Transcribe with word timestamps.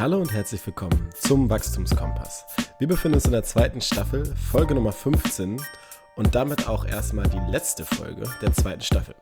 Hallo 0.00 0.16
und 0.16 0.32
herzlich 0.32 0.64
willkommen 0.64 1.10
zum 1.14 1.50
Wachstumskompass. 1.50 2.46
Wir 2.78 2.88
befinden 2.88 3.16
uns 3.16 3.26
in 3.26 3.32
der 3.32 3.42
zweiten 3.42 3.82
Staffel, 3.82 4.24
Folge 4.50 4.74
Nummer 4.74 4.92
15 4.92 5.60
und 6.16 6.34
damit 6.34 6.66
auch 6.66 6.86
erstmal 6.86 7.28
die 7.28 7.50
letzte 7.50 7.84
Folge 7.84 8.22
der 8.40 8.50
zweiten 8.54 8.80
Staffel. 8.80 9.14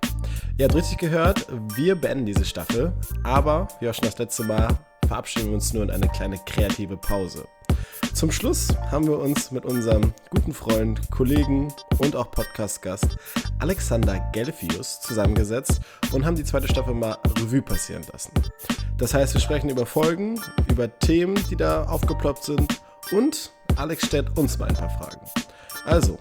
Ihr 0.57 0.67
habt 0.67 0.77
richtig 0.77 0.99
gehört, 0.99 1.49
wir 1.75 1.97
beenden 1.97 2.27
diese 2.27 2.45
Staffel, 2.45 2.93
aber 3.25 3.67
wie 3.81 3.89
auch 3.89 3.95
schon 3.95 4.05
das 4.05 4.19
letzte 4.19 4.45
Mal 4.45 4.69
verabschieden 5.09 5.49
wir 5.49 5.55
uns 5.55 5.73
nur 5.73 5.83
in 5.83 5.91
eine 5.91 6.07
kleine 6.11 6.39
kreative 6.47 6.97
Pause. 6.97 7.49
Zum 8.15 8.31
Schluss 8.31 8.69
haben 8.93 9.09
wir 9.09 9.19
uns 9.19 9.51
mit 9.51 9.65
unserem 9.65 10.15
guten 10.31 10.55
Freund, 10.55 11.11
Kollegen 11.11 11.75
und 11.99 12.15
auch 12.15 12.31
Podcast-Gast 12.31 13.17
Alexander 13.59 14.21
Gelfius 14.33 15.01
zusammengesetzt 15.01 15.81
und 16.13 16.25
haben 16.25 16.37
die 16.37 16.45
zweite 16.45 16.69
Staffel 16.69 16.95
mal 16.95 17.19
Revue 17.37 17.63
passieren 17.63 18.05
lassen. 18.13 18.31
Das 18.99 19.15
heißt, 19.15 19.33
wir 19.35 19.41
sprechen 19.41 19.71
über 19.71 19.87
Folgen, 19.87 20.41
über 20.69 20.97
Themen, 20.99 21.37
die 21.49 21.57
da 21.57 21.85
aufgeploppt 21.85 22.43
sind 22.45 22.81
und 23.13 23.53
Alex 23.77 24.07
stellt 24.07 24.37
uns 24.37 24.59
mal 24.59 24.69
ein 24.69 24.75
paar 24.75 24.91
Fragen. 24.91 25.21
Also, 25.85 26.19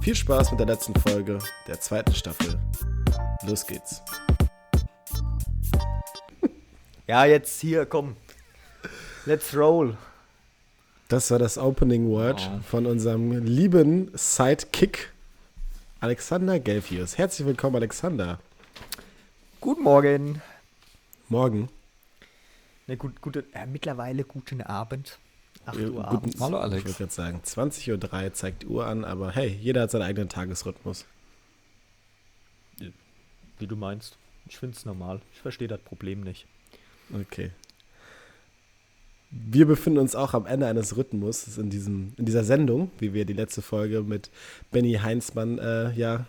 viel 0.00 0.16
Spaß 0.16 0.50
mit 0.50 0.58
der 0.60 0.66
letzten 0.66 0.94
Folge 0.98 1.38
der 1.68 1.80
zweiten 1.80 2.12
Staffel. 2.14 2.58
Los 3.46 3.66
geht's. 3.66 4.02
Ja, 7.08 7.24
jetzt 7.24 7.60
hier, 7.60 7.84
komm. 7.84 8.16
Let's 9.26 9.54
roll. 9.56 9.96
Das 11.08 11.30
war 11.32 11.38
das 11.38 11.58
Opening 11.58 12.08
Word 12.08 12.40
Oh. 12.50 12.60
von 12.62 12.86
unserem 12.86 13.44
lieben 13.44 14.10
Sidekick 14.14 15.12
Alexander 16.00 16.58
Gelfius. 16.58 17.18
Herzlich 17.18 17.46
willkommen, 17.46 17.76
Alexander. 17.76 18.38
Guten 19.60 19.82
Morgen. 19.82 20.40
Morgen. 21.28 21.68
Ne, 22.86 22.96
gut, 22.96 23.20
gute, 23.20 23.44
äh, 23.52 23.66
mittlerweile 23.66 24.24
guten 24.24 24.60
Abend. 24.62 25.18
8 25.66 25.76
Äh, 25.78 25.82
Uhr 25.84 25.90
guten- 25.90 26.02
abends. 26.04 26.40
Hallo 26.40 26.56
Ich 26.58 26.62
Alex. 26.64 26.84
würde 26.84 26.96
gerade 26.98 27.12
sagen, 27.12 27.40
20.03 27.44 28.24
Uhr 28.26 28.32
zeigt 28.34 28.62
die 28.62 28.66
Uhr 28.66 28.86
an, 28.86 29.04
aber 29.04 29.30
hey, 29.32 29.48
jeder 29.60 29.82
hat 29.82 29.90
seinen 29.90 30.02
eigenen 30.02 30.28
Tagesrhythmus. 30.28 31.04
Wie 33.58 33.66
du 33.66 33.76
meinst. 33.76 34.16
Ich 34.48 34.58
find's 34.58 34.84
normal. 34.84 35.20
Ich 35.32 35.40
verstehe 35.40 35.68
das 35.68 35.80
Problem 35.80 36.22
nicht. 36.22 36.46
Okay. 37.14 37.50
Wir 39.30 39.66
befinden 39.66 40.00
uns 40.00 40.16
auch 40.16 40.34
am 40.34 40.46
Ende 40.46 40.66
eines 40.66 40.96
Rhythmus 40.96 41.56
in, 41.56 41.70
diesem, 41.70 42.12
in 42.16 42.24
dieser 42.26 42.42
Sendung, 42.44 42.90
wie 42.98 43.14
wir 43.14 43.24
die 43.24 43.32
letzte 43.34 43.62
Folge 43.62 44.02
mit 44.02 44.30
Benny 44.72 44.94
Heinzmann 44.94 45.58
äh, 45.58 45.92
ja, 45.92 46.26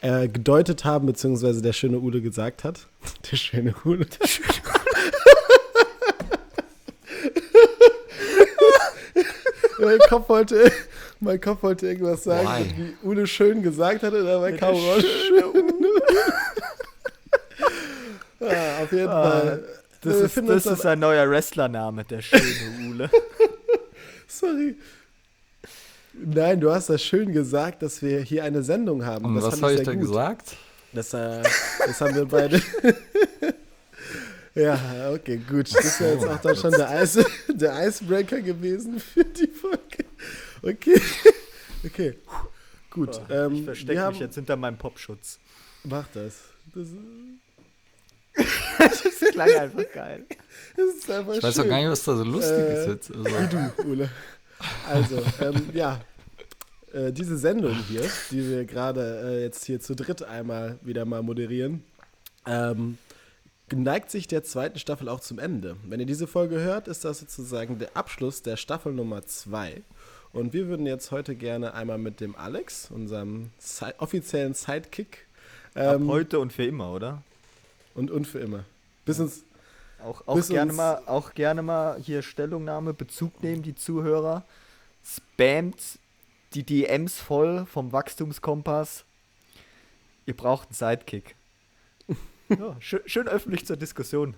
äh, 0.00 0.28
gedeutet 0.28 0.84
haben, 0.86 1.06
beziehungsweise 1.06 1.60
der 1.60 1.74
schöne 1.74 1.98
Ude 1.98 2.22
gesagt 2.22 2.64
hat. 2.64 2.88
Der 3.30 3.36
schöne 3.36 3.74
Ude. 3.84 4.06
mein, 9.78 9.98
Kopf 10.08 10.28
wollte, 10.28 10.70
mein 11.20 11.40
Kopf 11.40 11.62
wollte 11.62 11.86
irgendwas 11.88 12.24
sagen, 12.24 12.46
Why? 12.48 12.94
wie 13.02 13.06
Ude 13.08 13.26
schön 13.26 13.62
gesagt 13.62 14.02
hatte, 14.02 14.22
dabei 14.24 14.52
kam 14.52 14.74
raus. 14.74 15.04
Ja, 18.40 18.78
auf 18.82 18.92
jeden 18.92 19.08
Ah, 19.08 19.30
Fall. 19.30 19.64
Das, 20.02 20.14
Wir 20.14 20.24
ist, 20.24 20.48
das 20.48 20.66
ist 20.66 20.86
ein 20.86 20.98
neuer 21.00 21.28
Wrestlername, 21.28 22.04
der 22.04 22.20
schöne 22.22 22.42
Ule. 22.88 23.10
Sorry. 24.28 24.76
Nein, 26.12 26.60
du 26.60 26.70
hast 26.72 26.88
das 26.90 27.02
schön 27.02 27.32
gesagt, 27.32 27.82
dass 27.82 28.02
wir 28.02 28.20
hier 28.20 28.44
eine 28.44 28.62
Sendung 28.62 29.04
haben. 29.04 29.24
Und 29.24 29.34
das 29.36 29.44
was 29.44 29.62
habe 29.62 29.74
ich 29.74 29.84
gut. 29.84 30.00
gesagt? 30.00 30.56
Das, 30.92 31.12
äh, 31.12 31.42
das 31.86 32.00
haben 32.00 32.14
wir 32.14 32.24
beide. 32.26 32.60
ja, 34.56 35.12
okay, 35.12 35.36
gut. 35.48 35.74
Das 35.74 35.84
ist 35.84 36.00
ja 36.00 36.12
jetzt 36.12 36.26
auch 36.26 36.40
dann 36.40 36.56
schon 36.56 36.70
der, 36.72 36.88
Eis, 36.90 37.18
der 37.48 37.86
Icebreaker 37.86 38.40
gewesen 38.40 38.98
für 38.98 39.24
die 39.24 39.48
Folge. 39.48 40.04
Okay. 40.62 41.00
Okay. 41.84 42.18
Gut. 42.90 43.20
ähm, 43.30 43.52
ich 43.54 43.64
verstecke 43.64 44.00
haben, 44.00 44.12
mich 44.14 44.20
jetzt 44.20 44.34
hinter 44.34 44.56
meinem 44.56 44.76
Popschutz. 44.76 45.38
Mach 45.84 46.08
das. 46.12 46.34
Das, 46.74 46.88
Das 48.78 49.02
klang 49.32 49.50
einfach 49.54 49.84
geil. 49.92 50.24
das 50.76 50.86
ist 50.96 51.10
einfach 51.10 51.34
Ich 51.34 51.42
weiß 51.42 51.54
schön. 51.54 51.64
auch 51.64 51.68
gar 51.68 51.78
nicht, 51.78 51.90
was 51.90 52.02
da 52.04 52.16
so 52.16 52.24
lustig 52.24 52.52
Äh, 52.58 52.80
ist 52.82 52.88
jetzt. 52.88 53.10
Also, 53.14 53.24
Wie 53.24 53.82
du, 53.82 53.88
Ule. 53.88 54.10
Also, 54.88 55.22
ähm, 55.40 55.68
ja. 55.74 56.00
Äh, 56.92 57.12
diese 57.12 57.36
Sendung 57.36 57.74
hier, 57.88 58.02
die 58.30 58.48
wir 58.48 58.64
gerade 58.64 59.20
äh, 59.24 59.42
jetzt 59.42 59.64
hier 59.64 59.78
zu 59.80 59.94
dritt 59.94 60.22
einmal 60.24 60.78
wieder 60.82 61.04
mal 61.04 61.22
moderieren, 61.22 61.84
ähm, 62.46 62.98
neigt 63.74 64.10
sich 64.10 64.28
der 64.28 64.44
zweiten 64.44 64.78
Staffel 64.78 65.08
auch 65.08 65.20
zum 65.20 65.38
Ende. 65.38 65.76
Wenn 65.84 65.98
ihr 66.00 66.06
diese 66.06 66.26
Folge 66.26 66.60
hört, 66.60 66.86
ist 66.88 67.04
das 67.04 67.18
sozusagen 67.18 67.78
der 67.78 67.96
Abschluss 67.96 68.42
der 68.42 68.56
Staffel 68.56 68.92
Nummer 68.92 69.26
2. 69.26 69.82
Und 70.32 70.52
wir 70.52 70.68
würden 70.68 70.86
jetzt 70.86 71.10
heute 71.10 71.34
gerne 71.34 71.74
einmal 71.74 71.98
mit 71.98 72.20
dem 72.20 72.36
Alex, 72.36 72.90
unserem 72.90 73.50
Si- 73.58 73.84
offiziellen 73.98 74.54
Sidekick, 74.54 75.26
Ab 75.74 75.96
ähm, 75.96 76.08
heute 76.08 76.38
und 76.38 76.52
für 76.52 76.64
immer, 76.64 76.92
oder? 76.92 77.22
und, 77.94 78.10
und 78.10 78.26
für 78.26 78.38
immer, 78.40 78.64
bis 79.04 79.18
uns 79.20 79.42
Auch, 80.04 80.22
auch, 80.26 80.36
Bis 80.36 80.48
gerne 80.48 80.70
uns- 80.72 80.76
mal, 80.76 81.02
auch 81.06 81.32
gerne 81.34 81.62
mal 81.62 81.98
hier 82.00 82.22
Stellungnahme, 82.22 82.92
Bezug 82.92 83.42
nehmen, 83.42 83.62
die 83.62 83.74
Zuhörer. 83.74 84.44
Spammt 85.04 85.80
die 86.54 86.64
DMs 86.64 87.18
voll 87.18 87.64
vom 87.66 87.92
Wachstumskompass. 87.92 89.04
Ihr 90.26 90.36
braucht 90.36 90.68
einen 90.68 90.74
Sidekick. 90.74 91.35
Ja, 92.48 92.76
schön, 92.80 93.00
schön 93.06 93.28
öffentlich 93.28 93.66
zur 93.66 93.76
Diskussion. 93.76 94.34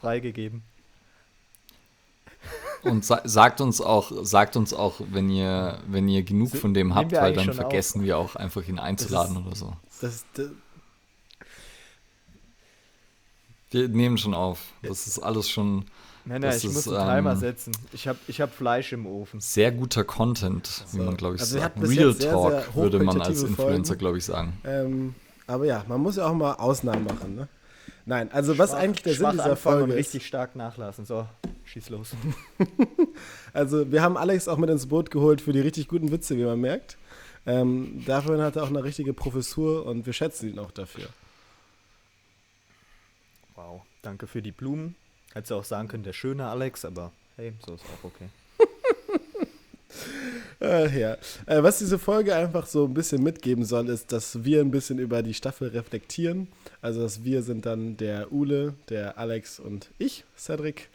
Freigegeben. 0.00 0.62
und 2.82 3.04
sa 3.04 3.20
sagt 3.24 3.60
uns 3.60 3.80
auch, 3.80 4.12
sagt 4.24 4.56
uns 4.56 4.72
auch, 4.72 5.00
wenn 5.10 5.28
ihr, 5.28 5.80
wenn 5.88 6.08
ihr 6.08 6.22
genug 6.22 6.54
von 6.56 6.72
dem 6.74 6.94
habt, 6.94 7.12
weil 7.12 7.32
dann 7.34 7.44
schon 7.46 7.50
auf? 7.54 7.56
vergessen 7.56 8.04
wir 8.04 8.16
auch 8.16 8.36
einfach 8.36 8.66
ihn 8.68 8.78
einzuladen 8.78 9.36
ist- 9.38 9.46
oder 9.46 9.56
so. 9.56 9.76
das, 10.00 10.24
das 10.34 10.50
Wir 13.70 13.88
nehmen 13.88 14.16
schon 14.16 14.34
auf. 14.34 14.60
Das 14.82 15.06
ist 15.06 15.18
alles 15.18 15.50
schon 15.50 15.84
Männer, 16.24 16.46
Das 16.48 16.58
ich 16.58 16.64
muss 16.70 16.86
ist, 16.86 16.88
einen 16.92 17.08
Timer 17.16 17.32
ähm, 17.32 17.38
setzen. 17.38 17.72
Ich 17.92 18.06
habe 18.06 18.18
ich 18.28 18.40
hab 18.40 18.54
Fleisch 18.54 18.92
im 18.92 19.06
Ofen. 19.06 19.40
sehr 19.40 19.72
guter 19.72 20.04
Content, 20.04 20.84
wie 20.92 20.98
So. 20.98 21.02
man 21.02 21.16
glaube 21.16 21.34
ich 21.36 21.40
Also 21.40 21.58
sagt. 21.58 21.76
Real 21.80 22.08
jetzt 22.10 22.20
sehr, 22.20 22.32
Talk 22.32 22.52
sehr 22.64 22.74
würde 22.74 23.00
man 23.00 23.20
als 23.20 23.42
Influencer 23.42 23.96
glaube 23.96 24.18
ich 24.18 24.24
sagen. 24.24 24.58
Ähm, 24.64 25.14
aber 25.48 25.64
ja, 25.66 25.84
man 25.88 26.00
muss 26.00 26.16
ja 26.16 26.26
auch 26.28 26.34
mal 26.34 26.54
Ausnahmen 26.54 27.04
machen, 27.04 27.34
ne? 27.34 27.48
Nein, 28.06 28.30
also 28.32 28.56
was 28.56 28.70
Schwach- 28.70 28.78
eigentlich 28.78 29.02
der 29.02 29.14
Sinn 29.14 29.30
dieser 29.32 29.56
Folge 29.56 29.84
und 29.84 29.90
ist. 29.90 29.96
richtig 29.96 30.26
stark 30.26 30.56
nachlassen. 30.56 31.04
So, 31.04 31.26
schieß 31.64 31.90
los. 31.90 32.12
Also 33.52 33.90
wir 33.90 34.02
haben 34.02 34.16
Alex 34.16 34.46
auch 34.48 34.56
mit 34.58 34.70
ins 34.70 34.86
Boot 34.86 35.10
geholt 35.10 35.40
für 35.40 35.52
die 35.52 35.60
richtig 35.60 35.88
guten 35.88 36.10
Witze, 36.12 36.36
wie 36.36 36.44
man 36.44 36.60
merkt. 36.60 36.96
Ähm, 37.46 38.02
dafür 38.06 38.42
hat 38.42 38.56
er 38.56 38.62
auch 38.62 38.68
eine 38.68 38.84
richtige 38.84 39.12
Professur 39.12 39.84
und 39.86 40.06
wir 40.06 40.12
schätzen 40.12 40.48
ihn 40.50 40.58
auch 40.58 40.70
dafür. 40.70 41.06
Wow, 43.54 43.82
danke 44.02 44.26
für 44.26 44.42
die 44.42 44.52
Blumen. 44.52 44.94
Hättest 45.34 45.50
du 45.50 45.56
auch 45.56 45.64
sagen 45.64 45.88
können, 45.88 46.04
der 46.04 46.12
schöne 46.12 46.46
Alex, 46.46 46.84
aber 46.84 47.12
hey, 47.36 47.52
so 47.66 47.74
ist 47.74 47.84
auch 47.84 48.04
okay. 48.04 48.28
Äh, 50.60 50.98
ja. 50.98 51.16
Äh, 51.46 51.62
was 51.62 51.78
diese 51.78 51.98
Folge 51.98 52.34
einfach 52.34 52.66
so 52.66 52.84
ein 52.86 52.94
bisschen 52.94 53.22
mitgeben 53.22 53.64
soll, 53.64 53.88
ist, 53.88 54.12
dass 54.12 54.44
wir 54.44 54.60
ein 54.60 54.70
bisschen 54.70 54.98
über 54.98 55.22
die 55.22 55.34
Staffel 55.34 55.68
reflektieren. 55.68 56.48
Also 56.82 57.02
dass 57.02 57.24
wir 57.24 57.42
sind 57.42 57.66
dann 57.66 57.96
der 57.96 58.32
Ule, 58.32 58.74
der 58.88 59.18
Alex 59.18 59.60
und 59.60 59.90
ich, 59.98 60.24
Cedric, 60.36 60.88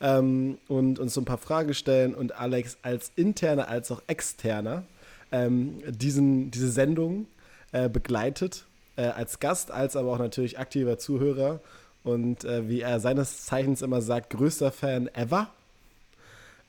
ähm, 0.00 0.58
und 0.68 0.98
uns 0.98 1.14
so 1.14 1.20
ein 1.20 1.24
paar 1.24 1.38
Fragen 1.38 1.74
stellen 1.74 2.14
und 2.14 2.38
Alex 2.38 2.78
als 2.82 3.10
interner 3.16 3.68
als 3.68 3.90
auch 3.90 4.02
externer 4.06 4.84
ähm, 5.32 5.78
diesen, 5.86 6.50
diese 6.50 6.70
Sendung 6.70 7.26
äh, 7.72 7.88
begleitet, 7.88 8.64
äh, 8.96 9.02
als 9.02 9.40
Gast, 9.40 9.70
als 9.70 9.96
aber 9.96 10.12
auch 10.12 10.18
natürlich 10.18 10.58
aktiver 10.58 10.98
Zuhörer 10.98 11.60
und 12.04 12.44
äh, 12.44 12.68
wie 12.68 12.80
er 12.80 13.00
seines 13.00 13.44
Zeichens 13.44 13.82
immer 13.82 14.00
sagt, 14.00 14.30
größter 14.30 14.72
Fan 14.72 15.08
ever. 15.14 15.48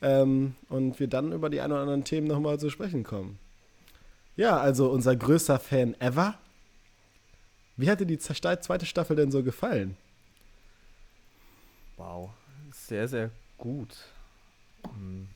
Ähm, 0.01 0.55
und 0.69 0.99
wir 0.99 1.07
dann 1.07 1.31
über 1.31 1.49
die 1.49 1.59
ein 1.61 1.71
oder 1.71 1.81
anderen 1.81 2.03
Themen 2.03 2.27
nochmal 2.27 2.59
zu 2.59 2.69
sprechen 2.69 3.03
kommen. 3.03 3.39
Ja, 4.35 4.57
also 4.57 4.91
unser 4.91 5.15
größter 5.15 5.59
Fan 5.59 5.99
ever. 5.99 6.37
Wie 7.75 7.89
hat 7.89 7.99
dir 7.99 8.05
die 8.05 8.19
zweite 8.19 8.85
Staffel 8.85 9.15
denn 9.15 9.31
so 9.31 9.43
gefallen? 9.43 9.97
Wow, 11.97 12.29
sehr, 12.71 13.07
sehr 13.07 13.31
gut. 13.57 13.95
Hm. 14.83 15.27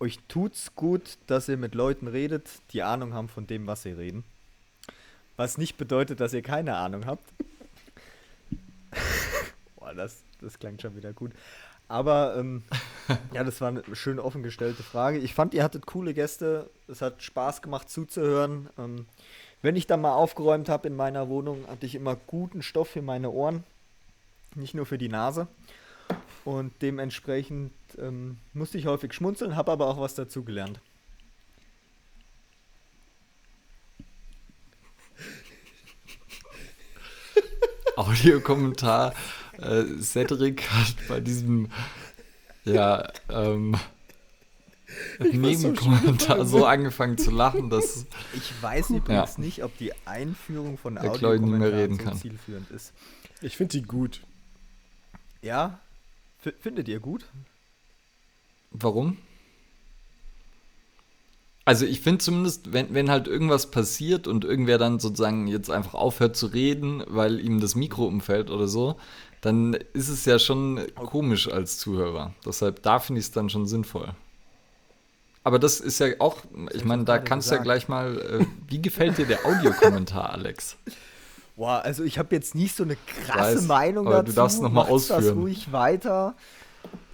Euch 0.00 0.18
tut's 0.26 0.74
gut, 0.74 1.18
dass 1.28 1.48
ihr 1.48 1.56
mit 1.56 1.74
Leuten 1.74 2.08
redet, 2.08 2.50
die 2.72 2.82
Ahnung 2.82 3.14
haben 3.14 3.28
von 3.28 3.46
dem, 3.46 3.66
was 3.66 3.82
sie 3.82 3.92
reden. 3.92 4.24
Was 5.36 5.56
nicht 5.56 5.76
bedeutet, 5.76 6.20
dass 6.20 6.34
ihr 6.34 6.42
keine 6.42 6.76
Ahnung 6.76 7.06
habt. 7.06 7.24
Boah, 9.76 9.94
das, 9.94 10.22
das 10.40 10.58
klang 10.58 10.78
schon 10.78 10.96
wieder 10.96 11.12
gut. 11.12 11.32
Aber 11.88 12.36
ähm, 12.36 12.62
ja, 13.32 13.44
das 13.44 13.60
war 13.60 13.68
eine 13.68 13.82
schön 13.94 14.18
offen 14.18 14.42
gestellte 14.42 14.82
Frage. 14.82 15.18
Ich 15.18 15.34
fand, 15.34 15.54
ihr 15.54 15.62
hattet 15.62 15.86
coole 15.86 16.14
Gäste. 16.14 16.70
Es 16.88 17.02
hat 17.02 17.22
Spaß 17.22 17.62
gemacht 17.62 17.90
zuzuhören. 17.90 18.68
Ähm, 18.78 19.06
wenn 19.62 19.76
ich 19.76 19.86
dann 19.86 20.00
mal 20.00 20.14
aufgeräumt 20.14 20.68
habe 20.68 20.88
in 20.88 20.96
meiner 20.96 21.28
Wohnung, 21.28 21.66
hatte 21.68 21.86
ich 21.86 21.94
immer 21.94 22.16
guten 22.16 22.62
Stoff 22.62 22.88
für 22.88 23.02
meine 23.02 23.30
Ohren. 23.30 23.64
Nicht 24.54 24.74
nur 24.74 24.86
für 24.86 24.98
die 24.98 25.08
Nase. 25.08 25.48
Und 26.44 26.72
dementsprechend 26.82 27.72
ähm, 27.98 28.38
musste 28.52 28.76
ich 28.76 28.86
häufig 28.86 29.14
schmunzeln, 29.14 29.56
habe 29.56 29.72
aber 29.72 29.86
auch 29.86 29.98
was 29.98 30.14
dazugelernt. 30.14 30.80
Audiokommentar. 37.96 39.14
Äh, 39.58 40.00
Cedric 40.00 40.70
hat 40.70 40.96
bei 41.08 41.20
diesem 41.20 41.68
ja, 42.64 43.08
ähm, 43.28 43.76
Nebenkommentar 45.18 46.44
so, 46.44 46.58
so 46.58 46.66
angefangen 46.66 47.18
zu 47.18 47.30
lachen, 47.30 47.70
dass. 47.70 48.06
Ich 48.34 48.52
weiß 48.62 48.90
übrigens 48.90 49.36
ja. 49.36 49.42
nicht, 49.42 49.64
ob 49.64 49.76
die 49.78 49.92
Einführung 50.06 50.78
von 50.78 50.98
Audiokommentaren 50.98 51.98
so 51.98 52.04
kann. 52.04 52.16
zielführend 52.16 52.70
ist. 52.70 52.92
Ich 53.40 53.56
finde 53.56 53.78
die 53.78 53.82
gut. 53.82 54.20
Ja? 55.42 55.78
F 56.44 56.54
findet 56.60 56.88
ihr 56.88 57.00
gut? 57.00 57.26
Warum? 58.70 59.18
Also 61.66 61.86
ich 61.86 62.00
finde 62.00 62.18
zumindest, 62.18 62.72
wenn, 62.72 62.92
wenn 62.92 63.10
halt 63.10 63.26
irgendwas 63.26 63.70
passiert 63.70 64.26
und 64.26 64.44
irgendwer 64.44 64.76
dann 64.76 65.00
sozusagen 65.00 65.46
jetzt 65.46 65.70
einfach 65.70 65.94
aufhört 65.94 66.36
zu 66.36 66.46
reden, 66.46 67.02
weil 67.06 67.40
ihm 67.40 67.60
das 67.60 67.74
Mikro 67.74 68.04
umfällt 68.04 68.50
oder 68.50 68.68
so, 68.68 68.96
dann 69.44 69.74
ist 69.92 70.08
es 70.08 70.24
ja 70.24 70.38
schon 70.38 70.80
komisch 70.94 71.48
als 71.48 71.78
Zuhörer. 71.78 72.32
Deshalb 72.46 72.82
da 72.82 72.98
finde 72.98 73.20
ich 73.20 73.26
es 73.26 73.32
dann 73.32 73.50
schon 73.50 73.66
sinnvoll. 73.66 74.14
Aber 75.42 75.58
das 75.58 75.80
ist 75.80 75.98
ja 75.98 76.08
auch, 76.20 76.38
ich 76.72 76.86
meine, 76.86 77.04
da 77.04 77.18
kannst 77.18 77.50
du 77.50 77.56
ja 77.56 77.62
gleich 77.62 77.86
mal, 77.86 78.18
äh, 78.18 78.46
wie 78.68 78.80
gefällt 78.80 79.18
dir 79.18 79.26
der 79.26 79.44
Audiokommentar, 79.44 80.30
Alex? 80.30 80.78
Boah, 81.56 81.82
also 81.84 82.02
ich 82.04 82.18
habe 82.18 82.34
jetzt 82.34 82.54
nicht 82.54 82.74
so 82.74 82.84
eine 82.84 82.96
krasse 82.96 83.56
Weiß, 83.58 83.66
Meinung 83.66 84.06
dazu. 84.06 84.26
Du 84.26 84.32
darfst 84.32 84.62
nochmal 84.62 84.88
ausführen. 84.88 85.24
das 85.24 85.34
ruhig 85.34 85.72
weiter 85.72 86.34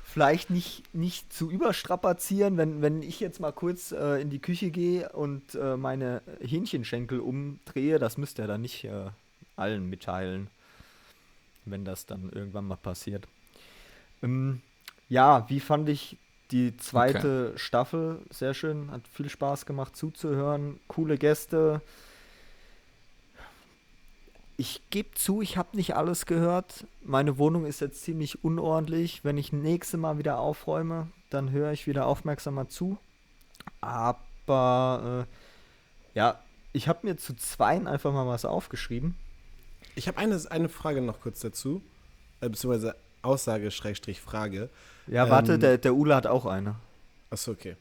vielleicht 0.04 0.50
nicht, 0.50 0.92
nicht 0.92 1.32
zu 1.32 1.50
überstrapazieren, 1.50 2.56
wenn, 2.56 2.82
wenn 2.82 3.02
ich 3.02 3.20
jetzt 3.20 3.38
mal 3.38 3.52
kurz 3.52 3.92
äh, 3.92 4.20
in 4.20 4.28
die 4.28 4.40
Küche 4.40 4.70
gehe 4.70 5.08
und 5.10 5.54
äh, 5.54 5.76
meine 5.76 6.22
Hähnchenschenkel 6.40 7.20
umdrehe, 7.20 7.98
das 8.00 8.18
müsst 8.18 8.40
ihr 8.40 8.48
dann 8.48 8.60
nicht 8.60 8.84
äh, 8.84 9.10
allen 9.54 9.88
mitteilen, 9.88 10.50
wenn 11.70 11.84
das 11.84 12.06
dann 12.06 12.30
irgendwann 12.30 12.66
mal 12.66 12.76
passiert. 12.76 13.26
Ähm, 14.22 14.60
ja, 15.08 15.48
wie 15.48 15.60
fand 15.60 15.88
ich 15.88 16.16
die 16.50 16.76
zweite 16.76 17.50
okay. 17.50 17.58
Staffel? 17.58 18.20
Sehr 18.30 18.54
schön, 18.54 18.90
hat 18.90 19.06
viel 19.08 19.28
Spaß 19.28 19.66
gemacht 19.66 19.96
zuzuhören, 19.96 20.80
coole 20.88 21.18
Gäste. 21.18 21.80
Ich 24.56 24.82
gebe 24.90 25.14
zu, 25.14 25.40
ich 25.40 25.56
habe 25.56 25.74
nicht 25.76 25.96
alles 25.96 26.26
gehört. 26.26 26.86
Meine 27.02 27.38
Wohnung 27.38 27.64
ist 27.64 27.80
jetzt 27.80 28.02
ziemlich 28.02 28.44
unordentlich. 28.44 29.24
Wenn 29.24 29.38
ich 29.38 29.54
nächste 29.54 29.96
Mal 29.96 30.18
wieder 30.18 30.38
aufräume, 30.38 31.08
dann 31.30 31.50
höre 31.50 31.72
ich 31.72 31.86
wieder 31.86 32.04
aufmerksamer 32.04 32.68
zu. 32.68 32.98
Aber 33.80 35.26
äh, 35.26 36.18
ja, 36.18 36.40
ich 36.72 36.88
habe 36.88 37.06
mir 37.06 37.16
zu 37.16 37.34
zweien 37.34 37.86
einfach 37.86 38.12
mal 38.12 38.26
was 38.26 38.44
aufgeschrieben. 38.44 39.16
Ich 39.94 40.08
habe 40.08 40.18
eine, 40.18 40.40
eine 40.50 40.68
Frage 40.68 41.00
noch 41.00 41.20
kurz 41.20 41.40
dazu. 41.40 41.82
Äh, 42.40 42.48
beziehungsweise 42.48 42.96
Aussage, 43.22 43.70
Schrägstrich, 43.70 44.20
Frage. 44.20 44.70
Ja, 45.06 45.24
ähm, 45.24 45.30
warte, 45.30 45.58
der, 45.58 45.78
der 45.78 45.94
Ula 45.94 46.16
hat 46.16 46.26
auch 46.26 46.46
eine. 46.46 46.76
Achso, 47.30 47.52
okay. 47.52 47.76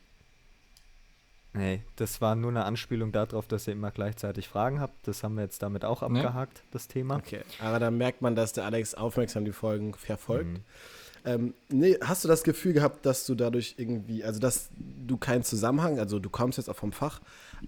Nee, 1.54 1.82
das 1.96 2.22
war 2.22 2.36
nur 2.36 2.52
eine 2.52 2.66
Anspielung 2.66 3.12
darauf, 3.12 3.48
dass 3.48 3.68
ihr 3.68 3.74
immer 3.74 3.90
gleichzeitig 3.90 4.48
Fragen 4.48 4.80
habt. 4.80 5.08
Das 5.08 5.24
haben 5.24 5.36
wir 5.36 5.44
jetzt 5.44 5.64
damit 5.64 5.84
auch 5.84 6.04
abgehakt, 6.04 6.58
nee. 6.58 6.70
das 6.72 6.88
Thema. 6.88 7.16
Okay, 7.18 7.42
aber 7.60 7.80
da 7.80 7.90
merkt 7.90 8.22
man, 8.22 8.36
dass 8.36 8.54
der 8.54 8.66
Alex 8.66 8.94
aufmerksam 8.94 9.46
die 9.46 9.52
Folgen 9.52 9.94
verfolgt. 9.96 10.52
Mhm. 10.52 10.64
Ähm, 11.26 11.54
nee, 11.70 11.98
hast 12.02 12.24
du 12.24 12.28
das 12.28 12.44
Gefühl 12.44 12.74
gehabt, 12.74 13.06
dass 13.06 13.26
du 13.26 13.36
dadurch 13.36 13.76
irgendwie, 13.78 14.24
also 14.24 14.40
dass 14.40 14.70
du 14.78 15.18
keinen 15.18 15.44
Zusammenhang, 15.44 16.00
also 16.00 16.20
du 16.20 16.30
kommst 16.30 16.58
jetzt 16.60 16.70
auch 16.70 16.76
vom 16.76 16.92
Fach, 16.92 17.20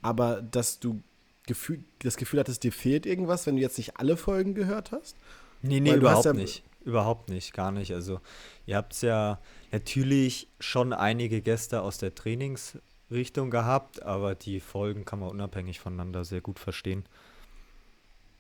aber 0.02 0.42
dass 0.42 0.80
du 0.80 1.02
Gefühl, 1.48 1.84
das 2.00 2.18
Gefühl 2.18 2.40
hattest, 2.40 2.64
dir 2.64 2.72
fehlt 2.72 3.06
irgendwas, 3.06 3.46
wenn 3.48 3.56
du 3.56 3.62
jetzt 3.62 3.78
nicht 3.78 3.98
alle 3.98 4.18
Folgen 4.18 4.54
gehört 4.54 4.92
hast? 4.92 5.16
Nee, 5.62 5.80
nee, 5.80 5.94
überhaupt 5.94 6.26
ja 6.26 6.34
nicht. 6.34 6.64
Überhaupt 6.84 7.30
nicht, 7.30 7.54
gar 7.54 7.72
nicht. 7.72 7.94
Also 7.94 8.20
ihr 8.66 8.76
habt 8.76 9.00
ja 9.02 9.40
natürlich 9.72 10.48
schon 10.60 10.94
einige 10.94 11.42
Gäste 11.42 11.82
aus 11.82 11.98
der 12.00 12.16
Trainings- 12.16 12.78
Richtung 13.12 13.52
gehabt, 13.52 14.02
aber 14.04 14.36
die 14.36 14.60
Folgen 14.60 15.06
kann 15.06 15.20
man 15.20 15.30
unabhängig 15.30 15.80
voneinander 15.80 16.24
sehr 16.24 16.42
gut 16.42 16.60
verstehen. 16.60 17.04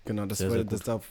Genau, 0.06 0.25
das, 0.25 0.39
sehr, 0.39 0.50
wollte, 0.50 0.69
sehr 0.69 0.80
das 0.80 0.86
da 0.86 1.01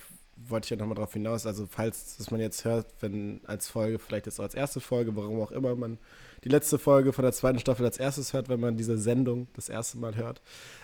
wollte 0.49 0.67
ich 0.67 0.71
ja 0.71 0.77
nochmal 0.77 0.97
drauf 0.97 1.13
hinaus. 1.13 1.47
Also, 1.47 1.67
falls 1.67 2.17
das 2.17 2.31
man 2.31 2.41
jetzt 2.41 2.65
hört, 2.65 2.87
wenn 3.01 3.41
als 3.45 3.69
Folge, 3.69 3.99
vielleicht 3.99 4.27
jetzt 4.27 4.41
auch 4.41 4.45
als 4.45 4.55
erste 4.55 4.81
Folge, 4.81 5.15
warum 5.15 5.41
auch 5.41 5.53
immer 5.53 5.77
man 5.77 5.99
die 6.45 6.49
letzte 6.49 6.79
Folge 6.79 7.13
von 7.13 7.23
der 7.23 7.33
zweiten 7.33 7.59
Staffel 7.59 7.85
als 7.85 7.99
erstes 7.99 8.33
hört, 8.33 8.49
wenn 8.49 8.61
man 8.61 8.77
diese 8.77 8.97
Sendung 8.97 9.47
das 9.55 9.69
erste 9.69 9.99
Mal 9.99 10.17
hört, 10.17 10.41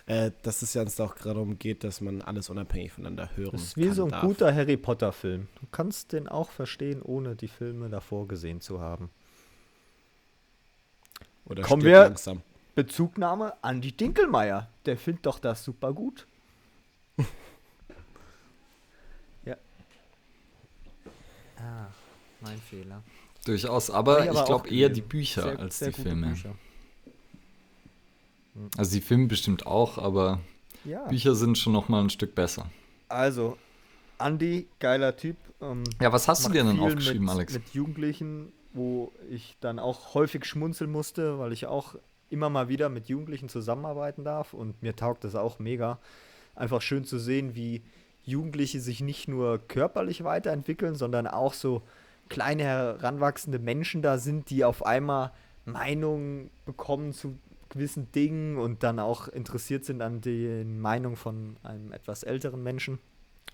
äh, 0.07 0.31
dass 0.43 0.63
es 0.63 0.75
ja 0.75 0.83
uns 0.83 1.01
auch 1.01 1.15
gerade 1.15 1.35
darum 1.35 1.59
geht, 1.59 1.83
dass 1.85 2.01
man 2.01 2.23
alles 2.23 2.51
unabhängig 2.51 2.93
voneinander 2.93 3.31
hören 3.37 3.51
kann. 3.51 3.61
Das 3.61 3.69
ist 3.69 3.77
wie 3.77 3.91
so 3.91 4.05
ein 4.05 4.11
darf. 4.11 4.23
guter 4.23 4.55
Harry 4.55 4.77
Potter-Film. 4.77 5.49
Du 5.61 5.67
kannst 5.73 6.13
den 6.13 6.29
auch 6.29 6.51
verstehen, 6.51 7.01
ohne 7.03 7.37
die 7.37 7.49
Filme 7.49 7.89
davor 7.89 8.29
gesehen 8.29 8.61
zu 8.61 8.81
haben. 8.81 9.11
Oder 11.47 11.63
Kommen 11.63 11.83
wir 11.85 12.01
langsam. 12.01 12.43
Bezugnahme 12.75 13.55
an 13.63 13.81
die 13.81 13.97
Dinkelmeier. 13.97 14.69
Der 14.85 14.99
findet 14.99 15.25
doch 15.25 15.39
das 15.39 15.65
super 15.65 15.93
gut. 15.95 16.27
ja. 19.45 19.57
Ah, 21.57 21.87
mein 22.41 22.59
Fehler. 22.59 23.03
Durchaus, 23.47 23.91
aber, 23.91 24.23
aber 24.23 24.33
ich 24.33 24.45
glaube 24.45 24.69
eher 24.69 24.89
die 24.89 25.03
Bücher 25.03 25.43
sehr, 25.43 25.59
als 25.59 25.79
sehr 25.79 25.93
die 25.93 26.03
Filme. 26.03 26.29
Bücher. 26.29 26.55
Also 28.77 28.93
die 28.93 29.01
Filme 29.01 29.27
bestimmt 29.29 29.67
auch, 29.67 29.99
aber 29.99 30.41
ja. 30.85 31.07
Bücher 31.07 31.37
sind 31.37 31.57
schon 31.57 31.73
noch 31.73 31.89
mal 31.89 32.03
ein 32.03 32.11
Stück 32.11 32.35
besser. 32.35 32.69
Also, 33.09 33.57
Andy, 34.19 34.67
geiler 34.81 35.17
Typ. 35.17 35.37
Ähm, 35.61 35.85
ja, 36.01 36.13
was 36.13 36.27
hast 36.27 36.45
du 36.47 36.51
dir 36.51 36.65
denn 36.65 36.81
aufgeschrieben, 36.81 37.27
mit, 37.27 37.35
Alex? 37.35 37.53
Mit 37.53 37.69
Jugendlichen, 37.73 38.53
wo 38.73 39.13
ich 39.31 39.57
dann 39.61 39.79
auch 39.79 40.15
häufig 40.15 40.45
schmunzeln 40.45 40.91
musste, 40.91 41.39
weil 41.39 41.53
ich 41.53 41.67
auch 41.67 41.95
immer 42.31 42.51
mal 42.51 42.69
wieder 42.69 42.89
mit 42.89 43.09
Jugendlichen 43.09 43.49
zusammenarbeiten 43.49 44.25
darf 44.25 44.55
und 44.55 44.83
mir 44.83 44.97
taugt 44.97 45.23
das 45.23 45.37
auch 45.37 45.61
mega. 45.61 46.01
Einfach 46.57 46.83
schön 46.83 47.05
zu 47.05 47.21
sehen, 47.21 47.55
wie 47.55 47.83
Jugendliche 48.25 48.81
sich 48.81 49.03
nicht 49.03 49.29
nur 49.29 49.59
körperlich 49.69 50.25
weiterentwickeln, 50.25 50.97
sondern 50.97 51.29
auch 51.29 51.55
so 51.55 51.83
kleine 52.29 52.65
heranwachsende 52.65 53.59
Menschen 53.59 54.03
da 54.03 54.19
sind, 54.19 54.51
die 54.51 54.65
auf 54.65 54.85
einmal 54.85 55.33
Meinungen 55.65 56.51
bekommen 56.65 57.13
zu 57.13 57.39
gewissen 57.69 58.11
Dingen 58.13 58.59
und 58.59 58.83
dann 58.83 58.99
auch 58.99 59.29
interessiert 59.29 59.85
sind 59.85 60.01
an 60.01 60.21
den 60.21 60.81
Meinungen 60.81 61.17
von 61.17 61.57
einem 61.63 61.93
etwas 61.93 62.23
älteren 62.23 62.63
Menschen, 62.63 62.99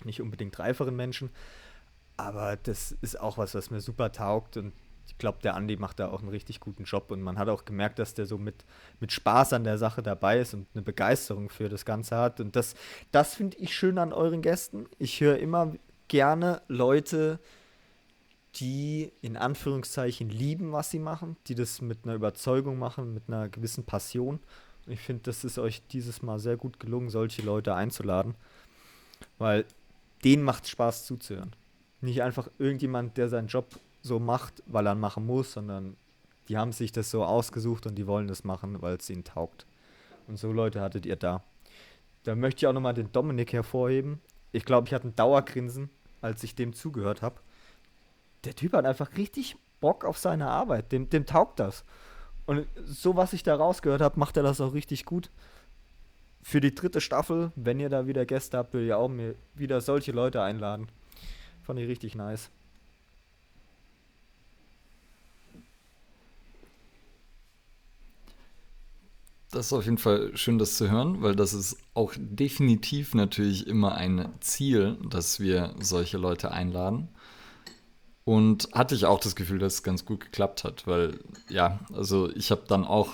nicht 0.03 0.21
unbedingt 0.21 0.57
reiferen 0.59 0.95
Menschen. 0.95 1.29
Aber 2.15 2.57
das 2.57 2.91
ist 3.01 3.19
auch 3.19 3.37
was, 3.37 3.55
was 3.55 3.71
mir 3.71 3.81
super 3.81 4.11
taugt 4.11 4.57
und 4.57 4.73
ich 5.05 5.17
glaube, 5.17 5.39
der 5.43 5.55
Andi 5.55 5.75
macht 5.75 5.99
da 5.99 6.09
auch 6.09 6.21
einen 6.21 6.29
richtig 6.29 6.59
guten 6.59 6.83
Job 6.83 7.11
und 7.11 7.21
man 7.21 7.37
hat 7.37 7.49
auch 7.49 7.65
gemerkt, 7.65 7.99
dass 7.99 8.13
der 8.13 8.25
so 8.25 8.37
mit, 8.37 8.63
mit 8.99 9.11
Spaß 9.11 9.53
an 9.53 9.63
der 9.63 9.77
Sache 9.77 10.01
dabei 10.01 10.39
ist 10.39 10.53
und 10.53 10.67
eine 10.73 10.81
Begeisterung 10.81 11.49
für 11.49 11.69
das 11.69 11.85
Ganze 11.85 12.17
hat. 12.17 12.39
Und 12.39 12.55
das, 12.55 12.75
das 13.11 13.35
finde 13.35 13.57
ich 13.57 13.75
schön 13.75 13.97
an 13.97 14.13
euren 14.13 14.41
Gästen. 14.41 14.85
Ich 14.99 15.19
höre 15.19 15.37
immer 15.39 15.73
gerne 16.07 16.61
Leute, 16.67 17.39
die 18.55 19.11
in 19.21 19.35
Anführungszeichen 19.37 20.29
lieben, 20.29 20.71
was 20.71 20.91
sie 20.91 20.99
machen, 20.99 21.37
die 21.47 21.55
das 21.55 21.81
mit 21.81 21.99
einer 22.03 22.13
Überzeugung 22.13 22.77
machen, 22.77 23.13
mit 23.13 23.23
einer 23.27 23.49
gewissen 23.49 23.83
Passion. 23.83 24.39
Und 24.85 24.91
ich 24.93 24.99
finde, 24.99 25.23
das 25.23 25.43
ist 25.43 25.57
euch 25.57 25.85
dieses 25.87 26.21
Mal 26.21 26.39
sehr 26.39 26.57
gut 26.57 26.79
gelungen, 26.79 27.09
solche 27.09 27.41
Leute 27.41 27.73
einzuladen, 27.73 28.35
weil 29.37 29.65
denen 30.23 30.43
macht 30.43 30.67
Spaß 30.67 31.05
zuzuhören. 31.05 31.55
Nicht 32.01 32.21
einfach 32.21 32.49
irgendjemand, 32.59 33.17
der 33.17 33.29
seinen 33.29 33.47
Job 33.47 33.79
so 34.01 34.19
macht, 34.19 34.61
weil 34.67 34.85
er 34.85 34.95
machen 34.95 35.25
muss, 35.25 35.53
sondern 35.53 35.95
die 36.49 36.57
haben 36.57 36.73
sich 36.73 36.91
das 36.91 37.09
so 37.09 37.23
ausgesucht 37.23 37.87
und 37.87 37.95
die 37.95 38.07
wollen 38.07 38.27
das 38.27 38.43
machen, 38.43 38.81
weil 38.81 38.97
es 38.97 39.09
ihnen 39.09 39.23
taugt. 39.23 39.65
Und 40.27 40.37
so 40.37 40.51
Leute 40.51 40.81
hattet 40.81 41.05
ihr 41.05 41.15
da. 41.15 41.43
Da 42.23 42.35
möchte 42.35 42.59
ich 42.59 42.67
auch 42.67 42.73
nochmal 42.73 42.93
den 42.93 43.11
Dominik 43.11 43.53
hervorheben. 43.53 44.19
Ich 44.51 44.65
glaube, 44.65 44.87
ich 44.87 44.93
hatte 44.93 45.07
ein 45.07 45.15
Dauergrinsen, 45.15 45.89
als 46.21 46.43
ich 46.43 46.55
dem 46.55 46.73
zugehört 46.73 47.21
habe. 47.21 47.39
Der 48.43 48.55
Typ 48.55 48.73
hat 48.73 48.85
einfach 48.85 49.15
richtig 49.17 49.55
Bock 49.79 50.05
auf 50.05 50.17
seine 50.17 50.47
Arbeit. 50.47 50.91
Dem, 50.91 51.09
dem 51.09 51.25
taugt 51.25 51.59
das. 51.59 51.83
Und 52.45 52.67
so, 52.85 53.15
was 53.15 53.33
ich 53.33 53.43
da 53.43 53.55
rausgehört 53.55 54.01
habe, 54.01 54.19
macht 54.19 54.37
er 54.37 54.43
das 54.43 54.59
auch 54.59 54.73
richtig 54.73 55.05
gut. 55.05 55.29
Für 56.41 56.59
die 56.59 56.75
dritte 56.75 56.99
Staffel, 56.99 57.51
wenn 57.55 57.79
ihr 57.79 57.89
da 57.89 58.05
wieder 58.05 58.25
Gäste 58.25 58.57
habt, 58.57 58.73
will 58.73 58.85
ich 58.85 58.93
auch 58.93 59.07
mir 59.07 59.35
wieder 59.55 59.79
solche 59.79 60.11
Leute 60.11 60.41
einladen. 60.41 60.89
Fand 61.61 61.79
ich 61.79 61.87
richtig 61.87 62.15
nice. 62.15 62.49
Das 69.51 69.67
ist 69.67 69.73
auf 69.73 69.85
jeden 69.85 69.99
Fall 69.99 70.35
schön, 70.35 70.57
das 70.57 70.77
zu 70.77 70.89
hören, 70.89 71.21
weil 71.21 71.35
das 71.35 71.53
ist 71.53 71.77
auch 71.93 72.13
definitiv 72.17 73.13
natürlich 73.13 73.67
immer 73.67 73.93
ein 73.95 74.33
Ziel, 74.39 74.97
dass 75.07 75.39
wir 75.39 75.75
solche 75.79 76.17
Leute 76.17 76.51
einladen. 76.51 77.07
Und 78.25 78.69
hatte 78.73 78.95
ich 78.95 79.05
auch 79.05 79.19
das 79.19 79.35
Gefühl, 79.35 79.59
dass 79.59 79.75
es 79.75 79.83
ganz 79.83 80.05
gut 80.05 80.21
geklappt 80.21 80.63
hat, 80.63 80.87
weil 80.87 81.19
ja, 81.49 81.79
also 81.93 82.29
ich 82.29 82.51
habe 82.51 82.63
dann 82.67 82.85
auch 82.85 83.09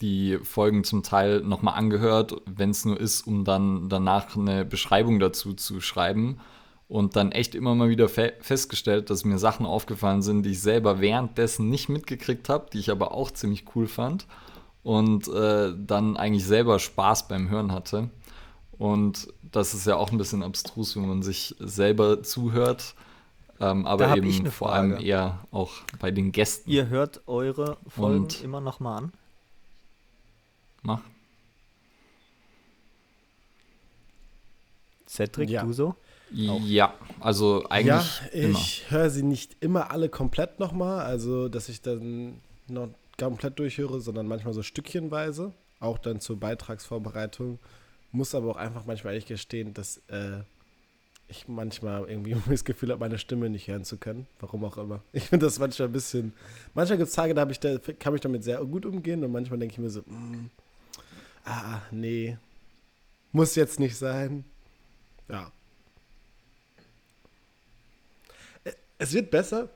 die 0.00 0.38
Folgen 0.42 0.82
zum 0.82 1.02
Teil 1.02 1.40
nochmal 1.40 1.74
angehört, 1.74 2.34
wenn 2.46 2.70
es 2.70 2.84
nur 2.84 2.98
ist, 2.98 3.26
um 3.26 3.44
dann 3.44 3.88
danach 3.88 4.36
eine 4.36 4.64
Beschreibung 4.64 5.20
dazu 5.20 5.52
zu 5.52 5.80
schreiben 5.80 6.40
und 6.88 7.16
dann 7.16 7.32
echt 7.32 7.54
immer 7.54 7.74
mal 7.74 7.88
wieder 7.88 8.08
fe 8.08 8.34
festgestellt, 8.40 9.10
dass 9.10 9.24
mir 9.24 9.38
Sachen 9.38 9.66
aufgefallen 9.66 10.22
sind, 10.22 10.42
die 10.44 10.50
ich 10.50 10.60
selber 10.60 11.00
währenddessen 11.00 11.70
nicht 11.70 11.88
mitgekriegt 11.88 12.48
habe, 12.48 12.66
die 12.72 12.78
ich 12.78 12.90
aber 12.90 13.12
auch 13.12 13.30
ziemlich 13.30 13.64
cool 13.74 13.86
fand 13.86 14.26
und 14.82 15.28
äh, 15.28 15.72
dann 15.76 16.16
eigentlich 16.16 16.44
selber 16.44 16.78
Spaß 16.78 17.28
beim 17.28 17.48
Hören 17.48 17.72
hatte. 17.72 18.10
Und 18.78 19.28
das 19.42 19.74
ist 19.74 19.86
ja 19.86 19.96
auch 19.96 20.12
ein 20.12 20.18
bisschen 20.18 20.42
abstrus, 20.42 20.96
wenn 20.96 21.08
man 21.08 21.22
sich 21.22 21.54
selber 21.58 22.22
zuhört. 22.22 22.94
Ähm, 23.60 23.86
aber 23.86 24.16
eben 24.16 24.46
vor 24.50 24.72
allem 24.72 24.98
eher 24.98 25.46
auch 25.50 25.72
bei 26.00 26.10
den 26.10 26.32
Gästen. 26.32 26.70
Ihr 26.70 26.88
hört 26.88 27.22
eure 27.26 27.76
Folgen 27.86 28.22
und 28.24 28.42
immer 28.42 28.60
noch 28.60 28.80
mal 28.80 28.96
an? 28.96 29.12
Mach. 30.82 31.00
Cedric, 35.06 35.50
ja. 35.50 35.62
du 35.62 35.72
so? 35.72 35.94
Auch. 36.48 36.60
Ja, 36.62 36.94
also 37.20 37.64
eigentlich. 37.68 38.22
Ja, 38.32 38.48
ich 38.50 38.90
höre 38.90 39.10
sie 39.10 39.22
nicht 39.22 39.56
immer 39.60 39.92
alle 39.92 40.08
komplett 40.08 40.58
nochmal, 40.58 41.04
also 41.04 41.48
dass 41.48 41.68
ich 41.68 41.80
dann 41.80 42.40
noch 42.66 42.88
komplett 43.18 43.58
durchhöre, 43.58 44.00
sondern 44.00 44.26
manchmal 44.26 44.52
so 44.52 44.62
stückchenweise, 44.62 45.52
auch 45.78 45.98
dann 45.98 46.20
zur 46.20 46.40
Beitragsvorbereitung. 46.40 47.60
Muss 48.10 48.34
aber 48.34 48.50
auch 48.50 48.56
einfach 48.56 48.84
manchmal 48.86 49.12
ehrlich 49.12 49.26
gestehen, 49.26 49.74
dass 49.74 49.98
äh, 50.08 50.40
ich 51.28 51.48
manchmal 51.48 52.08
irgendwie 52.08 52.36
das 52.48 52.64
Gefühl 52.64 52.90
habe, 52.90 53.00
meine 53.00 53.18
Stimme 53.18 53.50
nicht 53.50 53.68
hören 53.68 53.84
zu 53.84 53.96
können. 53.96 54.26
Warum 54.40 54.64
auch 54.64 54.78
immer. 54.78 55.02
Ich 55.12 55.24
finde 55.24 55.46
das 55.46 55.58
manchmal 55.58 55.88
ein 55.88 55.92
bisschen. 55.92 56.32
Manchmal 56.74 56.98
gibt 56.98 57.08
es 57.08 57.14
Tage, 57.14 57.34
da, 57.34 57.48
ich 57.48 57.60
da 57.60 57.78
kann 57.98 58.14
ich 58.14 58.20
damit 58.20 58.44
sehr 58.44 58.64
gut 58.64 58.86
umgehen 58.86 59.24
und 59.24 59.32
manchmal 59.32 59.58
denke 59.58 59.72
ich 59.72 59.78
mir 59.78 59.90
so, 59.90 60.00
mm, 60.00 60.50
ah, 61.44 61.80
nee, 61.90 62.36
muss 63.32 63.54
jetzt 63.56 63.80
nicht 63.80 63.96
sein. 63.96 64.44
Ja. 65.28 65.50
Es 68.98 69.12
wird 69.12 69.30
besser. 69.30 69.68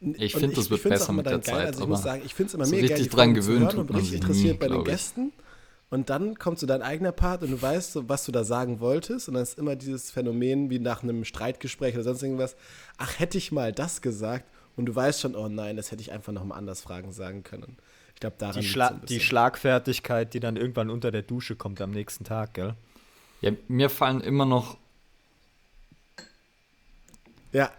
Ich 0.00 0.34
finde, 0.34 0.58
es 0.58 0.68
wird 0.68 0.82
besser 0.82 1.12
mit 1.12 1.26
der 1.26 1.38
geil. 1.38 1.42
Zeit. 1.42 1.66
Also 1.68 1.82
ich 1.82 1.88
muss 1.88 2.02
sagen, 2.02 2.22
ich 2.24 2.34
finde 2.34 2.48
es 2.48 2.54
immer 2.54 2.64
so 2.64 2.74
mega 2.74 2.88
geil, 2.88 3.02
die 3.02 3.08
dran 3.08 3.34
gewöhnt 3.34 3.74
und 3.74 3.94
richtig 3.94 4.14
interessiert 4.14 4.54
nie, 4.54 4.58
bei 4.58 4.68
den 4.68 4.84
Gästen. 4.84 5.32
Und 5.92 6.08
dann 6.08 6.38
kommt 6.38 6.58
so 6.58 6.66
dein 6.66 6.80
eigener 6.80 7.12
Part 7.12 7.42
und 7.42 7.50
du 7.50 7.60
weißt, 7.60 7.92
so, 7.92 8.08
was 8.08 8.24
du 8.24 8.32
da 8.32 8.44
sagen 8.44 8.80
wolltest. 8.80 9.28
Und 9.28 9.34
dann 9.34 9.42
ist 9.42 9.58
immer 9.58 9.76
dieses 9.76 10.10
Phänomen 10.10 10.70
wie 10.70 10.78
nach 10.78 11.02
einem 11.02 11.22
Streitgespräch 11.22 11.92
oder 11.96 12.04
sonst 12.04 12.22
irgendwas. 12.22 12.56
Ach, 12.96 13.18
hätte 13.18 13.36
ich 13.36 13.52
mal 13.52 13.72
das 13.72 14.00
gesagt. 14.00 14.46
Und 14.74 14.86
du 14.86 14.96
weißt 14.96 15.20
schon, 15.20 15.36
oh 15.36 15.48
nein, 15.48 15.76
das 15.76 15.90
hätte 15.90 16.00
ich 16.00 16.10
einfach 16.10 16.32
noch 16.32 16.46
mal 16.46 16.54
anders 16.54 16.80
Fragen 16.80 17.12
sagen 17.12 17.42
können. 17.42 17.76
Ich 18.14 18.20
glaube, 18.20 18.36
daran 18.38 18.62
die, 18.62 18.66
Schla 18.66 18.92
die 19.06 19.20
Schlagfertigkeit, 19.20 20.32
die 20.32 20.40
dann 20.40 20.56
irgendwann 20.56 20.88
unter 20.88 21.10
der 21.10 21.20
Dusche 21.20 21.56
kommt 21.56 21.78
am 21.82 21.90
nächsten 21.90 22.24
Tag, 22.24 22.54
gell? 22.54 22.74
Ja, 23.42 23.50
mir 23.68 23.90
fallen 23.90 24.22
immer 24.22 24.46
noch 24.46 24.78
ja. 27.52 27.70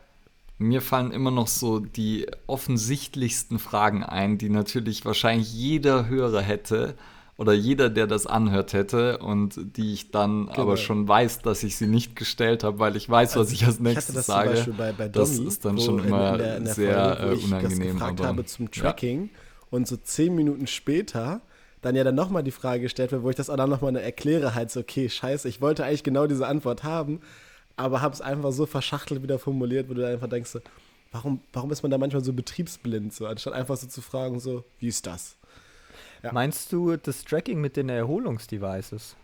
Mir 0.60 0.84
fallen 0.84 1.10
immer 1.10 1.32
noch 1.32 1.48
so 1.48 1.80
die 1.80 2.28
offensichtlichsten 2.46 3.58
Fragen 3.58 4.04
ein, 4.04 4.38
die 4.38 4.50
natürlich 4.50 5.04
wahrscheinlich 5.04 5.52
jeder 5.52 6.08
Hörer 6.08 6.42
hätte 6.42 6.96
oder 7.44 7.52
jeder, 7.54 7.90
der 7.90 8.08
das 8.08 8.26
anhört 8.26 8.72
hätte 8.72 9.18
und 9.18 9.76
die 9.76 9.94
ich 9.94 10.12
dann 10.12 10.46
genau. 10.46 10.62
aber 10.62 10.78
schon 10.78 11.08
weiß, 11.10 11.42
dass 11.42 11.62
ich 11.64 11.76
sie 11.76 11.88
nicht 11.88 12.16
gestellt 12.16 12.64
habe, 12.64 12.80
weil 12.80 12.96
ich 12.96 13.10
weiß, 13.10 13.36
also 13.36 13.42
was 13.42 13.52
ich 13.52 13.66
als 13.66 13.82
nächstes 13.82 14.16
ich 14.16 14.22
sage. 14.22 14.52
das 14.52 14.66
Bei, 14.78 14.94
bei 14.94 15.10
Domi, 15.10 15.12
das 15.12 15.38
ist 15.38 15.66
dann 15.66 15.78
schon 15.78 16.06
immer 16.06 16.32
in 16.32 16.38
der, 16.38 16.58
in 16.58 16.64
der 16.64 16.74
sehr 16.74 17.18
Folge, 17.18 17.42
wo 17.42 17.46
unangenehm. 17.46 17.82
Ich 17.82 17.94
gefragt 17.94 18.20
aber, 18.22 18.30
habe 18.30 18.46
zum 18.46 18.72
Tracking 18.72 19.24
ja. 19.24 19.30
und 19.72 19.90
so 19.90 19.98
zehn 19.98 20.34
Minuten 20.34 20.68
später 20.68 21.42
dann 21.82 21.98
ja 21.98 22.06
dann 22.06 22.16
nochmal 22.16 22.44
die 22.44 22.52
Frage 22.52 22.84
gestellt 22.84 23.12
wird, 23.12 23.24
wo 23.24 23.30
ich 23.30 23.36
das 23.36 23.50
auch 23.50 23.58
dann 23.58 23.70
nochmal 23.70 23.94
erkläre, 23.98 24.56
halt 24.56 24.72
so, 24.72 24.80
okay, 24.80 25.10
scheiße, 25.10 25.50
ich 25.50 25.60
wollte 25.60 25.84
eigentlich 25.84 26.04
genau 26.04 26.28
diese 26.28 26.48
Antwort 26.48 26.84
haben, 26.84 27.20
aber 27.76 28.02
habe 28.02 28.14
es 28.14 28.22
einfach 28.22 28.54
so 28.54 28.66
verschachtelt 28.66 29.22
wieder 29.22 29.38
formuliert, 29.38 29.90
wo 29.90 29.94
du 29.94 30.08
einfach 30.08 30.30
denkst, 30.30 30.50
so, 30.50 30.60
warum, 31.12 31.42
warum 31.52 31.72
ist 31.72 31.84
man 31.84 31.92
da 31.92 31.98
manchmal 31.98 32.24
so 32.24 32.32
betriebsblind, 32.32 33.14
so, 33.14 33.28
anstatt 33.28 33.52
einfach 33.52 33.76
so 33.76 33.88
zu 33.88 34.02
fragen, 34.02 34.40
so, 34.40 34.64
wie 34.80 34.88
ist 34.88 35.06
das? 35.06 35.36
Ja. 36.24 36.32
Meinst 36.32 36.72
du 36.72 36.96
das 36.96 37.24
Tracking 37.24 37.60
mit 37.62 37.78
den 37.78 37.90
Erholungsdevices? 37.90 39.16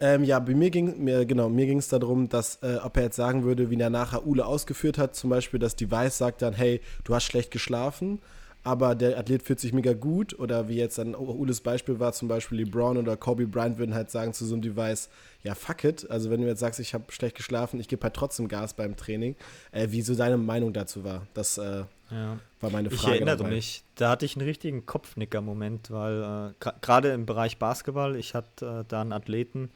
Ähm, 0.00 0.24
ja, 0.24 0.40
bei 0.40 0.54
mir 0.54 0.70
ging 0.70 1.04
mir 1.04 1.24
genau, 1.24 1.48
mir 1.48 1.66
ging 1.66 1.78
es 1.78 1.88
darum, 1.88 2.28
dass 2.28 2.56
äh, 2.62 2.78
ob 2.82 2.96
er 2.96 3.04
jetzt 3.04 3.16
sagen 3.16 3.44
würde, 3.44 3.70
wie 3.70 3.78
er 3.78 3.90
nachher 3.90 4.26
Ule 4.26 4.44
ausgeführt 4.44 4.98
hat, 4.98 5.14
zum 5.14 5.30
Beispiel 5.30 5.60
das 5.60 5.76
Device 5.76 6.18
sagt 6.18 6.42
dann, 6.42 6.54
hey, 6.54 6.80
du 7.04 7.14
hast 7.14 7.24
schlecht 7.24 7.50
geschlafen 7.52 8.20
aber 8.64 8.94
der 8.94 9.18
Athlet 9.18 9.42
fühlt 9.42 9.60
sich 9.60 9.72
mega 9.72 9.92
gut. 9.92 10.36
Oder 10.38 10.68
wie 10.68 10.76
jetzt 10.76 10.98
dann 10.98 11.14
Ules 11.14 11.60
Beispiel 11.60 12.00
war, 12.00 12.12
zum 12.12 12.28
Beispiel 12.28 12.60
LeBron 12.60 12.96
oder 12.96 13.16
Kobe 13.16 13.46
Bryant 13.46 13.78
würden 13.78 13.94
halt 13.94 14.10
sagen 14.10 14.32
zu 14.32 14.46
so 14.46 14.54
einem 14.54 14.62
Device, 14.62 15.10
ja 15.42 15.54
fuck 15.54 15.84
it, 15.84 16.10
also 16.10 16.30
wenn 16.30 16.40
du 16.40 16.46
jetzt 16.46 16.60
sagst, 16.60 16.80
ich 16.80 16.94
habe 16.94 17.12
schlecht 17.12 17.36
geschlafen, 17.36 17.78
ich 17.78 17.88
gebe 17.88 18.02
halt 18.02 18.14
trotzdem 18.14 18.48
Gas 18.48 18.74
beim 18.74 18.96
Training, 18.96 19.36
äh, 19.70 19.88
wie 19.90 20.00
so 20.00 20.14
deine 20.14 20.38
Meinung 20.38 20.72
dazu 20.72 21.04
war, 21.04 21.26
das 21.34 21.58
äh, 21.58 21.84
ja. 22.10 22.38
war 22.60 22.70
meine 22.70 22.90
Frage. 22.90 23.02
Ich 23.02 23.20
erinnere 23.20 23.36
dabei. 23.38 23.50
mich, 23.50 23.84
da 23.96 24.10
hatte 24.10 24.24
ich 24.24 24.36
einen 24.36 24.46
richtigen 24.46 24.86
Kopfnicker-Moment, 24.86 25.90
weil 25.90 26.54
äh, 26.60 26.70
gerade 26.80 27.12
im 27.12 27.26
Bereich 27.26 27.58
Basketball, 27.58 28.16
ich 28.16 28.34
hatte 28.34 28.80
äh, 28.80 28.84
da 28.88 29.00
einen 29.00 29.12
Athleten, 29.12 29.70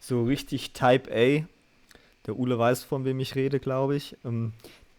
so 0.00 0.24
richtig 0.24 0.72
Type 0.72 1.10
A, 1.10 1.46
der 2.26 2.38
Ule 2.38 2.58
weiß, 2.58 2.82
von 2.82 3.04
wem 3.04 3.20
ich 3.20 3.34
rede, 3.34 3.60
glaube 3.60 3.96
ich, 3.96 4.16
ähm, 4.24 4.52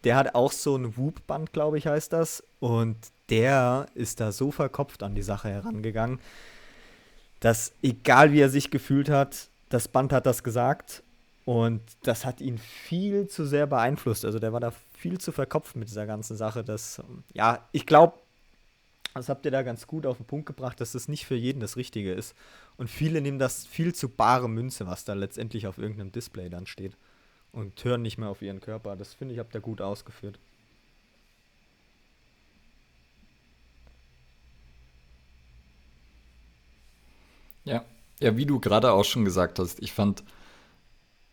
der 0.04 0.16
hat 0.16 0.34
auch 0.34 0.52
so 0.52 0.76
ein 0.76 0.96
Whoop-Band, 0.96 1.52
glaube 1.52 1.78
ich, 1.78 1.86
heißt 1.86 2.12
das. 2.12 2.44
Und 2.60 2.96
der 3.28 3.86
ist 3.94 4.20
da 4.20 4.30
so 4.30 4.52
verkopft 4.52 5.02
an 5.02 5.14
die 5.14 5.22
Sache 5.22 5.48
herangegangen, 5.48 6.20
dass 7.40 7.72
egal 7.82 8.32
wie 8.32 8.40
er 8.40 8.48
sich 8.48 8.70
gefühlt 8.70 9.08
hat, 9.08 9.48
das 9.68 9.88
Band 9.88 10.12
hat 10.12 10.26
das 10.26 10.44
gesagt 10.44 11.02
und 11.44 11.80
das 12.02 12.24
hat 12.24 12.40
ihn 12.40 12.58
viel 12.58 13.28
zu 13.28 13.44
sehr 13.44 13.66
beeinflusst. 13.66 14.24
Also 14.24 14.38
der 14.38 14.52
war 14.52 14.60
da 14.60 14.72
viel 14.96 15.18
zu 15.18 15.30
verkopft 15.30 15.76
mit 15.76 15.88
dieser 15.88 16.06
ganzen 16.06 16.36
Sache. 16.36 16.64
Das, 16.64 17.02
ja, 17.34 17.68
ich 17.72 17.86
glaube, 17.86 18.18
das 19.14 19.28
habt 19.28 19.44
ihr 19.44 19.50
da 19.50 19.62
ganz 19.62 19.86
gut 19.86 20.06
auf 20.06 20.16
den 20.16 20.26
Punkt 20.26 20.46
gebracht, 20.46 20.80
dass 20.80 20.92
das 20.92 21.08
nicht 21.08 21.26
für 21.26 21.36
jeden 21.36 21.60
das 21.60 21.76
Richtige 21.76 22.12
ist. 22.12 22.34
Und 22.76 22.88
viele 22.88 23.20
nehmen 23.20 23.38
das 23.38 23.66
viel 23.66 23.94
zu 23.94 24.08
bare 24.08 24.48
Münze, 24.48 24.86
was 24.86 25.04
da 25.04 25.14
letztendlich 25.14 25.66
auf 25.66 25.78
irgendeinem 25.78 26.12
Display 26.12 26.48
dann 26.48 26.66
steht. 26.66 26.96
Und 27.52 27.82
hören 27.84 28.02
nicht 28.02 28.18
mehr 28.18 28.28
auf 28.28 28.42
ihren 28.42 28.60
Körper. 28.60 28.96
Das 28.96 29.14
finde 29.14 29.34
ich, 29.34 29.40
habt 29.40 29.54
ihr 29.54 29.60
gut 29.60 29.80
ausgeführt. 29.80 30.38
Ja, 37.64 37.84
ja, 38.20 38.36
wie 38.36 38.46
du 38.46 38.60
gerade 38.60 38.92
auch 38.92 39.04
schon 39.04 39.24
gesagt 39.24 39.58
hast, 39.58 39.80
ich 39.82 39.92
fand, 39.92 40.22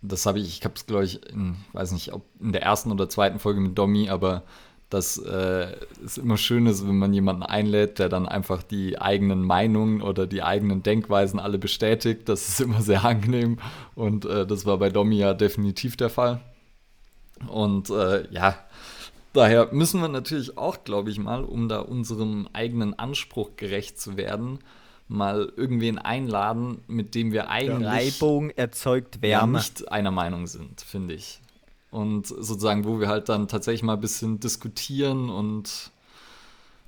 das 0.03 0.25
habe 0.25 0.39
ich, 0.39 0.59
ich 0.59 0.65
habe 0.65 0.75
es 0.75 0.85
glaube 0.85 1.05
ich, 1.05 1.27
in, 1.29 1.55
weiß 1.71 1.93
nicht, 1.93 2.13
ob 2.13 2.23
in 2.39 2.51
der 2.51 2.61
ersten 2.61 2.91
oder 2.91 3.09
zweiten 3.09 3.39
Folge 3.39 3.61
mit 3.61 3.77
Domi, 3.77 4.09
aber 4.09 4.43
dass 4.89 5.17
äh, 5.17 5.75
es 6.05 6.19
immer 6.19 6.37
schön 6.37 6.67
ist, 6.67 6.87
wenn 6.87 6.99
man 6.99 7.13
jemanden 7.13 7.41
einlädt, 7.41 7.97
der 7.97 8.09
dann 8.09 8.27
einfach 8.27 8.61
die 8.61 9.01
eigenen 9.01 9.41
Meinungen 9.41 10.03
oder 10.03 10.27
die 10.27 10.43
eigenen 10.43 10.83
Denkweisen 10.83 11.39
alle 11.39 11.57
bestätigt. 11.57 12.29
Das 12.29 12.47
ist 12.47 12.61
immer 12.61 12.81
sehr 12.81 13.03
angenehm 13.03 13.57
und 13.95 14.25
äh, 14.25 14.45
das 14.45 14.65
war 14.65 14.77
bei 14.77 14.89
Domi 14.89 15.17
ja 15.17 15.33
definitiv 15.33 15.97
der 15.97 16.11
Fall. 16.11 16.41
Und 17.47 17.89
äh, 17.89 18.31
ja, 18.31 18.55
daher 19.33 19.69
müssen 19.71 19.99
wir 20.01 20.09
natürlich 20.09 20.57
auch, 20.57 20.83
glaube 20.83 21.09
ich 21.09 21.17
mal, 21.17 21.43
um 21.43 21.69
da 21.69 21.79
unserem 21.79 22.47
eigenen 22.53 22.97
Anspruch 22.97 23.51
gerecht 23.55 23.99
zu 23.99 24.15
werden, 24.15 24.59
mal 25.13 25.51
irgendwen 25.55 25.97
einladen, 25.97 26.81
mit 26.87 27.15
dem 27.15 27.31
wir 27.31 27.49
eigentlich 27.49 28.21
Reibung 28.21 28.49
erzeugt 28.49 29.21
Wärme. 29.21 29.53
Ja, 29.53 29.59
nicht 29.59 29.91
einer 29.91 30.11
Meinung 30.11 30.47
sind, 30.47 30.81
finde 30.81 31.13
ich. 31.13 31.39
Und 31.91 32.27
sozusagen, 32.27 32.85
wo 32.85 32.99
wir 32.99 33.07
halt 33.07 33.29
dann 33.29 33.47
tatsächlich 33.47 33.83
mal 33.83 33.93
ein 33.93 34.01
bisschen 34.01 34.39
diskutieren 34.39 35.29
und 35.29 35.91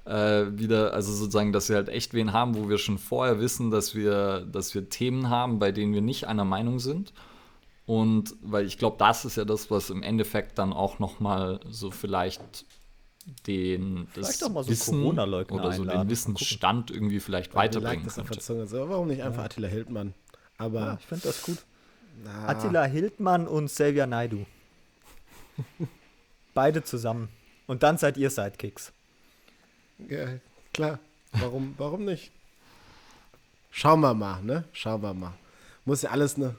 äh, 0.06 0.46
wieder, 0.52 0.94
also 0.94 1.14
sozusagen, 1.14 1.52
dass 1.52 1.70
wir 1.70 1.76
halt 1.76 1.90
echt 1.90 2.14
wen 2.14 2.34
haben, 2.34 2.56
wo 2.56 2.70
wir 2.70 2.80
schon 2.80 2.98
vorher 2.98 3.40
wissen, 3.40 3.72
dass 3.72 3.96
wir, 3.96 4.42
dass 4.52 4.74
wir 4.74 4.90
Themen 4.90 5.30
haben, 5.30 5.60
bei 5.60 5.72
denen 5.72 5.94
wir 5.94 6.02
nicht 6.02 6.28
einer 6.28 6.46
Meinung 6.46 6.80
sind. 6.80 7.14
Und 7.86 8.36
weil 8.42 8.66
ich 8.66 8.80
glaube, 8.80 8.98
das 8.98 9.26
ist 9.26 9.38
ja 9.38 9.46
das, 9.46 9.70
was 9.70 9.92
im 9.92 10.02
Endeffekt 10.02 10.58
dann 10.58 10.74
auch 10.74 10.98
nochmal 10.98 11.60
so 11.70 11.92
vielleicht 11.92 12.66
den 13.48 14.08
das 14.14 14.42
auch 14.44 14.50
mal 14.50 14.64
so 14.64 14.70
Wissen 14.70 15.04
oder 15.04 15.72
so 15.74 15.84
den 15.84 16.10
Wissensstand 16.10 16.92
irgendwie 16.92 17.20
vielleicht 17.20 17.56
Weil 17.56 17.68
weiterbringen 17.70 18.08
könnte. 18.08 18.68
So, 18.68 18.90
warum 18.90 19.08
nicht 19.08 19.24
einfach 19.24 19.40
ja. 19.40 19.46
Attila 19.46 19.68
Hildmann? 19.68 20.14
Aber 20.58 20.80
ja, 20.80 20.98
ich 21.00 21.06
finde 21.06 21.28
das 21.28 21.42
gut. 21.42 21.58
Na. 22.24 22.48
Attila 22.48 22.86
Hildmann 22.86 23.48
und 23.48 23.66
Xavier 23.66 24.06
Naidu. 24.06 24.46
Beide 26.54 26.84
zusammen. 26.84 27.30
Und 27.68 27.84
dann 27.84 27.98
seid 27.98 28.18
ihr 28.18 28.30
Sidekicks. 28.30 28.94
Ja, 30.08 30.28
klar. 30.74 31.00
Warum, 31.34 31.74
warum 31.78 32.06
nicht? 32.06 32.32
Schauen 33.72 34.02
wir 34.02 34.14
mal, 34.14 34.42
ne? 34.44 34.64
Schauen 34.72 35.02
wir 35.02 35.14
mal. 35.14 35.34
Muss 35.84 36.04
ja 36.04 36.12
alles 36.12 36.38
ne. 36.38 36.56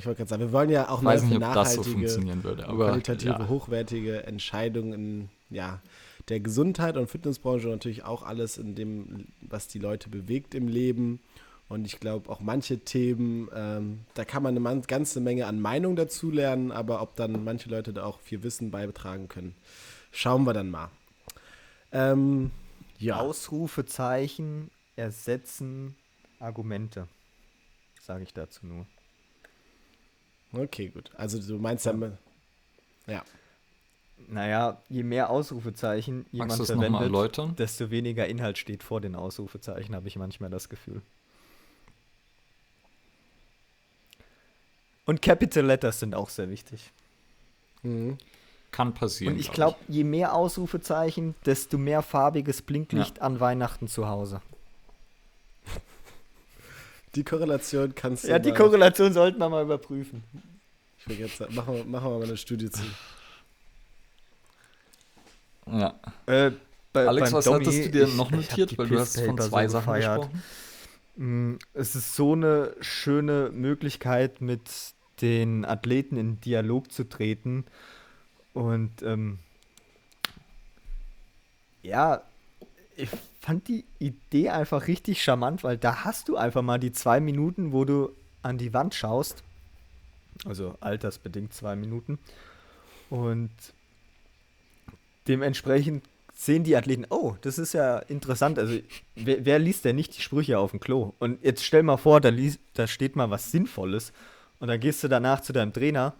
Ich 0.00 0.06
wollte 0.06 0.16
gerade 0.16 0.30
sagen, 0.30 0.40
wir 0.40 0.52
wollen 0.52 0.70
ja 0.70 0.88
auch 0.88 1.02
mal 1.02 1.20
nicht, 1.20 1.24
das 1.24 1.30
so 1.30 1.38
nachhaltige, 1.38 1.84
funktionieren 1.84 2.42
würde, 2.42 2.66
aber 2.66 2.88
qualitative, 2.88 3.32
ja. 3.32 3.48
hochwertige 3.48 4.24
Entscheidungen 4.24 4.92
in 4.94 5.28
ja, 5.50 5.82
der 6.30 6.40
Gesundheit 6.40 6.96
und 6.96 7.10
Fitnessbranche 7.10 7.66
und 7.66 7.72
natürlich 7.72 8.02
auch 8.02 8.22
alles 8.22 8.56
in 8.56 8.74
dem, 8.74 9.26
was 9.42 9.68
die 9.68 9.78
Leute 9.78 10.08
bewegt 10.08 10.54
im 10.54 10.68
Leben. 10.68 11.20
Und 11.68 11.84
ich 11.84 12.00
glaube, 12.00 12.30
auch 12.30 12.40
manche 12.40 12.78
Themen, 12.78 13.50
ähm, 13.54 14.00
da 14.14 14.24
kann 14.24 14.42
man 14.42 14.56
eine 14.56 14.80
ganze 14.80 15.20
Menge 15.20 15.46
an 15.46 15.60
Meinung 15.60 15.96
dazu 15.96 16.30
lernen, 16.30 16.72
aber 16.72 17.02
ob 17.02 17.14
dann 17.16 17.44
manche 17.44 17.68
Leute 17.68 17.92
da 17.92 18.04
auch 18.04 18.20
viel 18.20 18.42
Wissen 18.42 18.70
beitragen 18.70 19.28
können, 19.28 19.54
schauen 20.12 20.44
wir 20.44 20.54
dann 20.54 20.70
mal. 20.70 20.88
Ähm, 21.92 22.52
ja, 22.98 23.20
Ausrufezeichen 23.20 24.70
ersetzen 24.96 25.94
Argumente. 26.38 27.06
Sage 28.00 28.22
ich 28.24 28.32
dazu 28.32 28.66
nur. 28.66 28.86
Okay, 30.52 30.88
gut. 30.88 31.10
Also 31.16 31.40
du 31.40 31.60
meinst 31.60 31.86
ja, 31.86 31.94
ja. 33.06 33.22
Naja, 34.28 34.80
je 34.88 35.02
mehr 35.02 35.30
Ausrufezeichen 35.30 36.26
Magst 36.30 36.32
jemand 36.32 36.50
nochmal 36.50 36.66
verwendet, 36.66 37.00
erläutern? 37.00 37.56
desto 37.56 37.90
weniger 37.90 38.28
Inhalt 38.28 38.58
steht 38.58 38.82
vor 38.82 39.00
den 39.00 39.16
Ausrufezeichen, 39.16 39.94
habe 39.94 40.08
ich 40.08 40.16
manchmal 40.16 40.50
das 40.50 40.68
Gefühl. 40.68 41.02
Und 45.04 45.22
Capital 45.22 45.64
Letters 45.64 45.98
sind 45.98 46.14
auch 46.14 46.28
sehr 46.28 46.50
wichtig. 46.50 46.92
Mhm. 47.82 48.18
Kann 48.70 48.94
passieren. 48.94 49.34
Und 49.34 49.40
ich 49.40 49.50
glaub 49.50 49.76
glaube, 49.78 49.92
je 49.92 50.04
mehr 50.04 50.34
Ausrufezeichen, 50.34 51.34
desto 51.44 51.78
mehr 51.78 52.02
farbiges 52.02 52.62
Blinklicht 52.62 53.20
an 53.20 53.40
Weihnachten 53.40 53.88
zu 53.88 54.06
Hause. 54.06 54.40
Die 57.14 57.24
Korrelation 57.24 57.94
kannst 57.94 58.24
du 58.24 58.28
Ja, 58.28 58.38
die 58.38 58.50
mal- 58.50 58.56
Korrelation 58.58 59.12
sollten 59.12 59.38
wir 59.38 59.48
mal 59.48 59.64
überprüfen. 59.64 60.22
Ich 60.98 61.08
will 61.08 61.18
jetzt, 61.18 61.40
machen, 61.52 61.74
wir, 61.74 61.84
machen 61.84 62.10
wir 62.10 62.18
mal 62.18 62.24
eine 62.24 62.36
Studie 62.36 62.70
zu. 62.70 62.82
Ja. 65.66 65.94
Äh, 66.26 66.52
bei, 66.92 67.06
Alex, 67.06 67.32
was 67.32 67.44
Domi, 67.44 67.64
hattest 67.64 67.86
du 67.86 67.90
dir 67.90 68.04
ich- 68.08 68.16
noch 68.16 68.30
notiert? 68.30 68.76
Weil 68.78 68.88
du 68.88 68.98
hast 68.98 69.20
von 69.20 69.38
zwei 69.38 69.68
so 69.68 69.72
Sachen 69.78 69.94
gefeiert. 69.94 70.20
gesprochen. 70.22 70.42
Mm, 71.16 71.58
Es 71.74 71.94
ist 71.94 72.14
so 72.16 72.32
eine 72.32 72.74
schöne 72.80 73.50
Möglichkeit, 73.52 74.40
mit 74.40 74.62
den 75.20 75.64
Athleten 75.64 76.16
in 76.16 76.40
Dialog 76.40 76.90
zu 76.92 77.08
treten. 77.08 77.64
Und 78.54 79.02
ähm, 79.02 79.38
ja, 81.82 82.22
ich 83.02 83.10
fand 83.40 83.68
die 83.68 83.84
Idee 83.98 84.50
einfach 84.50 84.86
richtig 84.86 85.22
charmant, 85.22 85.64
weil 85.64 85.76
da 85.76 86.04
hast 86.04 86.28
du 86.28 86.36
einfach 86.36 86.62
mal 86.62 86.78
die 86.78 86.92
zwei 86.92 87.20
Minuten, 87.20 87.72
wo 87.72 87.84
du 87.84 88.10
an 88.42 88.58
die 88.58 88.72
Wand 88.72 88.94
schaust. 88.94 89.42
Also 90.44 90.74
altersbedingt 90.80 91.52
zwei 91.52 91.76
Minuten. 91.76 92.18
Und 93.10 93.50
dementsprechend 95.28 96.04
sehen 96.34 96.64
die 96.64 96.76
Athleten, 96.76 97.06
oh, 97.10 97.36
das 97.42 97.58
ist 97.58 97.74
ja 97.74 97.98
interessant. 97.98 98.58
Also, 98.58 98.78
wer, 99.14 99.44
wer 99.44 99.58
liest 99.58 99.84
denn 99.84 99.96
nicht 99.96 100.16
die 100.16 100.22
Sprüche 100.22 100.58
auf 100.58 100.70
dem 100.70 100.80
Klo? 100.80 101.12
Und 101.18 101.42
jetzt 101.44 101.64
stell 101.64 101.82
mal 101.82 101.98
vor, 101.98 102.20
da, 102.20 102.30
liest, 102.30 102.60
da 102.74 102.86
steht 102.86 103.16
mal 103.16 103.30
was 103.30 103.50
Sinnvolles. 103.50 104.12
Und 104.58 104.68
dann 104.68 104.80
gehst 104.80 105.02
du 105.04 105.08
danach 105.08 105.40
zu 105.40 105.52
deinem 105.52 105.72
Trainer 105.72 106.14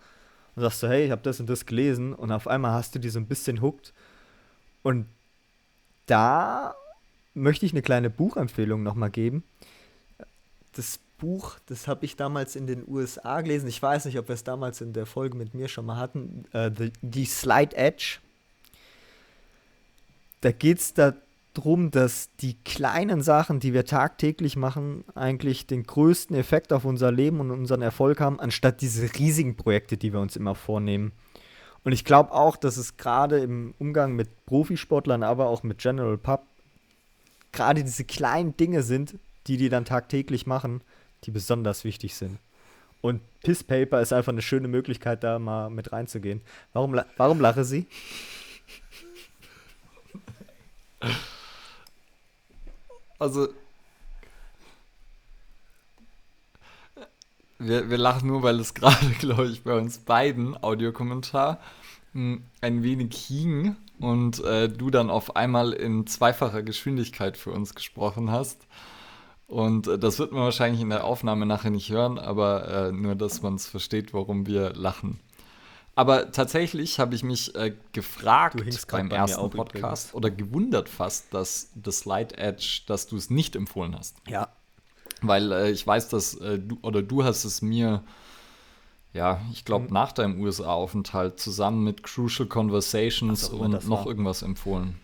und 0.57 0.63
sagst 0.63 0.81
so, 0.81 0.89
hey, 0.89 1.07
ich 1.07 1.11
habe 1.11 1.23
das 1.23 1.41
und 1.41 1.49
das 1.49 1.65
gelesen. 1.65 2.15
Und 2.15 2.33
auf 2.33 2.49
einmal 2.49 2.73
hast 2.73 2.95
du 2.95 2.99
die 2.99 3.09
so 3.09 3.19
ein 3.19 3.27
bisschen 3.27 3.63
hooked. 3.63 3.95
Und 4.83 5.07
da 6.11 6.75
möchte 7.35 7.65
ich 7.65 7.73
eine 7.73 7.83
kleine 7.83 8.11
Buchempfehlung 8.11 8.83
nochmal 8.83 9.11
geben. 9.11 9.45
Das 10.73 10.99
Buch, 11.19 11.59
das 11.67 11.87
habe 11.87 12.05
ich 12.05 12.17
damals 12.17 12.57
in 12.57 12.67
den 12.67 12.83
USA 12.89 13.41
gelesen. 13.43 13.69
Ich 13.69 13.81
weiß 13.81 14.07
nicht, 14.07 14.19
ob 14.19 14.29
wir 14.29 14.35
es 14.35 14.45
damals 14.45 14.81
in 14.81 14.93
der 14.93 15.07
Folge 15.07 15.37
mit 15.37 15.55
mir 15.55 15.69
schon 15.69 15.87
mal 15.87 15.97
hatten. 15.97 16.45
Äh, 16.53 16.71
the, 16.77 16.93
die 17.03 17.27
Slide 17.27 17.77
Edge. 17.77 18.19
Da 20.41 20.53
geht 20.53 20.79
es 20.79 20.95
darum, 20.95 21.91
dass 21.91 22.31
die 22.41 22.55
kleinen 22.65 23.23
Sachen, 23.23 23.61
die 23.61 23.75
wir 23.75 23.85
tagtäglich 23.85 24.57
machen, 24.57 25.05
eigentlich 25.15 25.67
den 25.67 25.83
größten 25.83 26.35
Effekt 26.35 26.73
auf 26.73 26.87
unser 26.87 27.13
Leben 27.13 27.41
und 27.41 27.51
unseren 27.51 27.83
Erfolg 27.83 28.21
haben, 28.21 28.41
anstatt 28.41 28.81
diese 28.81 29.15
riesigen 29.15 29.57
Projekte, 29.57 29.99
die 29.99 30.13
wir 30.13 30.21
uns 30.21 30.37
immer 30.37 30.55
vornehmen. 30.55 31.13
Und 31.85 31.93
ich 31.93 32.05
glaube 32.05 32.33
auch, 32.33 32.57
dass 32.57 32.77
es 32.77 32.97
gerade 32.97 33.39
im 33.39 33.75
Umgang 33.79 34.15
mit 34.15 34.47
Profisportlern, 34.47 35.23
aber 35.23 35.49
auch 35.49 35.63
mit 35.63 35.79
General 35.79 36.19
Pub, 36.19 36.43
gerade 37.53 37.83
diese 37.83 38.05
kleinen 38.05 38.57
Dinge 38.57 38.83
sind, 38.83 39.17
die 39.47 39.57
die 39.57 39.69
dann 39.69 39.85
tagtäglich 39.85 40.47
machen, 40.47 40.83
die 41.25 41.31
besonders 41.31 41.85
wichtig 41.85 42.15
sind. 42.15 42.39
Und 43.01 43.23
Piss 43.41 43.65
Paper 43.65 44.01
ist 44.01 44.13
einfach 44.13 44.33
eine 44.33 44.43
schöne 44.43 44.69
Möglichkeit, 44.69 45.25
da 45.25 45.39
mal 45.39 45.71
mit 45.71 45.93
reinzugehen. 45.93 46.43
Warum, 46.73 47.01
warum 47.17 47.41
lache 47.41 47.65
sie? 47.65 47.87
Also. 53.19 53.49
Wir, 57.61 57.91
wir 57.91 57.99
lachen 57.99 58.29
nur, 58.29 58.43
weil 58.43 58.59
es 58.59 58.75
gerade, 58.75 59.07
glaube 59.19 59.47
ich, 59.47 59.63
bei 59.63 59.77
uns 59.77 59.99
beiden 59.99 60.61
Audiokommentar 60.63 61.61
mh, 62.13 62.39
ein 62.61 62.83
wenig 62.83 63.15
hing 63.17 63.77
und 63.99 64.43
äh, 64.45 64.69
du 64.69 64.91
dann 64.91 65.11
auf 65.11 65.37
einmal 65.37 65.73
in 65.73 66.07
zweifacher 66.07 66.63
Geschwindigkeit 66.63 67.37
für 67.37 67.53
uns 67.53 67.75
gesprochen 67.75 68.31
hast. 68.31 68.67
Und 69.47 69.87
äh, 69.89 69.99
das 69.99 70.19
wird 70.19 70.33
man 70.33 70.43
wahrscheinlich 70.43 70.81
in 70.81 70.91
der 70.91 71.05
Aufnahme 71.05 71.45
nachher 71.45 71.71
nicht 71.71 71.91
hören, 71.91 72.19
aber 72.19 72.89
äh, 72.89 72.93
nur, 72.93 73.15
dass 73.15 73.43
man 73.43 73.57
es 73.57 73.67
versteht, 73.67 74.15
warum 74.15 74.47
wir 74.47 74.73
lachen. 74.75 75.21
Aber 75.97 76.31
tatsächlich 76.31 76.99
habe 76.99 77.15
ich 77.15 77.25
mich 77.25 77.55
äh, 77.57 77.75
gefragt 77.93 78.57
beim 78.91 79.11
ersten 79.11 79.51
Podcast 79.51 80.15
oder 80.15 80.31
gewundert 80.31 80.89
fast, 80.89 81.35
dass 81.35 81.73
das 81.75 81.99
Slide 81.99 82.39
Edge, 82.39 82.83
dass 82.87 83.07
du 83.07 83.17
es 83.17 83.29
nicht 83.29 83.57
empfohlen 83.57 83.97
hast. 83.99 84.17
Ja. 84.29 84.49
Weil 85.23 85.53
äh, 85.53 85.71
ich 85.71 85.87
weiß, 85.87 86.09
dass 86.09 86.35
äh, 86.35 86.59
du 86.59 86.79
oder 86.83 87.03
du 87.03 87.25
hast 87.25 87.45
es 87.45 87.63
mir, 87.63 88.03
ja, 89.13 89.41
ich 89.53 89.65
glaube, 89.65 89.87
Mhm. 89.87 89.93
nach 89.93 90.13
deinem 90.13 90.41
USA-Aufenthalt 90.41 91.39
zusammen 91.41 91.85
mit 91.85 92.03
Crucial 92.03 92.49
Conversations 92.49 93.49
immer 93.49 93.61
und 93.61 93.89
noch 93.89 94.01
war. 94.01 94.07
irgendwas 94.07 94.43
empfohlen. 94.43 94.95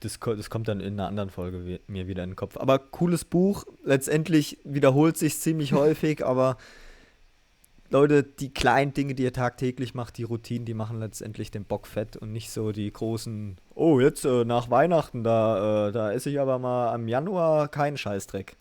Das, 0.00 0.20
das 0.20 0.50
kommt 0.50 0.68
dann 0.68 0.80
in 0.80 0.92
einer 1.00 1.08
anderen 1.08 1.30
Folge 1.30 1.64
wi- 1.66 1.80
mir 1.86 2.06
wieder 2.06 2.22
in 2.22 2.30
den 2.30 2.36
Kopf. 2.36 2.56
Aber 2.58 2.78
cooles 2.78 3.24
Buch. 3.24 3.64
Letztendlich 3.82 4.58
wiederholt 4.62 5.16
sich 5.16 5.38
ziemlich 5.38 5.72
häufig, 5.72 6.24
aber 6.24 6.58
Leute, 7.88 8.22
die 8.22 8.50
kleinen 8.52 8.92
Dinge, 8.92 9.14
die 9.14 9.22
ihr 9.22 9.32
tagtäglich 9.32 9.94
macht, 9.94 10.18
die 10.18 10.24
Routinen, 10.24 10.66
die 10.66 10.74
machen 10.74 10.98
letztendlich 11.00 11.50
den 11.50 11.64
Bock 11.64 11.86
fett 11.86 12.16
und 12.16 12.30
nicht 12.32 12.50
so 12.50 12.72
die 12.72 12.92
großen, 12.92 13.56
oh, 13.86 14.00
jetzt 14.00 14.24
äh, 14.24 14.44
nach 14.44 14.68
Weihnachten, 14.68 15.22
da, 15.22 15.88
äh, 15.88 15.92
da 15.92 16.12
esse 16.12 16.28
ich 16.28 16.40
aber 16.40 16.58
mal 16.58 16.92
am 16.92 17.06
Januar 17.06 17.68
keinen 17.68 17.96
Scheißdreck. 17.96 18.56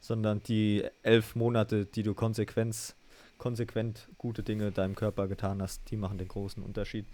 Sondern 0.00 0.42
die 0.42 0.84
elf 1.02 1.34
Monate, 1.34 1.86
die 1.86 2.02
du 2.02 2.14
konsequent, 2.14 2.94
konsequent 3.38 4.08
gute 4.18 4.42
Dinge 4.42 4.70
deinem 4.70 4.94
Körper 4.94 5.28
getan 5.28 5.62
hast, 5.62 5.90
die 5.90 5.96
machen 5.96 6.18
den 6.18 6.28
großen 6.28 6.62
Unterschied. 6.62 7.06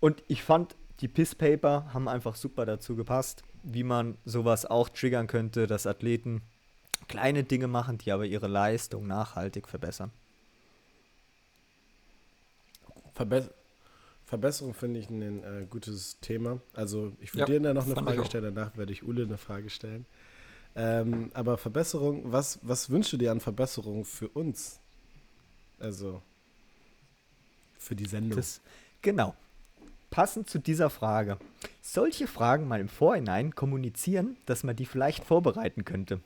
Und 0.00 0.22
ich 0.28 0.42
fand, 0.42 0.74
die 1.00 1.08
Piss-Paper 1.08 1.92
haben 1.92 2.08
einfach 2.08 2.34
super 2.34 2.64
dazu 2.64 2.96
gepasst, 2.96 3.42
wie 3.62 3.84
man 3.84 4.16
sowas 4.24 4.64
auch 4.64 4.88
triggern 4.88 5.26
könnte, 5.26 5.66
dass 5.66 5.86
Athleten 5.86 6.40
kleine 7.06 7.44
Dinge 7.44 7.68
machen, 7.68 7.98
die 7.98 8.10
aber 8.12 8.24
ihre 8.24 8.48
Leistung 8.48 9.06
nachhaltig 9.06 9.68
verbessern. 9.68 10.10
Verbe 13.14 13.50
Verbesserung 14.32 14.72
finde 14.72 14.98
ich 14.98 15.10
ein 15.10 15.44
äh, 15.44 15.66
gutes 15.68 16.18
Thema. 16.20 16.58
Also 16.72 17.12
ich 17.20 17.34
Ja, 17.34 17.40
würde 17.40 17.52
dir 17.52 17.60
da 17.60 17.74
noch 17.74 17.84
eine 17.84 17.96
Frage 17.96 18.24
stellen, 18.24 18.54
danach 18.54 18.74
werde 18.78 18.90
ich 18.90 19.02
Ule 19.02 19.24
eine 19.24 19.36
Frage 19.36 19.68
stellen. 19.68 20.06
Ähm, 20.74 21.30
aber 21.34 21.58
Verbesserung, 21.58 22.32
was, 22.32 22.58
was 22.62 22.88
wünschst 22.88 23.12
du 23.12 23.18
dir 23.18 23.30
an 23.30 23.40
Verbesserung 23.40 24.06
für 24.06 24.28
uns? 24.28 24.80
Also 25.78 26.22
für 27.78 27.94
die 27.94 28.06
Sendung. 28.06 28.38
Das, 28.38 28.60
genau. 29.02 29.34
Passend 30.10 30.48
zu 30.48 30.58
dieser 30.58 30.88
Frage. 30.88 31.38
Solche 31.82 32.26
Fragen 32.26 32.68
mal 32.68 32.80
im 32.80 32.88
Vorhinein 32.88 33.54
kommunizieren, 33.54 34.38
dass 34.46 34.64
man 34.64 34.76
die 34.76 34.86
vielleicht 34.86 35.24
vorbereiten 35.24 35.84
könnte. 35.84 36.20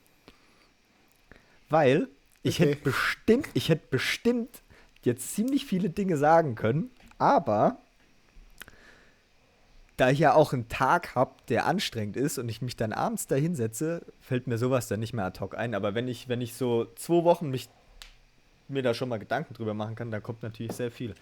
Weil 1.69 2.07
ich 2.43 2.59
Okay. 2.59 2.71
hätte 2.71 2.83
bestimmt, 2.83 3.47
ich 3.53 3.69
hätte 3.69 3.87
bestimmt 3.89 4.61
jetzt 5.03 5.33
ziemlich 5.35 5.65
viele 5.65 5.89
Dinge 5.89 6.17
sagen 6.17 6.55
können, 6.55 6.91
aber 7.17 7.81
da 9.97 10.11
ich 10.11 10.19
ja 10.19 10.33
auch 10.33 10.53
einen 10.53 10.69
Tag 10.69 11.15
habe, 11.15 11.33
der 11.49 11.65
anstrengend 11.65 12.15
ist 12.15 12.37
und 12.37 12.47
ich 12.49 12.61
mich 12.61 12.75
dann 12.75 12.93
abends 12.93 13.25
da 13.27 13.35
hinsetze, 13.35 14.05
fällt 14.21 14.45
mir 14.47 14.59
sowas 14.59 14.87
dann 14.87 14.99
nicht 14.99 15.13
mehr 15.13 15.25
ad 15.25 15.39
hoc 15.39 15.57
ein. 15.57 15.73
Aber 15.73 15.95
wenn 15.95 16.07
ich, 16.07 16.29
wenn 16.29 16.39
ich 16.39 16.53
so 16.53 16.85
zwei 16.95 17.23
Wochen 17.23 17.49
mich 17.49 17.67
mir 18.67 18.83
da 18.83 18.93
schon 18.93 19.09
mal 19.09 19.17
Gedanken 19.17 19.55
drüber 19.55 19.73
machen 19.73 19.95
kann, 19.95 20.11
dann 20.11 20.21
kommt 20.21 20.43
natürlich 20.43 20.73
sehr 20.73 20.91
viel. 20.91 21.15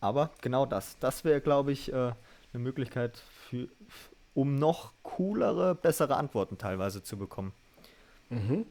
Aber 0.00 0.30
genau 0.42 0.66
das. 0.66 0.98
Das 0.98 1.24
wäre, 1.24 1.40
glaube 1.40 1.72
ich, 1.72 1.92
äh, 1.92 1.94
eine 1.94 2.62
Möglichkeit, 2.62 3.16
für, 3.48 3.68
um 4.34 4.58
noch 4.58 4.92
coolere, 5.02 5.74
bessere 5.74 6.16
Antworten 6.16 6.58
teilweise 6.58 7.02
zu 7.02 7.16
bekommen. 7.16 7.52
Mhm. 8.28 8.66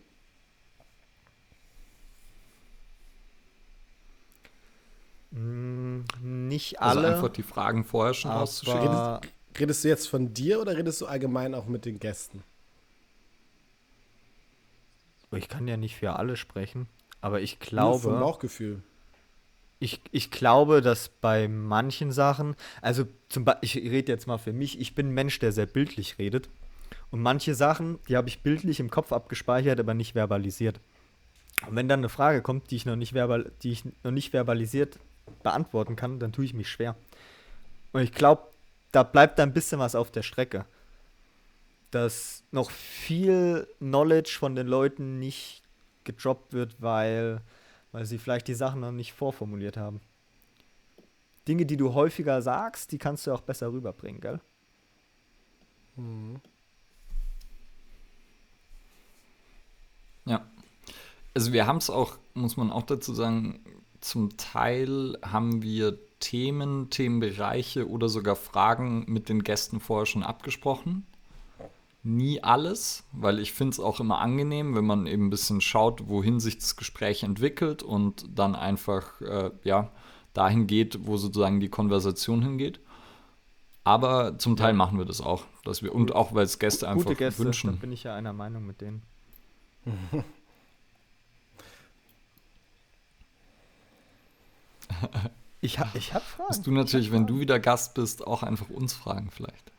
Nicht 5.32 6.82
Also 6.82 7.00
alle. 7.00 7.16
einfach 7.16 7.30
die 7.30 7.44
Fragen 7.44 7.86
vorher 7.86 8.14
schon 8.14 8.32
rauszuschicken. 8.32 8.82
Redest, 8.88 9.34
redest 9.60 9.84
du 9.84 9.88
jetzt 9.88 10.08
von 10.10 10.34
dir 10.34 10.60
oder 10.62 10.76
redest 10.76 11.00
du 11.02 11.06
allgemein 11.06 11.56
auch 11.56 11.66
mit 11.68 11.86
den 11.86 12.00
Gästen? 12.00 12.44
ich 15.34 15.48
kann 15.48 15.66
ja 15.66 15.78
nicht 15.78 15.96
für 15.96 16.18
alle 16.18 16.36
sprechen, 16.36 16.88
aber 17.22 17.40
ich 17.40 17.58
Nur 17.72 17.94
vom 17.94 18.02
glaube, 18.02 18.20
Bauchgefühl. 18.20 18.84
ich, 19.80 20.02
ich 20.12 20.30
glaube, 20.30 20.82
dass 20.82 21.08
bei 21.08 21.48
manchen 21.48 22.12
Sachen, 22.12 22.58
also 22.82 23.06
zum 23.30 23.46
Beispiel, 23.46 23.86
ich 23.86 23.92
rede 23.92 24.12
jetzt 24.12 24.28
mal 24.28 24.38
für 24.38 24.52
mich, 24.52 24.78
ich 24.82 24.94
bin 24.94 25.08
ein 25.08 25.14
Mensch, 25.14 25.40
der 25.40 25.54
sehr 25.54 25.68
bildlich 25.68 26.20
redet. 26.20 26.50
Und 27.12 27.22
manche 27.22 27.56
Sachen, 27.56 28.00
die 28.10 28.18
habe 28.18 28.28
ich 28.28 28.42
bildlich 28.42 28.82
im 28.82 28.90
Kopf 28.90 29.14
abgespeichert, 29.14 29.80
aber 29.80 29.94
nicht 29.94 30.14
verbalisiert. 30.14 30.82
Und 31.66 31.78
wenn 31.78 31.88
dann 31.88 32.02
eine 32.02 32.10
Frage 32.10 32.42
kommt, 32.42 32.70
die 32.70 32.76
ich 32.76 32.86
noch 32.86 32.98
nicht, 32.98 33.14
verbal, 33.14 33.52
die 33.64 33.72
ich 33.72 33.84
noch 34.04 34.12
nicht 34.12 34.32
verbalisiert 34.32 35.00
beantworten 35.44 35.96
kann, 35.96 36.20
dann 36.20 36.32
tue 36.32 36.46
ich 36.46 36.54
mich 36.54 36.70
schwer. 36.70 36.96
Und 37.94 38.02
ich 38.02 38.14
glaube, 38.14 38.44
da 38.92 39.04
bleibt 39.04 39.40
da 39.40 39.44
ein 39.44 39.54
bisschen 39.54 39.80
was 39.80 39.96
auf 39.96 40.12
der 40.12 40.24
Strecke. 40.24 40.66
Dass 41.92 42.44
noch 42.52 42.72
viel 42.72 43.68
Knowledge 43.80 44.38
von 44.40 44.56
den 44.56 44.68
Leuten 44.68 45.20
nicht 45.20 45.62
gedroppt 46.04 46.54
wird, 46.54 46.82
weil, 46.82 47.42
weil 47.92 48.06
sie 48.06 48.18
vielleicht 48.18 48.48
die 48.48 48.54
Sachen 48.54 48.82
noch 48.82 48.92
nicht 48.92 49.14
vorformuliert 49.14 49.78
haben. 49.78 50.02
Dinge, 51.48 51.66
die 51.66 51.78
du 51.78 51.94
häufiger 51.94 52.42
sagst, 52.42 52.92
die 52.92 52.98
kannst 52.98 53.28
du 53.28 53.34
auch 53.34 53.42
besser 53.42 53.72
rüberbringen, 53.72 54.22
gell? 54.22 54.40
Ja. 60.26 60.46
Also 61.34 61.54
wir 61.54 61.66
haben 61.66 61.78
es 61.78 61.90
auch, 61.90 62.18
muss 62.34 62.58
man 62.58 62.72
auch 62.72 62.84
dazu 62.84 63.14
sagen, 63.14 63.60
zum 64.02 64.38
Teil 64.38 65.18
haben 65.24 65.62
wir 65.62 65.98
Themen, 66.20 66.90
Themenbereiche 66.90 67.90
oder 67.90 68.10
sogar 68.10 68.36
Fragen 68.36 69.06
mit 69.08 69.30
den 69.30 69.44
Gästen 69.44 69.80
vorher 69.80 70.06
schon 70.06 70.24
abgesprochen. 70.24 71.06
Nie 72.04 72.42
alles, 72.42 73.04
weil 73.12 73.40
ich 73.40 73.54
finde 73.54 73.74
es 73.74 73.80
auch 73.80 74.00
immer 74.00 74.20
angenehm, 74.20 74.76
wenn 74.76 74.86
man 74.86 75.06
eben 75.06 75.28
ein 75.28 75.30
bisschen 75.30 75.62
schaut, 75.62 76.08
wohin 76.08 76.40
sich 76.40 76.58
das 76.58 76.76
Gespräch 76.76 77.24
entwickelt 77.24 77.84
und 77.84 78.26
dann 78.34 78.56
einfach 78.56 79.22
äh, 79.22 79.52
ja, 79.64 79.92
dahin 80.34 80.66
geht, 80.66 81.06
wo 81.06 81.18
sozusagen 81.18 81.60
die 81.60 81.70
Konversation 81.70 82.42
hingeht. 82.42 82.80
Aber 83.84 84.38
zum 84.38 84.58
Teil 84.58 84.74
machen 84.74 84.98
wir 84.98 85.06
das 85.06 85.22
auch, 85.22 85.46
dass 85.64 85.84
wir 85.84 85.94
und 85.94 86.16
auch 86.16 86.34
weil 86.34 86.46
es 86.46 86.60
Gäste 86.60 86.88
einfach 86.88 87.06
Gute 87.06 87.16
Gäste, 87.16 87.44
wünschen. 87.44 87.72
dann 87.72 87.80
bin 87.80 87.92
ich 87.92 88.04
ja 88.04 88.16
einer 88.16 88.34
Meinung 88.34 88.66
mit 88.66 88.82
denen. 88.82 89.04
ich 95.62 95.80
hab, 95.80 95.96
ich 95.96 96.14
hab 96.14 96.24
Fragen. 96.24 96.48
Musst 96.50 96.68
du 96.68 96.72
natürlich, 96.72 97.12
wenn 97.12 97.28
du 97.28 97.40
wieder 97.40 97.60
Gast 97.60 97.94
bist, 97.96 98.26
auch 98.26 98.44
einfach 98.44 98.70
uns 98.70 98.94
fragen 98.94 99.30
vielleicht. 99.32 99.72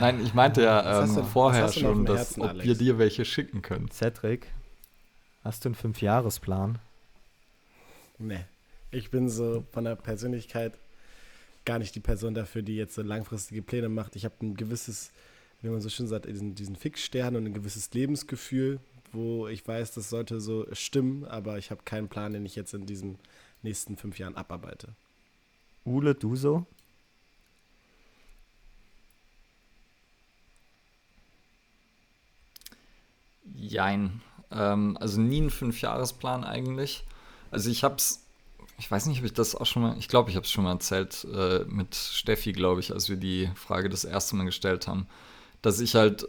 Nein, 0.00 0.22
ich 0.24 0.34
meinte 0.34 0.62
ja 0.62 0.82
hast 0.84 1.10
ähm, 1.10 1.16
du- 1.16 1.22
vorher 1.24 1.64
hast 1.64 1.78
schon, 1.78 2.04
dass 2.04 2.18
Herzen, 2.18 2.42
ob 2.42 2.48
Alex? 2.50 2.66
wir 2.66 2.74
dir 2.74 2.98
welche 2.98 3.24
schicken 3.24 3.62
können. 3.62 3.90
Cedric, 3.90 4.46
hast 5.44 5.64
du 5.64 5.68
einen 5.68 5.74
Fünfjahresplan? 5.74 6.78
Nee. 8.18 8.44
Ich 8.90 9.10
bin 9.10 9.28
so 9.28 9.64
von 9.72 9.84
der 9.84 9.96
Persönlichkeit 9.96 10.74
gar 11.64 11.78
nicht 11.78 11.94
die 11.94 12.00
Person 12.00 12.34
dafür, 12.34 12.62
die 12.62 12.76
jetzt 12.76 12.94
so 12.94 13.02
langfristige 13.02 13.62
Pläne 13.62 13.88
macht. 13.88 14.16
Ich 14.16 14.24
habe 14.24 14.34
ein 14.42 14.56
gewisses, 14.56 15.10
wie 15.62 15.68
man 15.68 15.80
so 15.80 15.88
schön 15.88 16.08
sagt, 16.08 16.26
diesen, 16.26 16.54
diesen 16.54 16.76
Fixstern 16.76 17.36
und 17.36 17.46
ein 17.46 17.54
gewisses 17.54 17.92
Lebensgefühl, 17.92 18.80
wo 19.12 19.48
ich 19.48 19.66
weiß, 19.66 19.92
das 19.92 20.10
sollte 20.10 20.40
so 20.40 20.66
stimmen, 20.72 21.24
aber 21.24 21.58
ich 21.58 21.70
habe 21.70 21.82
keinen 21.84 22.08
Plan, 22.08 22.32
den 22.32 22.46
ich 22.46 22.56
jetzt 22.56 22.74
in 22.74 22.86
diesen 22.86 23.18
nächsten 23.62 23.96
fünf 23.96 24.18
Jahren 24.18 24.36
abarbeite. 24.36 24.94
Ule, 25.84 26.14
du 26.14 26.36
so? 26.36 26.66
Jein. 33.54 34.20
Ähm, 34.50 34.96
also 35.00 35.20
nie 35.20 35.40
ein 35.40 35.50
Fünfjahresplan 35.50 36.44
eigentlich. 36.44 37.04
Also 37.50 37.70
ich 37.70 37.84
hab's, 37.84 38.24
ich 38.78 38.90
weiß 38.90 39.06
nicht, 39.06 39.20
ob 39.20 39.24
ich 39.24 39.32
das 39.32 39.54
auch 39.54 39.66
schon 39.66 39.82
mal, 39.82 39.96
ich 39.98 40.08
glaube, 40.08 40.30
ich 40.30 40.36
habe 40.36 40.44
es 40.44 40.50
schon 40.50 40.64
mal 40.64 40.72
erzählt 40.72 41.26
äh, 41.32 41.64
mit 41.66 41.94
Steffi, 41.94 42.52
glaube 42.52 42.80
ich, 42.80 42.92
als 42.92 43.08
wir 43.08 43.16
die 43.16 43.50
Frage 43.54 43.88
das 43.88 44.04
erste 44.04 44.36
Mal 44.36 44.44
gestellt 44.44 44.86
haben, 44.88 45.06
dass 45.62 45.80
ich 45.80 45.94
halt, 45.94 46.28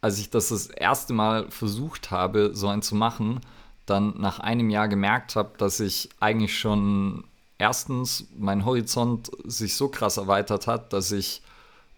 als 0.00 0.18
ich 0.18 0.30
das 0.30 0.48
das 0.48 0.66
erste 0.66 1.12
Mal 1.12 1.50
versucht 1.50 2.10
habe, 2.10 2.50
so 2.54 2.68
einen 2.68 2.82
zu 2.82 2.94
machen, 2.94 3.40
dann 3.86 4.14
nach 4.18 4.38
einem 4.38 4.70
Jahr 4.70 4.88
gemerkt 4.88 5.36
habe, 5.36 5.50
dass 5.58 5.80
ich 5.80 6.08
eigentlich 6.20 6.58
schon 6.58 7.24
erstens 7.58 8.26
mein 8.38 8.64
Horizont 8.64 9.30
sich 9.44 9.76
so 9.76 9.88
krass 9.88 10.16
erweitert 10.16 10.66
hat, 10.66 10.92
dass 10.92 11.12
ich 11.12 11.42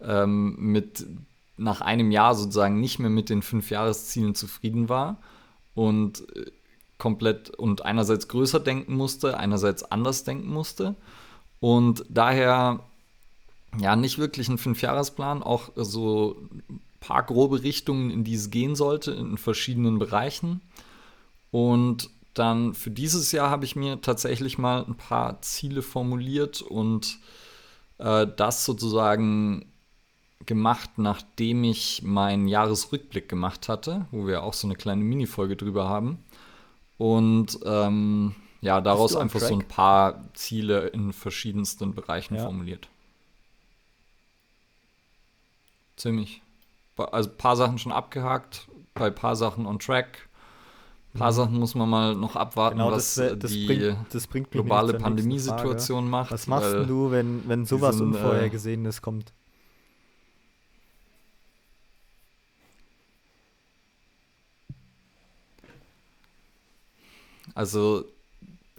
ähm, 0.00 0.56
mit 0.58 1.06
nach 1.56 1.80
einem 1.80 2.10
Jahr 2.10 2.34
sozusagen 2.34 2.80
nicht 2.80 2.98
mehr 2.98 3.10
mit 3.10 3.28
den 3.28 3.42
fünf 3.42 3.70
Jahreszielen 3.70 4.34
zufrieden 4.34 4.88
war 4.88 5.18
und 5.74 6.28
äh, 6.36 6.50
komplett 6.98 7.50
und 7.50 7.84
einerseits 7.84 8.28
größer 8.28 8.60
denken 8.60 8.94
musste, 8.94 9.36
einerseits 9.36 9.84
anders 9.84 10.24
denken 10.24 10.48
musste 10.48 10.96
und 11.60 12.04
daher 12.08 12.80
ja 13.78 13.96
nicht 13.96 14.18
wirklich 14.18 14.48
ein 14.48 14.58
Fünfjahresplan, 14.58 15.42
auch 15.42 15.70
so 15.76 16.36
paar 17.02 17.22
grobe 17.24 17.62
Richtungen, 17.62 18.10
in 18.10 18.24
die 18.24 18.34
es 18.34 18.50
gehen 18.50 18.74
sollte, 18.74 19.10
in 19.10 19.36
verschiedenen 19.36 19.98
Bereichen. 19.98 20.62
Und 21.50 22.08
dann 22.32 22.72
für 22.72 22.90
dieses 22.90 23.32
Jahr 23.32 23.50
habe 23.50 23.66
ich 23.66 23.76
mir 23.76 24.00
tatsächlich 24.00 24.56
mal 24.56 24.84
ein 24.86 24.94
paar 24.94 25.42
Ziele 25.42 25.82
formuliert 25.82 26.62
und 26.62 27.18
äh, 27.98 28.26
das 28.36 28.64
sozusagen 28.64 29.66
gemacht, 30.46 30.90
nachdem 30.96 31.64
ich 31.64 32.02
meinen 32.02 32.48
Jahresrückblick 32.48 33.28
gemacht 33.28 33.68
hatte, 33.68 34.06
wo 34.10 34.26
wir 34.26 34.42
auch 34.42 34.54
so 34.54 34.66
eine 34.66 34.76
kleine 34.76 35.04
Minifolge 35.04 35.56
drüber 35.56 35.88
haben. 35.88 36.18
Und 36.98 37.58
ähm, 37.64 38.34
ja, 38.60 38.80
daraus 38.80 39.16
einfach 39.16 39.40
so 39.40 39.54
ein 39.54 39.66
paar 39.66 40.24
Ziele 40.34 40.88
in 40.88 41.12
verschiedensten 41.12 41.94
Bereichen 41.94 42.36
Ja. 42.36 42.44
formuliert. 42.44 42.88
Ziemlich. 45.96 46.41
Also 46.96 47.30
ein 47.30 47.36
paar 47.36 47.56
Sachen 47.56 47.78
schon 47.78 47.92
abgehakt, 47.92 48.68
bei 48.94 49.06
ein 49.06 49.14
paar 49.14 49.36
Sachen 49.36 49.66
on 49.66 49.78
track. 49.78 50.28
Ein 51.14 51.18
paar 51.18 51.32
Sachen 51.32 51.58
muss 51.58 51.74
man 51.74 51.90
mal 51.90 52.14
noch 52.14 52.36
abwarten, 52.36 52.78
Genau, 52.78 52.90
was 52.90 53.16
das, 53.16 53.32
äh, 53.32 53.36
das 53.36 53.52
die 53.52 53.66
bringt, 53.66 54.30
bringt 54.30 54.50
globale 54.50 54.94
Pandemiesituation 54.94 56.08
macht. 56.08 56.32
Was 56.32 56.46
machst 56.46 56.72
du, 56.88 57.10
wenn, 57.10 57.46
wenn 57.46 57.66
sowas 57.66 57.96
diesen, 57.96 58.14
äh, 58.14 58.16
Unvorhergesehenes 58.16 59.02
kommt? 59.02 59.32
Also, 67.54 68.04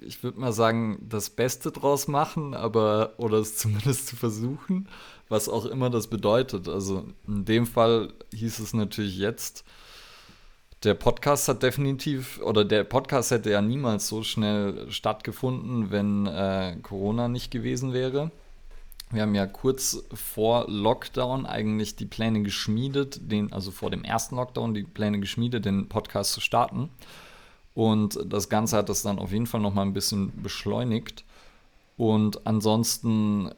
ich 0.06 0.24
würde 0.24 0.40
mal 0.40 0.54
sagen, 0.54 1.06
das 1.08 1.30
Beste 1.30 1.72
draus 1.72 2.08
machen, 2.08 2.54
aber, 2.54 3.14
oder 3.18 3.38
es 3.38 3.58
zumindest 3.58 4.08
zu 4.08 4.16
versuchen, 4.16 4.88
was 5.30 5.50
auch 5.50 5.66
immer 5.66 5.90
das 5.90 6.08
bedeutet. 6.08 6.68
Also, 6.68 7.06
in 7.28 7.46
dem 7.46 7.66
Fall 7.66 8.14
hieß 8.34 8.60
es 8.60 8.74
natürlich 8.74 9.18
jetzt, 9.18 9.64
der 10.84 10.96
Podcast 10.96 11.48
hat 11.48 11.64
definitiv, 11.64 12.42
oder 12.44 12.66
der 12.66 12.84
Podcast 12.84 13.32
hätte 13.32 13.52
ja 13.52 13.62
niemals 13.62 14.08
so 14.08 14.22
schnell 14.24 14.92
stattgefunden, 14.92 15.92
wenn 15.92 16.26
äh, 16.28 16.76
Corona 16.82 17.30
nicht 17.30 17.52
gewesen 17.52 17.94
wäre. 17.94 18.32
Wir 19.10 19.22
haben 19.22 19.36
ja 19.36 19.46
kurz 19.46 20.04
vor 20.14 20.66
Lockdown 20.68 21.46
eigentlich 21.46 21.96
die 21.96 22.06
Pläne 22.06 22.42
geschmiedet, 22.42 23.32
den, 23.32 23.54
also 23.54 23.72
vor 23.72 23.92
dem 23.92 24.04
ersten 24.04 24.36
Lockdown 24.36 24.74
die 24.74 24.84
Pläne 24.84 25.20
geschmiedet, 25.20 25.66
den 25.66 25.88
Podcast 25.88 26.34
zu 26.34 26.42
starten. 26.42 26.90
Und 27.74 28.20
das 28.26 28.50
Ganze 28.50 28.78
hat 28.78 28.90
das 28.90 29.02
dann 29.02 29.20
auf 29.20 29.32
jeden 29.32 29.48
Fall 29.48 29.62
noch 29.62 29.74
mal 29.74 29.82
ein 29.82 29.94
bisschen 29.94 30.32
beschleunigt. 30.42 31.24
Und 31.98 32.46
ansonsten 32.46 33.52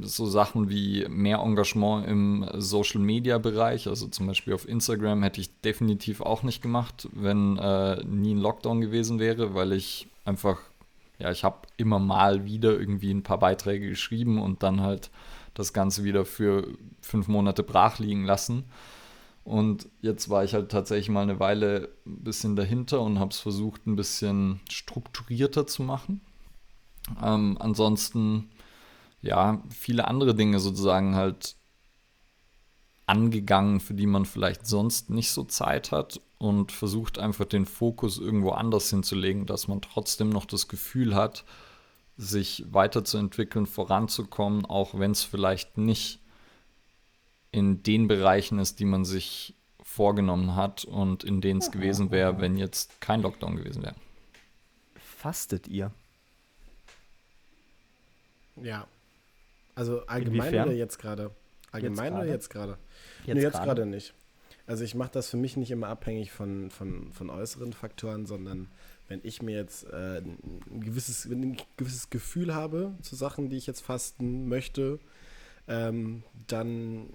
so 0.00 0.26
Sachen 0.26 0.70
wie 0.70 1.06
mehr 1.08 1.38
Engagement 1.38 2.06
im 2.06 2.46
Social-Media-Bereich, 2.54 3.88
also 3.88 4.06
zum 4.06 4.28
Beispiel 4.28 4.54
auf 4.54 4.68
Instagram, 4.68 5.22
hätte 5.22 5.40
ich 5.40 5.60
definitiv 5.62 6.20
auch 6.20 6.42
nicht 6.44 6.62
gemacht, 6.62 7.08
wenn 7.12 7.56
äh, 7.58 8.04
nie 8.04 8.34
ein 8.34 8.38
Lockdown 8.38 8.80
gewesen 8.80 9.18
wäre, 9.18 9.54
weil 9.54 9.72
ich 9.72 10.06
einfach, 10.24 10.58
ja, 11.18 11.32
ich 11.32 11.42
habe 11.42 11.66
immer 11.76 11.98
mal 11.98 12.44
wieder 12.44 12.78
irgendwie 12.78 13.10
ein 13.10 13.24
paar 13.24 13.38
Beiträge 13.38 13.88
geschrieben 13.88 14.40
und 14.40 14.62
dann 14.62 14.80
halt 14.80 15.10
das 15.54 15.72
Ganze 15.72 16.04
wieder 16.04 16.24
für 16.24 16.68
fünf 17.00 17.26
Monate 17.26 17.64
brach 17.64 17.98
liegen 17.98 18.24
lassen. 18.24 18.64
Und 19.50 19.88
jetzt 20.00 20.30
war 20.30 20.44
ich 20.44 20.54
halt 20.54 20.70
tatsächlich 20.70 21.08
mal 21.08 21.22
eine 21.22 21.40
Weile 21.40 21.88
ein 22.06 22.22
bisschen 22.22 22.54
dahinter 22.54 23.00
und 23.00 23.18
habe 23.18 23.32
es 23.32 23.40
versucht, 23.40 23.84
ein 23.84 23.96
bisschen 23.96 24.60
strukturierter 24.70 25.66
zu 25.66 25.82
machen. 25.82 26.20
Ähm, 27.20 27.56
ansonsten, 27.58 28.48
ja, 29.22 29.60
viele 29.68 30.06
andere 30.06 30.36
Dinge 30.36 30.60
sozusagen 30.60 31.16
halt 31.16 31.56
angegangen, 33.06 33.80
für 33.80 33.94
die 33.94 34.06
man 34.06 34.24
vielleicht 34.24 34.68
sonst 34.68 35.10
nicht 35.10 35.32
so 35.32 35.42
Zeit 35.42 35.90
hat 35.90 36.20
und 36.38 36.70
versucht 36.70 37.18
einfach 37.18 37.44
den 37.44 37.66
Fokus 37.66 38.18
irgendwo 38.18 38.50
anders 38.50 38.88
hinzulegen, 38.90 39.46
dass 39.46 39.66
man 39.66 39.82
trotzdem 39.82 40.28
noch 40.28 40.44
das 40.44 40.68
Gefühl 40.68 41.16
hat, 41.16 41.44
sich 42.16 42.66
weiterzuentwickeln, 42.70 43.66
voranzukommen, 43.66 44.64
auch 44.64 44.96
wenn 44.96 45.10
es 45.10 45.24
vielleicht 45.24 45.76
nicht 45.76 46.19
in 47.52 47.82
den 47.82 48.08
Bereichen 48.08 48.58
ist, 48.58 48.78
die 48.80 48.84
man 48.84 49.04
sich 49.04 49.54
vorgenommen 49.82 50.54
hat 50.54 50.84
und 50.84 51.24
in 51.24 51.40
denen 51.40 51.60
es 51.60 51.70
gewesen 51.70 52.10
wäre, 52.10 52.40
wenn 52.40 52.56
jetzt 52.56 53.00
kein 53.00 53.22
Lockdown 53.22 53.56
gewesen 53.56 53.82
wäre. 53.82 53.96
Fastet 54.94 55.66
ihr? 55.68 55.90
Ja. 58.56 58.86
Also 59.74 60.06
allgemein 60.06 60.48
Inwiefern? 60.48 60.68
oder 60.68 60.76
jetzt 60.76 60.98
gerade? 60.98 61.30
Allgemein 61.72 62.14
oder 62.14 62.26
jetzt 62.26 62.50
gerade? 62.50 62.78
Jetzt 63.26 63.36
nee, 63.36 63.42
jetzt 63.42 63.62
gerade? 63.62 63.86
nicht. 63.86 64.14
Also 64.66 64.84
ich 64.84 64.94
mache 64.94 65.10
das 65.12 65.28
für 65.28 65.36
mich 65.36 65.56
nicht 65.56 65.70
immer 65.70 65.88
abhängig 65.88 66.30
von, 66.30 66.70
von, 66.70 67.12
von 67.12 67.30
äußeren 67.30 67.72
Faktoren, 67.72 68.26
sondern 68.26 68.68
wenn 69.08 69.20
ich 69.24 69.42
mir 69.42 69.56
jetzt 69.56 69.84
äh, 69.84 70.18
ein, 70.18 70.80
gewisses, 70.80 71.24
ein 71.24 71.56
gewisses 71.76 72.10
Gefühl 72.10 72.54
habe 72.54 72.94
zu 73.02 73.16
Sachen, 73.16 73.48
die 73.48 73.56
ich 73.56 73.66
jetzt 73.66 73.80
fasten 73.80 74.48
möchte, 74.48 75.00
ähm, 75.68 76.22
dann, 76.46 77.08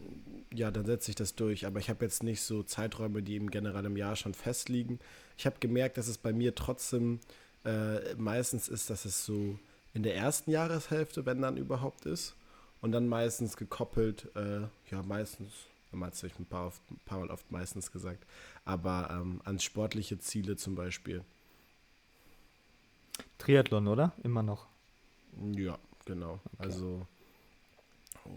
ja, 0.54 0.72
dann 0.72 0.86
setze 0.86 1.12
ich 1.12 1.16
das 1.16 1.36
durch. 1.36 1.66
Aber 1.66 1.80
ich 1.80 1.90
habe 1.90 2.06
jetzt 2.06 2.24
nicht 2.24 2.42
so 2.42 2.64
Zeiträume, 2.64 3.22
die 3.22 3.34
eben 3.34 3.50
generell 3.50 3.86
im 3.86 3.98
Jahr 3.98 4.16
schon 4.16 4.34
festliegen. 4.34 5.00
Ich 5.38 5.46
habe 5.46 5.58
gemerkt, 5.60 5.98
dass 5.98 6.08
es 6.08 6.18
bei 6.18 6.34
mir 6.34 6.56
trotzdem 6.56 7.20
äh, 7.66 8.16
meistens 8.16 8.68
ist, 8.68 8.90
dass 8.90 9.06
es 9.06 9.26
so 9.26 9.60
in 9.94 10.04
der 10.04 10.16
ersten 10.16 10.52
Jahreshälfte, 10.52 11.26
wenn 11.26 11.42
dann 11.42 11.58
überhaupt 11.58 12.06
ist. 12.06 12.36
Und 12.82 12.92
dann 12.92 13.08
meistens 13.08 13.58
gekoppelt, 13.58 14.30
äh, 14.36 14.62
ja, 14.92 15.02
meistens, 15.04 15.52
damals 15.92 16.18
habe 16.18 16.28
ich 16.28 16.40
ein 16.40 16.46
paar, 16.46 16.68
oft, 16.68 16.82
ein 16.92 17.00
paar 17.06 17.20
Mal 17.20 17.32
oft 17.32 17.52
meistens 17.52 17.92
gesagt, 17.92 18.24
aber 18.64 19.10
ähm, 19.12 19.42
an 19.44 19.60
sportliche 19.60 20.20
Ziele 20.20 20.56
zum 20.56 20.76
Beispiel. 20.76 21.24
Triathlon, 23.38 23.88
oder? 23.88 24.14
Immer 24.24 24.44
noch. 24.44 24.68
Ja, 25.56 25.80
genau. 26.06 26.40
Also 26.58 27.08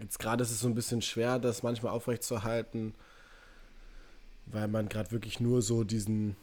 jetzt 0.01 0.19
gerade 0.19 0.43
ist 0.43 0.51
es 0.51 0.59
so 0.59 0.67
ein 0.67 0.75
bisschen 0.75 1.01
schwer, 1.01 1.39
das 1.39 1.63
manchmal 1.63 1.93
aufrechtzuerhalten, 1.93 2.93
weil 4.45 4.67
man 4.67 4.89
gerade 4.89 5.11
wirklich 5.11 5.39
nur 5.39 5.61
so 5.61 5.83
diesen 5.83 6.35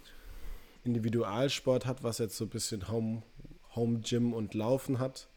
Individualsport 0.84 1.86
hat, 1.86 2.02
was 2.02 2.18
jetzt 2.18 2.36
so 2.36 2.44
ein 2.44 2.50
bisschen 2.50 2.88
Home, 2.88 3.22
Home 3.74 4.00
Gym 4.00 4.32
und 4.32 4.54
Laufen 4.54 4.98
hat. 4.98 5.28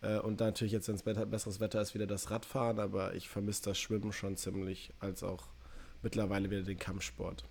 Äh, 0.00 0.18
und 0.18 0.40
natürlich 0.40 0.72
jetzt, 0.72 0.88
wenn 0.88 0.94
es 1.16 1.30
besseres 1.30 1.60
Wetter 1.60 1.80
ist, 1.80 1.94
wieder 1.94 2.06
das 2.06 2.30
Radfahren, 2.30 2.78
aber 2.78 3.14
ich 3.14 3.28
vermisse 3.28 3.64
das 3.64 3.78
Schwimmen 3.78 4.12
schon 4.12 4.36
ziemlich, 4.36 4.92
als 5.00 5.22
auch 5.22 5.48
mittlerweile 6.02 6.50
wieder 6.50 6.62
den 6.62 6.78
Kampfsport. 6.78 7.44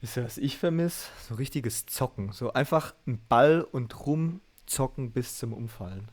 Wisst 0.00 0.16
ihr, 0.16 0.24
was 0.24 0.38
ich 0.38 0.58
vermisse? 0.58 1.08
So 1.28 1.34
richtiges 1.34 1.86
Zocken. 1.86 2.32
So 2.32 2.52
einfach 2.52 2.94
ein 3.06 3.20
Ball 3.28 3.62
und 3.62 4.06
rumzocken 4.06 5.12
bis 5.12 5.38
zum 5.38 5.52
Umfallen. 5.52 6.10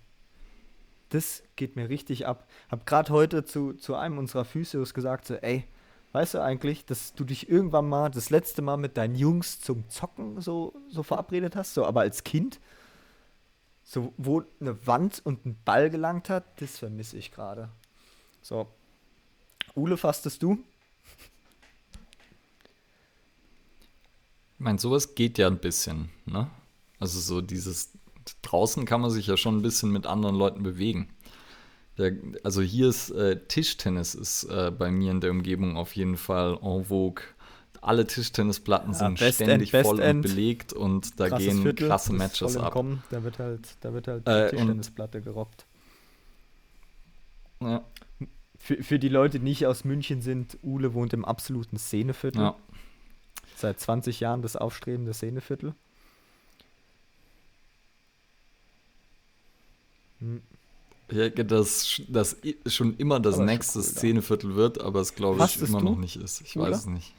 Das 1.13 1.43
geht 1.56 1.76
mir 1.76 1.89
richtig 1.89 2.26
ab. 2.26 2.49
Hab 2.69 2.88
gerade 2.88 3.13
heute 3.13 3.45
zu, 3.45 3.73
zu 3.73 3.93
einem 3.93 4.17
unserer 4.17 4.45
Physios 4.45 4.95
gesagt, 4.95 5.28
so, 5.28 5.36
ey, 5.36 5.63
weißt 6.12 6.34
du 6.34 6.41
eigentlich, 6.41 6.86
dass 6.88 7.13
du 7.13 7.23
dich 7.23 7.47
irgendwann 7.47 7.88
mal 7.88 8.10
das 8.10 8.32
letzte 8.32 8.63
Mal 8.63 8.78
mit 8.78 8.97
deinen 8.97 9.13
Jungs 9.13 9.62
zum 9.62 9.88
Zocken 9.89 10.41
so, 10.41 10.73
so 10.89 11.04
verabredet 11.04 11.56
hast, 11.56 11.76
so 11.76 11.86
aber 11.86 12.02
als 12.02 12.23
Kind? 12.23 12.60
So, 13.84 14.12
wo 14.17 14.43
eine 14.60 14.88
Wand 14.88 15.21
und 15.23 15.45
ein 15.45 15.56
Ball 15.63 15.91
gelangt 15.91 16.30
hat, 16.30 16.60
das 16.60 16.80
vermisse 16.80 17.17
ich 17.17 17.32
gerade. 17.32 17.69
So. 18.41 18.67
Ule, 19.76 19.97
fastest 19.97 20.41
du? 20.41 20.63
Ich 24.56 24.60
meine, 24.60 24.80
sowas 24.80 25.13
geht 25.13 25.38
ja 25.38 25.45
ein 25.45 25.60
bisschen, 25.60 26.10
ne? 26.26 26.49
Also 26.99 27.19
so 27.19 27.39
dieses, 27.39 27.91
draußen 28.41 28.86
kann 28.86 29.01
man 29.01 29.12
sich 29.12 29.27
ja 29.27 29.38
schon 29.38 29.57
ein 29.57 29.62
bisschen 29.62 29.91
mit 29.91 30.05
anderen 30.07 30.36
Leuten 30.36 30.63
bewegen. 30.63 31.09
Der, 31.97 32.13
also 32.43 32.62
hier 32.62 32.89
ist 32.89 33.12
äh, 33.12 33.39
Tischtennis 33.47 34.15
ist 34.15 34.45
äh, 34.45 34.71
bei 34.71 34.91
mir 34.91 35.12
in 35.12 35.21
der 35.21 35.31
Umgebung 35.31 35.77
auf 35.77 35.95
jeden 35.95 36.17
Fall 36.17 36.57
en 36.62 36.86
vogue. 36.86 37.23
Alle 37.81 38.07
Tischtennisplatten 38.07 38.93
Ja, 38.93 38.97
sind 38.99 39.19
Best 39.19 39.36
ständig 39.36 39.73
End, 39.73 39.86
voll 39.86 39.97
Best 39.97 40.07
und 40.09 40.09
End. 40.09 40.21
belegt 40.21 40.73
und 40.73 41.19
da 41.19 41.29
Krasses 41.29 41.47
gehen 41.47 41.62
Viertel, 41.62 41.88
klasse 41.88 42.13
Matches 42.13 42.57
ab. 42.57 42.71
Kommen, 42.73 43.03
da 43.09 43.23
wird 43.23 43.39
halt, 43.39 43.77
da 43.81 43.93
wird 43.93 44.07
halt 44.07 44.27
Äh, 44.27 44.49
Tischtennisplatte 44.49 45.21
gerockt. 45.21 45.65
Ja, 47.59 47.83
Für, 48.57 48.81
für 48.83 48.99
die 48.99 49.09
Leute, 49.09 49.39
die 49.39 49.43
nicht 49.45 49.65
aus 49.67 49.83
München 49.83 50.21
sind, 50.21 50.57
Ule 50.63 50.93
wohnt 50.93 51.13
im 51.13 51.25
absoluten 51.25 51.77
Szeneviertel. 51.77 52.41
ja. 52.41 52.55
Seit 53.55 53.79
20 53.79 54.19
Jahren 54.19 54.41
das 54.41 54.55
aufstrebende 54.55 55.13
Szeneviertel. 55.13 55.75
Ich 61.09 61.17
denke, 61.17 61.45
dass 61.45 62.01
das 62.07 62.38
schon 62.67 62.97
immer 62.97 63.19
das 63.19 63.36
Aber 63.36 63.45
nächste 63.45 63.79
cool. 63.79 63.86
Szeneviertel 63.86 64.55
wird, 64.55 64.81
aber 64.81 65.01
es 65.01 65.13
glaube 65.15 65.43
ich 65.45 65.62
immer 65.62 65.79
du, 65.79 65.86
noch 65.86 65.97
nicht 65.97 66.15
ist. 66.15 66.41
Ich 66.41 66.57
Ulla? 66.57 66.69
weiß 66.71 66.79
es 66.79 66.86
nicht. 66.88 67.13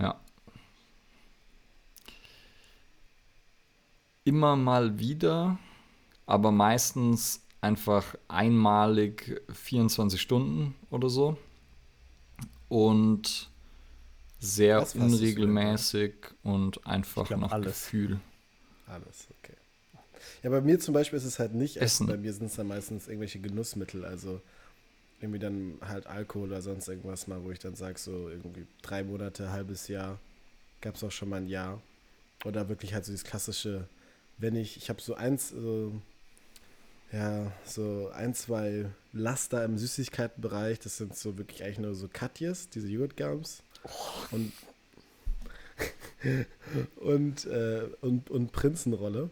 Ja. 0.00 0.20
Immer 4.24 4.56
mal 4.56 4.98
wieder, 4.98 5.58
aber 6.26 6.50
meistens 6.52 7.42
einfach 7.60 8.14
einmalig 8.28 9.40
24 9.52 10.20
Stunden 10.20 10.74
oder 10.90 11.08
so. 11.08 11.36
Und 12.68 13.50
sehr 14.38 14.86
unregelmäßig 14.94 16.14
und 16.42 16.86
einfach 16.86 17.28
nach 17.30 17.52
alles. 17.52 17.66
Gefühl. 17.84 18.20
Alles. 18.86 19.28
Ja, 20.42 20.50
bei 20.50 20.60
mir 20.60 20.78
zum 20.78 20.94
Beispiel 20.94 21.16
ist 21.16 21.24
es 21.24 21.38
halt 21.38 21.54
nicht 21.54 21.76
Essen. 21.76 21.84
Essen. 21.84 22.06
Bei 22.06 22.16
mir 22.16 22.32
sind 22.32 22.46
es 22.46 22.56
dann 22.56 22.68
meistens 22.68 23.08
irgendwelche 23.08 23.38
Genussmittel, 23.38 24.04
also 24.04 24.40
irgendwie 25.20 25.38
dann 25.38 25.78
halt 25.80 26.06
Alkohol 26.06 26.48
oder 26.48 26.62
sonst 26.62 26.88
irgendwas 26.88 27.26
mal, 27.26 27.42
wo 27.42 27.50
ich 27.50 27.58
dann 27.58 27.74
sage, 27.74 27.98
so 27.98 28.28
irgendwie 28.28 28.66
drei 28.82 29.02
Monate, 29.02 29.50
halbes 29.50 29.88
Jahr, 29.88 30.18
gab 30.80 30.96
es 30.96 31.04
auch 31.04 31.10
schon 31.10 31.30
mal 31.30 31.36
ein 31.36 31.48
Jahr. 31.48 31.80
Oder 32.44 32.68
wirklich 32.68 32.92
halt 32.94 33.04
so 33.04 33.12
dieses 33.12 33.24
klassische, 33.24 33.88
wenn 34.38 34.56
ich, 34.56 34.76
ich 34.76 34.90
habe 34.90 35.00
so 35.00 35.14
eins, 35.14 35.50
so, 35.50 35.92
ja, 37.12 37.50
so 37.64 38.10
ein, 38.14 38.34
zwei 38.34 38.86
Laster 39.12 39.64
im 39.64 39.78
Süßigkeitenbereich, 39.78 40.78
das 40.80 40.98
sind 40.98 41.16
so 41.16 41.38
wirklich 41.38 41.64
eigentlich 41.64 41.78
nur 41.78 41.94
so 41.94 42.08
Katjes, 42.08 42.68
diese 42.68 42.88
Joghurtgums. 42.88 43.62
Und, 44.30 44.52
und, 46.96 47.46
äh, 47.46 47.88
und, 48.02 48.30
und 48.30 48.52
Prinzenrolle. 48.52 49.30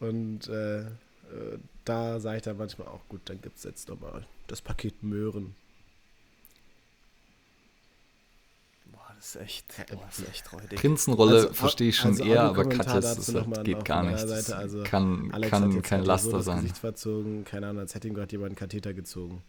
Und 0.00 0.48
äh, 0.48 0.80
äh, 0.80 1.58
da 1.84 2.18
sage 2.20 2.38
ich 2.38 2.42
dann 2.42 2.56
manchmal 2.56 2.88
auch, 2.88 3.00
gut, 3.08 3.20
dann 3.26 3.40
gibt 3.40 3.58
es 3.58 3.64
jetzt 3.64 3.88
nochmal 3.88 4.26
das 4.46 4.60
Paket 4.62 5.02
Möhren. 5.02 5.54
Boah, 8.86 9.12
das 9.16 9.36
ist 9.36 9.42
echt, 9.42 9.66
boah, 9.90 10.02
das 10.06 10.18
ist 10.18 10.28
echt 10.28 10.52
räudig. 10.52 10.78
Prinzenrolle 10.78 11.34
Also, 11.34 11.52
verstehe 11.52 11.90
ich 11.90 11.96
schon 11.96 12.12
also 12.12 12.24
eher, 12.24 12.42
aber 12.42 12.66
Katjes 12.68 13.04
dazu 13.04 13.20
ist 13.20 13.32
noch 13.32 13.46
mal 13.46 13.56
halt, 13.58 13.66
geht 13.66 13.76
auf 13.76 13.84
gar 13.84 14.02
nicht. 14.02 14.14
Das 14.14 14.46
Seite. 14.46 14.56
Also, 14.56 14.82
kann 14.84 15.30
Alex 15.32 15.50
kann 15.50 15.62
hat 15.64 15.72
jetzt 15.74 15.84
kein 15.84 16.00
so 16.00 16.06
Laster 16.06 16.32
das 16.32 16.44
sein. 16.46 16.62
Gesicht 16.62 16.78
verzogen, 16.78 17.44
keine 17.44 17.68
Ahnung, 17.68 17.80
als 17.80 17.94
hätte 17.94 18.08
ihm 18.08 18.14
gerade 18.14 18.32
jemand 18.32 18.50
einen 18.50 18.56
Katheter 18.56 18.94
gezogen. 18.94 19.42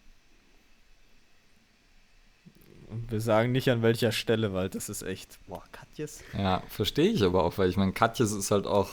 Und 2.90 3.10
wir 3.10 3.22
sagen 3.22 3.54
nicht 3.54 3.70
an 3.70 3.82
welcher 3.82 4.12
Stelle, 4.12 4.54
weil 4.54 4.68
das 4.68 4.90
ist 4.90 5.02
echt, 5.02 5.40
boah, 5.48 5.64
Katjes. 5.72 6.20
Ja, 6.38 6.62
verstehe 6.68 7.10
ich 7.10 7.24
aber 7.24 7.46
auch, 7.46 7.58
weil 7.58 7.70
ich 7.70 7.78
meine, 7.78 7.94
Katjes 7.94 8.34
ist 8.34 8.52
halt 8.52 8.68
auch. 8.68 8.90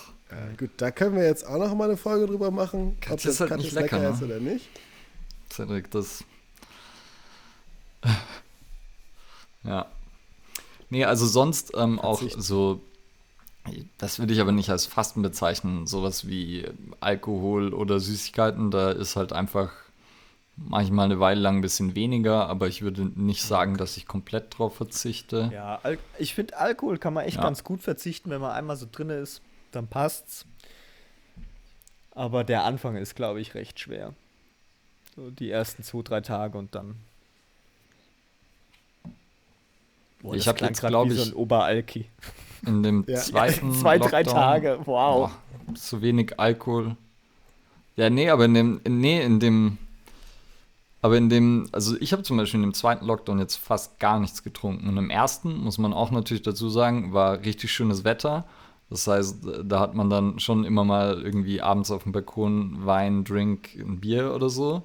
Gut, 0.58 0.70
da 0.76 0.90
können 0.90 1.16
wir 1.16 1.24
jetzt 1.24 1.46
auch 1.46 1.58
noch 1.58 1.74
mal 1.74 1.84
eine 1.84 1.96
Folge 1.96 2.26
drüber 2.26 2.50
machen, 2.50 2.96
ob 2.96 3.00
Katjes 3.00 3.22
das 3.22 3.34
ist 3.34 3.40
halt 3.40 3.50
Katjes 3.50 3.64
nicht 3.66 3.74
lecker, 3.74 3.98
lecker 3.98 4.14
ist 4.14 4.20
ne? 4.20 4.26
oder 4.26 4.40
nicht. 4.40 4.68
Cedric, 5.50 5.90
das. 5.90 6.24
Ja. 9.64 9.86
Nee, 10.90 11.04
also 11.04 11.26
sonst 11.26 11.72
ähm, 11.76 11.98
auch 11.98 12.22
so. 12.36 12.80
Das 13.98 14.18
würde 14.18 14.32
ich 14.32 14.40
aber 14.40 14.52
nicht 14.52 14.70
als 14.70 14.86
Fasten 14.86 15.20
bezeichnen. 15.20 15.86
Sowas 15.86 16.26
wie 16.26 16.66
Alkohol 17.00 17.74
oder 17.74 18.00
Süßigkeiten, 18.00 18.70
da 18.70 18.92
ist 18.92 19.16
halt 19.16 19.34
einfach 19.34 19.72
manchmal 20.56 21.04
eine 21.04 21.20
Weile 21.20 21.40
lang 21.40 21.56
ein 21.56 21.60
bisschen 21.60 21.94
weniger, 21.94 22.48
aber 22.48 22.66
ich 22.66 22.80
würde 22.82 23.10
nicht 23.14 23.42
sagen, 23.42 23.76
dass 23.76 23.96
ich 23.98 24.06
komplett 24.06 24.58
drauf 24.58 24.76
verzichte. 24.76 25.50
Ja, 25.52 25.80
ich 26.18 26.34
finde, 26.34 26.56
Alkohol 26.56 26.98
kann 26.98 27.12
man 27.12 27.24
echt 27.26 27.36
Ja. 27.36 27.42
ganz 27.42 27.62
gut 27.62 27.82
verzichten, 27.82 28.30
wenn 28.30 28.40
man 28.40 28.52
einmal 28.52 28.76
so 28.76 28.86
drin 28.90 29.10
ist, 29.10 29.42
dann 29.72 29.86
passt's. 29.88 30.44
Aber 32.12 32.44
der 32.44 32.64
Anfang 32.64 32.96
ist, 32.96 33.14
glaube 33.14 33.40
ich, 33.40 33.54
recht 33.54 33.78
schwer. 33.78 34.12
So 35.14 35.30
die 35.30 35.50
ersten 35.50 35.82
zwei, 35.82 36.02
drei 36.02 36.20
Tage 36.20 36.58
und 36.58 36.74
dann. 36.74 36.96
Boah, 40.20 40.34
Ich 40.34 40.40
das 40.44 40.48
hab 40.48 40.56
klang 40.56 40.70
jetzt, 40.70 40.80
grad 40.80 40.90
glaub 40.90 41.08
wie 41.08 41.12
ich, 41.12 41.18
so 41.20 41.30
ein 41.30 41.34
Oberalki. 41.34 42.06
In 42.66 42.82
dem 42.82 43.04
Ja. 43.08 43.16
zweiten 43.18 43.72
Zwei, 43.80 43.98
drei 43.98 44.22
Lockdown- 44.22 44.32
Tage, 44.32 44.78
wow. 44.84 45.30
Boah, 45.66 45.74
zu 45.74 46.02
wenig 46.02 46.38
Alkohol. 46.40 46.96
Ja, 47.96 48.10
nee, 48.10 48.30
aber 48.30 48.44
in 48.46 48.54
dem, 48.54 48.80
nee, 48.86 49.20
in 49.22 49.40
dem 49.40 49.78
Aber 51.02 51.16
in 51.16 51.28
dem, 51.28 51.68
also 51.72 51.96
ich 52.00 52.12
habe 52.12 52.22
zum 52.24 52.36
Beispiel 52.36 52.58
in 52.58 52.62
dem 52.66 52.74
zweiten 52.74 53.04
Lockdown 53.06 53.38
jetzt 53.38 53.56
fast 53.56 54.00
gar 54.00 54.18
nichts 54.18 54.42
getrunken. 54.42 54.88
Und 54.88 54.96
im 54.96 55.10
ersten, 55.10 55.56
muss 55.58 55.78
man 55.78 55.92
auch 55.92 56.10
natürlich 56.10 56.42
dazu 56.42 56.68
sagen, 56.68 57.12
war 57.12 57.40
richtig 57.40 57.70
schönes 57.72 58.02
Wetter. 58.04 58.44
Das 58.90 59.06
heißt, 59.06 59.38
da 59.64 59.80
hat 59.80 59.94
man 59.94 60.08
dann 60.08 60.38
schon 60.40 60.64
immer 60.64 60.84
mal 60.84 61.20
irgendwie 61.20 61.60
abends 61.60 61.90
auf 61.90 62.04
dem 62.04 62.12
Balkon 62.12 62.86
Wein, 62.86 63.24
Drink, 63.24 63.74
ein 63.78 64.00
Bier 64.00 64.34
oder 64.34 64.48
so. 64.48 64.82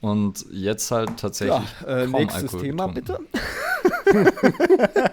Und 0.00 0.44
jetzt 0.52 0.90
halt 0.90 1.16
tatsächlich. 1.18 1.66
Ja, 1.82 1.86
äh, 2.02 2.06
nächstes 2.06 2.42
Alkohol 2.44 2.60
Thema 2.62 2.86
getrunken. 2.88 3.26
bitte. 3.32 5.10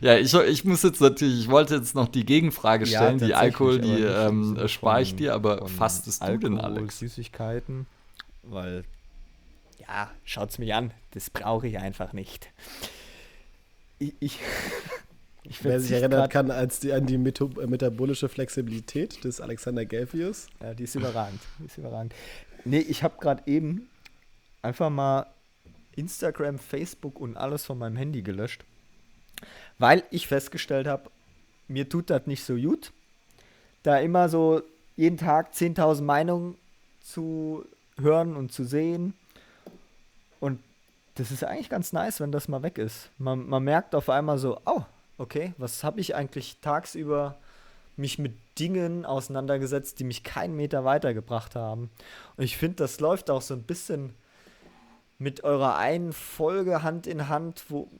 Ja, 0.00 0.16
ich, 0.16 0.32
ich 0.32 0.64
muss 0.64 0.82
jetzt 0.82 1.00
natürlich, 1.00 1.40
ich 1.40 1.48
wollte 1.50 1.74
jetzt 1.74 1.94
noch 1.94 2.08
die 2.08 2.24
Gegenfrage 2.24 2.86
Ja, 2.86 3.00
stellen. 3.00 3.18
die 3.18 3.28
tatsächlich, 3.28 3.36
Alkohol, 3.36 3.80
die 3.80 4.02
ähm, 4.02 4.44
Sinne 4.56 4.68
spare 4.68 5.02
ich 5.02 5.14
dir, 5.14 5.34
aber 5.34 5.68
fastest 5.68 6.22
du 6.22 6.38
denn, 6.38 6.58
Alkohol, 6.58 6.78
Alex? 6.78 6.98
Süßigkeiten, 7.00 7.86
weil 8.42 8.84
ja, 9.78 10.10
schaut's 10.24 10.58
mich 10.58 10.72
an, 10.72 10.92
das 11.10 11.28
brauche 11.28 11.68
ich 11.68 11.78
einfach 11.78 12.12
nicht. 12.14 12.48
Ich, 14.00 14.14
ich, 14.18 14.38
ich 15.44 15.62
Wer 15.62 15.78
sich 15.78 15.92
erinnern 15.92 16.28
kann 16.28 16.50
als 16.50 16.80
die, 16.80 16.92
an 16.92 17.06
die 17.06 17.14
äh, 17.14 17.66
metabolische 17.66 18.28
Flexibilität 18.28 19.22
des 19.22 19.40
Alexander 19.40 19.84
Gelfius. 19.84 20.48
Ja, 20.60 20.74
die 20.74 20.82
ist 20.82 20.96
überragend. 20.96 21.40
Die 21.60 21.66
ist 21.66 21.78
überragend. 21.78 22.12
Nee, 22.64 22.80
ich 22.80 23.04
habe 23.04 23.14
gerade 23.20 23.42
eben 23.46 23.88
einfach 24.62 24.90
mal 24.90 25.26
Instagram, 25.94 26.58
Facebook 26.58 27.20
und 27.20 27.36
alles 27.36 27.64
von 27.64 27.78
meinem 27.78 27.96
Handy 27.96 28.22
gelöscht, 28.22 28.64
weil 29.78 30.02
ich 30.10 30.26
festgestellt 30.26 30.86
habe, 30.86 31.10
mir 31.68 31.88
tut 31.88 32.10
das 32.10 32.26
nicht 32.26 32.44
so 32.44 32.56
gut, 32.56 32.92
da 33.82 33.98
immer 33.98 34.28
so 34.28 34.62
jeden 34.96 35.16
Tag 35.16 35.52
10.000 35.54 36.02
Meinungen 36.02 36.56
zu 37.00 37.64
hören 37.98 38.36
und 38.36 38.52
zu 38.52 38.64
sehen. 38.64 39.14
Und 40.40 40.60
das 41.20 41.30
ist 41.30 41.44
eigentlich 41.44 41.68
ganz 41.68 41.92
nice, 41.92 42.18
wenn 42.20 42.32
das 42.32 42.48
mal 42.48 42.62
weg 42.62 42.78
ist. 42.78 43.10
Man, 43.18 43.46
man 43.46 43.62
merkt 43.62 43.94
auf 43.94 44.08
einmal 44.08 44.38
so, 44.38 44.58
oh, 44.64 44.80
okay, 45.18 45.52
was 45.58 45.84
habe 45.84 46.00
ich 46.00 46.14
eigentlich 46.14 46.60
tagsüber 46.62 47.36
mich 47.96 48.18
mit 48.18 48.32
Dingen 48.58 49.04
auseinandergesetzt, 49.04 50.00
die 50.00 50.04
mich 50.04 50.24
keinen 50.24 50.56
Meter 50.56 50.86
weitergebracht 50.86 51.56
haben. 51.56 51.90
Und 52.38 52.44
ich 52.44 52.56
finde, 52.56 52.76
das 52.76 53.00
läuft 53.00 53.28
auch 53.28 53.42
so 53.42 53.52
ein 53.52 53.64
bisschen 53.64 54.14
mit 55.18 55.44
eurer 55.44 55.76
einen 55.76 56.14
Folge 56.14 56.82
Hand 56.82 57.06
in 57.06 57.28
Hand, 57.28 57.64
wo 57.68 57.90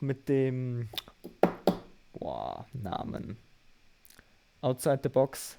mit 0.00 0.30
dem 0.30 0.88
boah, 2.14 2.64
Namen. 2.72 3.36
Outside 4.62 5.00
the 5.02 5.10
Box. 5.10 5.58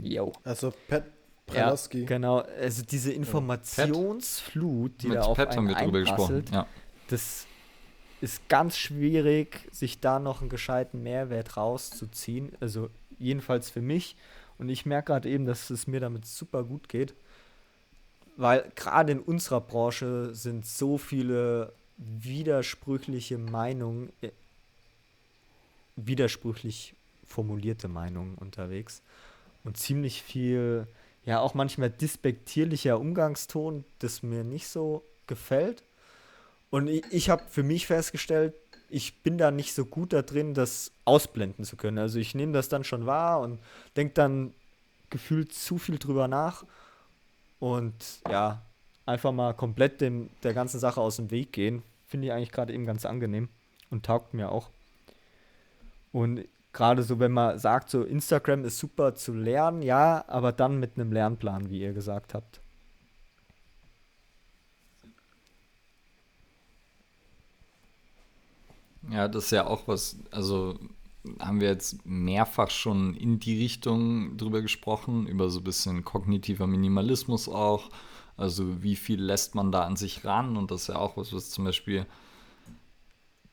Yo. 0.00 0.32
Also 0.42 0.72
Pat 0.88 1.04
Ja, 1.48 1.62
Pralowski. 1.62 2.04
genau. 2.04 2.38
Also 2.60 2.82
diese 2.82 3.12
Informationsflut, 3.12 5.02
die 5.02 5.08
Mit 5.08 5.18
da 5.18 5.22
auf 5.22 5.36
Pat 5.36 5.56
haben 5.56 5.66
einen 5.66 5.76
wir 5.76 5.84
drüber 5.84 6.00
gesprochen. 6.00 6.44
Ja. 6.52 6.66
das 7.08 7.46
ist 8.20 8.48
ganz 8.48 8.76
schwierig, 8.76 9.68
sich 9.70 10.00
da 10.00 10.18
noch 10.18 10.40
einen 10.40 10.50
gescheiten 10.50 11.02
Mehrwert 11.02 11.56
rauszuziehen. 11.56 12.52
Also 12.60 12.90
jedenfalls 13.18 13.70
für 13.70 13.80
mich. 13.82 14.16
Und 14.58 14.68
ich 14.68 14.86
merke 14.86 15.12
gerade 15.12 15.28
eben, 15.28 15.46
dass 15.46 15.70
es 15.70 15.86
mir 15.86 16.00
damit 16.00 16.26
super 16.26 16.64
gut 16.64 16.88
geht. 16.88 17.14
Weil 18.36 18.70
gerade 18.74 19.12
in 19.12 19.20
unserer 19.20 19.60
Branche 19.60 20.34
sind 20.34 20.66
so 20.66 20.98
viele 20.98 21.72
widersprüchliche 21.96 23.38
Meinungen, 23.38 24.12
äh, 24.20 24.30
widersprüchlich 25.96 26.94
formulierte 27.26 27.88
Meinungen 27.88 28.36
unterwegs. 28.36 29.02
Und 29.64 29.76
ziemlich 29.76 30.22
viel, 30.22 30.86
ja 31.28 31.40
auch 31.40 31.52
manchmal 31.52 31.90
dispektierlicher 31.90 32.98
Umgangston, 32.98 33.84
das 33.98 34.22
mir 34.22 34.44
nicht 34.44 34.66
so 34.66 35.04
gefällt. 35.26 35.82
Und 36.70 36.88
ich, 36.88 37.04
ich 37.10 37.28
habe 37.28 37.42
für 37.50 37.62
mich 37.62 37.86
festgestellt, 37.86 38.54
ich 38.88 39.22
bin 39.22 39.36
da 39.36 39.50
nicht 39.50 39.74
so 39.74 39.84
gut 39.84 40.14
da 40.14 40.22
drin, 40.22 40.54
das 40.54 40.90
ausblenden 41.04 41.66
zu 41.66 41.76
können. 41.76 41.98
Also 41.98 42.18
ich 42.18 42.34
nehme 42.34 42.54
das 42.54 42.70
dann 42.70 42.82
schon 42.82 43.04
wahr 43.04 43.40
und 43.40 43.60
denke 43.94 44.14
dann 44.14 44.54
gefühlt 45.10 45.52
zu 45.52 45.76
viel 45.76 45.98
drüber 45.98 46.28
nach. 46.28 46.64
Und 47.60 48.22
ja, 48.30 48.62
einfach 49.04 49.32
mal 49.32 49.52
komplett 49.52 50.00
dem, 50.00 50.30
der 50.42 50.54
ganzen 50.54 50.80
Sache 50.80 51.02
aus 51.02 51.16
dem 51.16 51.30
Weg 51.30 51.52
gehen, 51.52 51.82
finde 52.06 52.28
ich 52.28 52.32
eigentlich 52.32 52.52
gerade 52.52 52.72
eben 52.72 52.86
ganz 52.86 53.04
angenehm 53.04 53.50
und 53.90 54.06
taugt 54.06 54.32
mir 54.32 54.50
auch. 54.50 54.70
Und 56.10 56.46
gerade 56.78 57.02
so, 57.02 57.18
wenn 57.18 57.32
man 57.32 57.58
sagt, 57.58 57.90
so 57.90 58.04
Instagram 58.04 58.64
ist 58.64 58.78
super 58.78 59.16
zu 59.16 59.34
lernen, 59.34 59.82
ja, 59.82 60.24
aber 60.28 60.52
dann 60.52 60.78
mit 60.78 60.92
einem 60.94 61.10
Lernplan, 61.10 61.70
wie 61.70 61.80
ihr 61.80 61.92
gesagt 61.92 62.34
habt. 62.34 62.60
Ja, 69.10 69.26
das 69.26 69.46
ist 69.46 69.50
ja 69.50 69.66
auch 69.66 69.88
was, 69.88 70.18
also 70.30 70.78
haben 71.40 71.60
wir 71.60 71.68
jetzt 71.68 72.06
mehrfach 72.06 72.70
schon 72.70 73.16
in 73.16 73.40
die 73.40 73.58
Richtung 73.58 74.36
drüber 74.36 74.62
gesprochen, 74.62 75.26
über 75.26 75.50
so 75.50 75.58
ein 75.58 75.64
bisschen 75.64 76.04
kognitiver 76.04 76.68
Minimalismus 76.68 77.48
auch. 77.48 77.90
Also 78.36 78.84
wie 78.84 78.94
viel 78.94 79.20
lässt 79.20 79.56
man 79.56 79.72
da 79.72 79.82
an 79.82 79.96
sich 79.96 80.24
ran? 80.24 80.56
Und 80.56 80.70
das 80.70 80.82
ist 80.82 80.88
ja 80.88 80.96
auch 80.96 81.16
was, 81.16 81.32
was 81.32 81.50
zum 81.50 81.64
Beispiel 81.64 82.06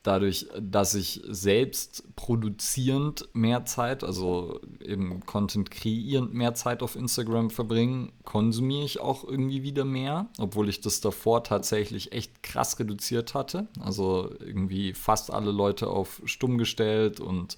dadurch, 0.06 0.48
dass 0.60 0.94
ich 0.94 1.22
selbst 1.26 2.04
produzierend 2.14 3.28
mehr 3.32 3.64
Zeit, 3.64 4.04
also 4.04 4.60
eben 4.80 5.20
Content 5.26 5.70
kreierend 5.70 6.34
mehr 6.34 6.54
Zeit 6.54 6.82
auf 6.82 6.96
Instagram 6.96 7.50
verbringe, 7.50 8.10
konsumiere 8.24 8.84
ich 8.84 9.00
auch 9.00 9.24
irgendwie 9.24 9.62
wieder 9.62 9.84
mehr, 9.84 10.26
obwohl 10.38 10.68
ich 10.68 10.80
das 10.80 11.00
davor 11.00 11.44
tatsächlich 11.44 12.12
echt 12.12 12.42
krass 12.42 12.78
reduziert 12.78 13.34
hatte. 13.34 13.66
Also 13.80 14.30
irgendwie 14.40 14.94
fast 14.94 15.32
alle 15.32 15.50
Leute 15.50 15.88
auf 15.88 16.22
stumm 16.24 16.58
gestellt 16.58 17.20
und 17.20 17.56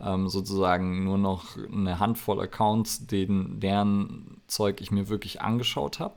ähm, 0.00 0.28
sozusagen 0.28 1.04
nur 1.04 1.18
noch 1.18 1.56
eine 1.70 1.98
Handvoll 1.98 2.40
Accounts, 2.40 3.06
denen, 3.06 3.60
deren 3.60 4.40
Zeug 4.46 4.80
ich 4.80 4.90
mir 4.90 5.08
wirklich 5.08 5.42
angeschaut 5.42 6.00
habe. 6.00 6.14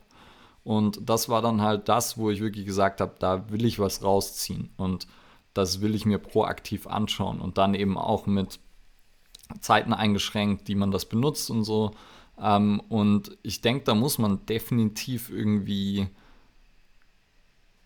Und 0.64 1.10
das 1.10 1.28
war 1.28 1.42
dann 1.42 1.62
halt 1.62 1.90
das, 1.90 2.18
wo 2.18 2.30
ich 2.30 2.40
wirklich 2.40 2.66
gesagt 2.66 3.02
habe, 3.02 3.16
da 3.20 3.50
will 3.52 3.66
ich 3.66 3.80
was 3.80 4.02
rausziehen. 4.02 4.70
Und 4.78 5.08
das 5.54 5.82
will 5.82 5.96
ich 5.96 6.06
mir 6.06 6.20
proaktiv 6.20 6.88
anschauen 6.88 7.40
und 7.40 7.58
dann 7.58 7.74
eben 7.74 7.98
auch 7.98 8.26
mit 8.26 8.60
Zeiten 9.60 9.94
eingeschränkt, 9.94 10.68
die 10.68 10.76
man 10.76 10.92
das 10.92 11.06
benutzt 11.06 11.50
und 11.50 11.64
so. 11.64 11.92
Ähm, 12.42 12.82
und 12.90 13.38
ich 13.44 13.62
denke, 13.62 13.84
da 13.86 13.96
muss 13.96 14.18
man 14.18 14.46
definitiv 14.46 15.30
irgendwie 15.30 16.08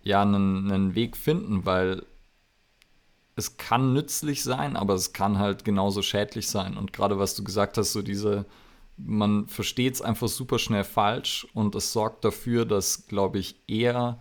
ja 0.03 0.21
einen, 0.21 0.71
einen 0.71 0.95
Weg 0.95 1.17
finden, 1.17 1.65
weil 1.65 2.03
es 3.35 3.57
kann 3.57 3.93
nützlich 3.93 4.43
sein, 4.43 4.75
aber 4.75 4.95
es 4.95 5.13
kann 5.13 5.37
halt 5.37 5.63
genauso 5.63 6.01
schädlich 6.01 6.49
sein. 6.49 6.75
Und 6.75 6.91
gerade 6.93 7.19
was 7.19 7.35
du 7.35 7.43
gesagt 7.43 7.77
hast, 7.77 7.93
so 7.93 8.01
diese, 8.01 8.45
man 8.97 9.47
versteht 9.47 9.93
es 9.93 10.01
einfach 10.01 10.27
super 10.27 10.57
schnell 10.57 10.83
falsch 10.83 11.47
und 11.53 11.75
es 11.75 11.93
sorgt 11.93 12.25
dafür, 12.25 12.65
dass, 12.65 13.05
glaube 13.07 13.37
ich, 13.37 13.55
eher 13.67 14.19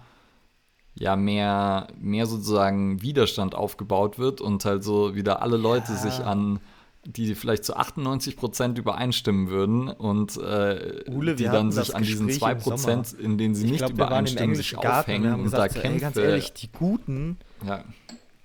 ja 0.98 1.14
mehr, 1.16 1.88
mehr 2.00 2.26
sozusagen 2.26 3.02
Widerstand 3.02 3.54
aufgebaut 3.54 4.18
wird 4.18 4.40
und 4.40 4.64
halt 4.64 4.82
so 4.82 5.14
wieder 5.14 5.42
alle 5.42 5.56
Leute 5.56 5.92
Ja. 5.92 5.98
sich 5.98 6.24
an, 6.24 6.58
die 7.04 7.34
vielleicht 7.36 7.64
zu 7.64 7.76
98 7.76 8.36
Prozent 8.36 8.78
übereinstimmen 8.78 9.48
würden 9.48 9.88
und 9.88 10.36
äh, 10.38 11.04
Ule, 11.08 11.36
die 11.36 11.44
dann 11.44 11.70
sich 11.70 11.94
an 11.94 12.02
diesen 12.02 12.26
Gespräch 12.26 12.40
zwei 12.40 12.52
im 12.52 12.60
Sommer. 12.60 12.76
Prozent, 12.76 13.12
in 13.20 13.38
denen 13.38 13.54
sie 13.54 13.66
Ich 13.66 13.72
nicht 13.72 13.82
im 13.82 13.90
übereinstimmen, 13.90 14.56
sich 14.56 14.72
Garten 14.72 14.88
aufhängen 14.88 15.34
und 15.34 15.52
da 15.52 15.66
gesagt, 15.68 15.74
so, 15.74 15.78
ey, 15.80 15.82
Kämpfe. 15.82 16.00
ganz 16.00 16.16
ehrlich, 16.16 16.52
die 16.54 16.72
Guten, 16.72 17.36
ja, 17.64 17.84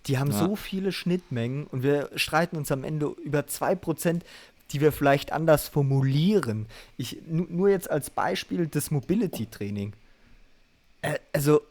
die 0.07 0.17
haben 0.19 0.31
Ja. 0.31 0.37
so 0.45 0.55
viele 0.55 0.91
Schnittmengen 0.91 1.65
und 1.67 1.81
wir 1.83 2.09
streiten 2.15 2.55
uns 2.57 2.71
am 2.71 2.83
Ende 2.83 3.07
über 3.23 3.47
2%, 3.47 4.21
die 4.71 4.81
wir 4.81 4.91
vielleicht 4.91 5.31
anders 5.31 5.67
formulieren. 5.67 6.65
Ich, 6.97 7.17
nu- 7.27 7.47
nur 7.49 7.69
jetzt 7.69 7.89
als 7.89 8.09
Beispiel 8.11 8.67
das 8.67 8.91
Mobility-Training. 8.91 9.93
Äh, 11.01 11.15
also, 11.33 11.61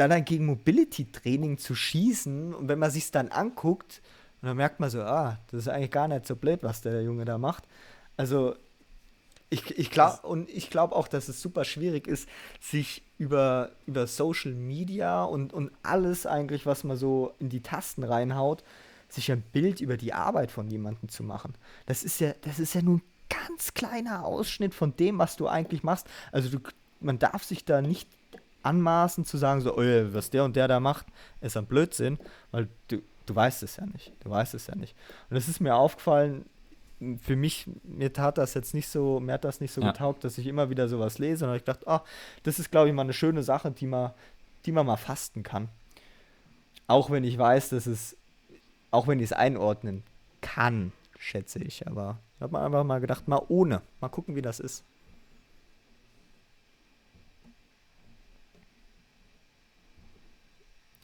da 0.00 0.08
dann 0.08 0.24
gegen 0.24 0.46
Mobility-Training 0.46 1.58
zu 1.58 1.74
schießen 1.74 2.54
und 2.54 2.68
wenn 2.68 2.78
man 2.78 2.90
sich 2.90 3.10
dann 3.10 3.28
anguckt, 3.28 4.00
dann 4.40 4.56
merkt 4.56 4.80
man 4.80 4.88
so, 4.88 5.02
ah, 5.02 5.38
das 5.50 5.60
ist 5.60 5.68
eigentlich 5.68 5.90
gar 5.90 6.08
nicht 6.08 6.26
so 6.26 6.36
blöd, 6.36 6.62
was 6.62 6.80
der 6.80 7.02
Junge 7.02 7.26
da 7.26 7.36
macht. 7.36 7.64
Also, 8.16 8.54
ich, 9.50 9.78
ich 9.78 9.90
glaube 9.90 10.26
und 10.26 10.48
ich 10.48 10.70
glaube 10.70 10.96
auch, 10.96 11.06
dass 11.06 11.28
es 11.28 11.42
super 11.42 11.64
schwierig 11.64 12.06
ist, 12.06 12.28
sich 12.60 13.02
über, 13.18 13.72
über 13.84 14.06
Social 14.06 14.52
Media 14.52 15.22
und, 15.24 15.52
und 15.52 15.70
alles 15.82 16.24
eigentlich, 16.24 16.64
was 16.64 16.82
man 16.82 16.96
so 16.96 17.34
in 17.38 17.50
die 17.50 17.62
Tasten 17.62 18.02
reinhaut, 18.02 18.64
sich 19.10 19.30
ein 19.30 19.42
Bild 19.42 19.82
über 19.82 19.98
die 19.98 20.14
Arbeit 20.14 20.50
von 20.50 20.68
jemandem 20.68 21.10
zu 21.10 21.22
machen. 21.24 21.52
Das 21.84 22.04
ist 22.04 22.20
ja, 22.20 22.32
das 22.40 22.58
ist 22.58 22.74
ja 22.74 22.80
nur 22.80 22.98
ein 22.98 23.02
ganz 23.28 23.74
kleiner 23.74 24.24
Ausschnitt 24.24 24.72
von 24.72 24.96
dem, 24.96 25.18
was 25.18 25.36
du 25.36 25.46
eigentlich 25.46 25.82
machst. 25.82 26.06
Also 26.32 26.48
du, 26.48 26.60
man 27.00 27.18
darf 27.18 27.44
sich 27.44 27.66
da 27.66 27.82
nicht 27.82 28.08
anmaßen 28.62 29.24
zu 29.24 29.36
sagen, 29.36 29.60
so, 29.60 29.76
oh, 29.76 30.12
was 30.12 30.30
der 30.30 30.44
und 30.44 30.56
der 30.56 30.68
da 30.68 30.80
macht, 30.80 31.06
ist 31.40 31.56
ein 31.56 31.66
Blödsinn, 31.66 32.18
weil 32.50 32.68
du, 32.88 33.02
du 33.26 33.34
weißt 33.34 33.62
es 33.62 33.76
ja 33.76 33.86
nicht. 33.86 34.12
Du 34.20 34.30
weißt 34.30 34.54
es 34.54 34.66
ja 34.66 34.74
nicht. 34.74 34.94
Und 35.30 35.36
es 35.36 35.48
ist 35.48 35.60
mir 35.60 35.74
aufgefallen, 35.76 36.44
für 37.22 37.36
mich, 37.36 37.66
mir 37.82 38.12
tat 38.12 38.36
das 38.36 38.54
jetzt 38.54 38.74
nicht 38.74 38.88
so, 38.88 39.20
mir 39.20 39.34
hat 39.34 39.44
das 39.44 39.60
nicht 39.60 39.72
so 39.72 39.80
ja. 39.80 39.90
getaugt, 39.90 40.22
dass 40.24 40.36
ich 40.36 40.46
immer 40.46 40.68
wieder 40.68 40.88
sowas 40.88 41.18
lese. 41.18 41.48
Und 41.48 41.56
ich 41.56 41.64
dachte, 41.64 41.86
ah, 41.88 42.04
das 42.42 42.58
ist, 42.58 42.70
glaube 42.70 42.88
ich, 42.88 42.94
mal 42.94 43.02
eine 43.02 43.14
schöne 43.14 43.42
Sache, 43.42 43.70
die 43.70 43.86
man, 43.86 44.12
die 44.66 44.72
man 44.72 44.84
mal 44.84 44.96
fasten 44.96 45.42
kann. 45.42 45.68
Auch 46.86 47.10
wenn 47.10 47.24
ich 47.24 47.38
weiß, 47.38 47.70
dass 47.70 47.86
es, 47.86 48.16
auch 48.90 49.06
wenn 49.06 49.18
ich 49.18 49.26
es 49.26 49.32
einordnen 49.32 50.02
kann, 50.42 50.92
schätze 51.18 51.60
ich. 51.60 51.86
Aber 51.86 52.18
ich 52.36 52.42
habe 52.42 52.52
mir 52.52 52.62
einfach 52.62 52.84
mal 52.84 53.00
gedacht, 53.00 53.28
mal 53.28 53.42
ohne. 53.48 53.80
Mal 54.00 54.08
gucken, 54.08 54.36
wie 54.36 54.42
das 54.42 54.60
ist. 54.60 54.84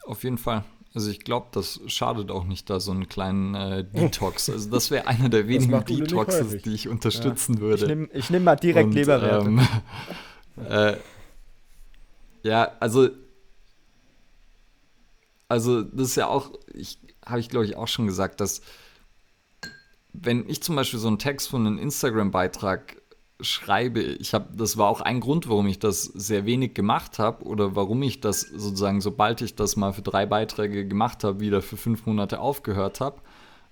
Auf 0.06 0.24
jeden 0.24 0.38
Fall. 0.38 0.64
Also 0.94 1.10
ich 1.10 1.20
glaube, 1.20 1.48
das 1.52 1.80
schadet 1.88 2.30
auch 2.30 2.44
nicht, 2.44 2.70
da 2.70 2.80
so 2.80 2.90
einen 2.90 3.08
kleinen 3.08 3.54
äh, 3.54 3.84
Detox. 3.84 4.48
Also 4.52 4.70
das 4.70 4.90
wäre 4.90 5.06
einer 5.06 5.28
der 5.28 5.46
wenigen 5.46 5.84
Detoxes, 5.84 6.62
die 6.62 6.72
ich 6.72 6.88
unterstützen 6.88 7.54
ja. 7.56 7.60
würde. 7.60 8.08
Ich 8.14 8.30
nehme 8.30 8.38
nehm 8.38 8.44
mal 8.44 8.56
direkt 8.56 8.86
Und, 8.86 8.94
Leberwerte. 8.94 9.46
Ähm, 9.46 9.68
äh, 10.70 10.96
ja, 12.42 12.72
also 12.80 13.10
also 15.48 15.82
das 15.82 16.08
ist 16.08 16.16
ja 16.16 16.28
auch, 16.28 16.52
ich 16.72 16.98
habe 17.24 17.40
ich 17.40 17.48
glaube 17.48 17.66
ich 17.66 17.76
auch 17.76 17.88
schon 17.88 18.06
gesagt, 18.06 18.40
dass 18.40 18.62
wenn 20.12 20.48
ich 20.48 20.62
zum 20.62 20.76
Beispiel 20.76 20.98
so 20.98 21.08
einen 21.08 21.18
Text 21.18 21.48
von 21.48 21.66
einem 21.66 21.78
Instagram-Beitrag 21.78 22.96
schreibe, 23.40 24.00
ich 24.00 24.34
habe, 24.34 24.48
das 24.56 24.76
war 24.76 24.88
auch 24.88 25.00
ein 25.00 25.20
Grund, 25.20 25.48
warum 25.48 25.66
ich 25.66 25.78
das 25.78 26.04
sehr 26.04 26.46
wenig 26.46 26.74
gemacht 26.74 27.18
habe 27.18 27.44
oder 27.44 27.76
warum 27.76 28.02
ich 28.02 28.20
das 28.20 28.40
sozusagen, 28.40 29.00
sobald 29.00 29.42
ich 29.42 29.54
das 29.54 29.76
mal 29.76 29.92
für 29.92 30.02
drei 30.02 30.26
Beiträge 30.26 30.86
gemacht 30.86 31.22
habe, 31.24 31.40
wieder 31.40 31.60
für 31.60 31.76
fünf 31.76 32.06
Monate 32.06 32.40
aufgehört 32.40 33.00
habe, 33.00 33.20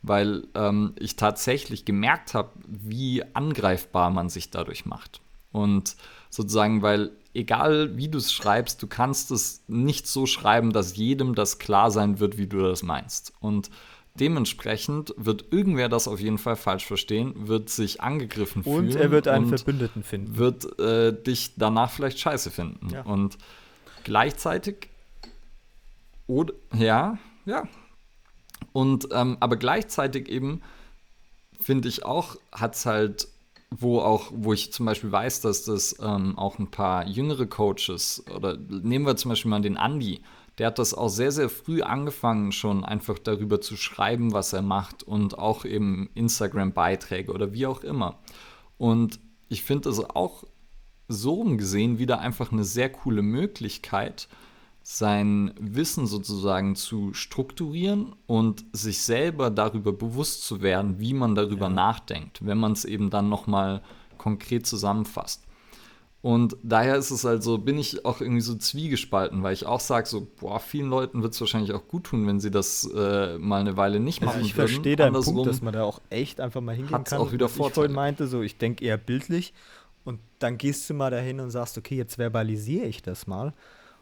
weil 0.03 0.47
ähm, 0.55 0.95
ich 0.99 1.17
tatsächlich 1.17 1.85
gemerkt 1.85 2.35
habe, 2.35 2.51
wie 2.67 3.23
angreifbar 3.35 4.11
man 4.11 4.29
sich 4.29 4.51
dadurch 4.51 4.85
macht. 4.85 5.21
Und 5.51 5.97
sozusagen, 6.31 6.83
weil 6.83 7.13
egal 7.33 7.97
wie 7.97 8.09
du 8.09 8.19
es 8.19 8.33
schreibst, 8.33 8.83
du 8.83 8.87
kannst 8.87 9.31
es 9.31 9.63
nicht 9.67 10.07
so 10.07 10.27
schreiben, 10.27 10.73
dass 10.73 10.97
jedem 10.97 11.35
das 11.35 11.59
klar 11.59 11.91
sein 11.91 12.21
wird, 12.21 12.37
wie 12.37 12.47
du 12.47 12.59
das 12.59 12.83
meinst. 12.83 13.33
Und 13.41 13.71
Dementsprechend 14.21 15.13
wird 15.17 15.53
irgendwer 15.53 15.89
das 15.89 16.07
auf 16.07 16.21
jeden 16.21 16.39
Fall 16.39 16.55
falsch 16.55 16.87
verstehen, 16.87 17.49
wird 17.49 17.69
sich 17.69 18.01
angegriffen 18.01 18.63
fühlen. 18.63 18.87
Und 18.87 18.95
er 18.95 19.11
wird 19.11 19.27
einen 19.27 19.49
Verbündeten 19.49 20.05
finden. 20.05 20.37
Wird 20.37 20.79
äh, 20.79 21.21
dich 21.21 21.55
danach 21.57 21.91
vielleicht 21.91 22.21
scheiße 22.21 22.53
finden. 22.53 22.91
Ja. 22.91 23.03
Und 23.03 23.39
gleichzeitig. 24.05 24.89
Oder, 26.29 26.55
ja, 26.73 27.19
ja. 27.45 27.67
Und, 28.73 29.09
ähm, 29.11 29.37
aber 29.41 29.57
gleichzeitig 29.57 30.29
eben, 30.29 30.63
finde 31.61 31.89
ich 31.89 32.05
auch, 32.05 32.37
hat 32.53 32.77
es 32.77 32.87
halt, 32.87 33.29
wo 33.71 33.99
auch, 33.99 34.31
wo 34.33 34.53
ich 34.53 34.73
zum 34.73 34.87
Beispiel 34.87 35.11
weiß, 35.11 35.41
dass 35.41 35.65
das 35.65 35.97
ähm, 36.01 36.39
auch 36.39 36.61
ein 36.61 36.71
paar 36.71 37.07
jüngere 37.09 37.47
Coaches, 37.47 38.25
oder 38.33 38.57
nehmen 38.57 39.07
wir 39.07 39.17
zum 39.17 39.31
Beispiel 39.31 39.51
mal 39.51 39.61
den 39.61 39.77
Andi, 39.77 40.23
der 40.59 40.69
hat 40.69 40.79
das 40.79 40.95
auch 40.95 41.09
sehr, 41.09 41.33
sehr 41.33 41.49
früh 41.49 41.83
angefangen, 41.83 42.53
schon 42.53 42.85
einfach 42.85 43.19
darüber 43.19 43.61
zu 43.61 43.77
schreiben, 43.77 44.33
was 44.33 44.53
er 44.53 44.63
macht 44.63 45.03
und 45.03 45.39
auch 45.39 45.65
eben 45.65 46.11
Instagram-Beiträge 46.15 47.33
oder 47.33 47.53
wie 47.53 47.67
auch 47.67 47.83
immer. 47.83 48.21
Und 48.79 49.19
ich 49.49 49.65
finde 49.65 49.89
es 49.89 49.99
auch 49.99 50.45
so 51.09 51.43
gesehen 51.45 51.99
wieder 51.99 52.21
einfach 52.21 52.53
eine 52.53 52.65
sehr 52.65 52.91
coole 52.91 53.23
Möglichkeit, 53.23 54.29
sein 54.83 55.55
Wissen 55.59 56.07
sozusagen 56.07 56.77
zu 56.77 57.15
strukturieren 57.15 58.15
und 58.27 58.67
sich 58.73 59.01
selber 59.01 59.51
darüber 59.51 59.93
bewusst 59.93 60.45
zu 60.45 60.61
werden, 60.61 61.01
wie 61.01 61.15
man 61.15 61.35
darüber 61.35 61.69
ja. 61.69 61.73
nachdenkt, 61.73 62.45
wenn 62.45 62.59
man 62.59 62.73
es 62.73 62.85
eben 62.85 63.09
dann 63.11 63.31
nochmal 63.31 63.83
konkret 64.19 64.67
zusammenfasst. 64.67 65.44
Und 66.25 66.57
daher 66.63 66.97
ist 66.97 67.11
es 67.11 67.27
also, 67.27 67.59
bin 67.59 67.77
ich 67.77 68.07
auch 68.07 68.23
irgendwie 68.23 68.41
so 68.41 68.55
zwiegespalten, 68.55 69.43
weil 69.43 69.53
ich 69.53 69.67
auch 69.67 69.81
sage, 69.81 70.09
so, 70.09 70.27
boah, 70.41 70.59
vielen 70.59 70.89
Leuten 70.89 71.23
wird 71.23 71.35
es 71.35 71.41
wahrscheinlich 71.43 71.75
auch 71.75 71.87
gut 71.87 72.05
tun, 72.05 72.27
wenn 72.27 72.41
sie 72.41 72.51
das 72.51 72.91
äh, 72.97 73.37
mal 73.37 73.61
eine 73.61 73.77
Weile 73.77 74.01
nicht 74.01 74.23
machen 74.23 74.37
also 74.37 74.47
ich 74.47 74.57
würden. 74.57 74.69
Verstehe 74.69 74.97
deinen 74.97 75.23
Punkt, 75.23 75.47
dass 75.47 75.61
man 75.61 75.75
da 75.75 75.83
auch 75.83 76.01
echt 76.09 76.41
einfach 76.41 76.63
mal 76.63 76.75
hingehen 76.75 77.05
kann. 77.05 77.19
auch 77.19 77.33
wieder 77.33 77.51
Vorteile. 77.51 77.69
Ich 77.69 77.75
vorhin 77.75 77.93
meinte, 77.93 78.27
so, 78.27 78.41
ich 78.41 78.57
denke 78.57 78.83
eher 78.87 78.97
bildlich 78.97 79.53
und 80.05 80.19
dann 80.39 80.57
gehst 80.57 80.89
du 80.89 80.95
mal 80.95 81.11
dahin 81.11 81.41
und 81.41 81.51
sagst, 81.51 81.77
okay, 81.77 81.97
jetzt 81.97 82.17
verbalisiere 82.17 82.87
ich 82.87 83.03
das 83.03 83.27
mal 83.27 83.53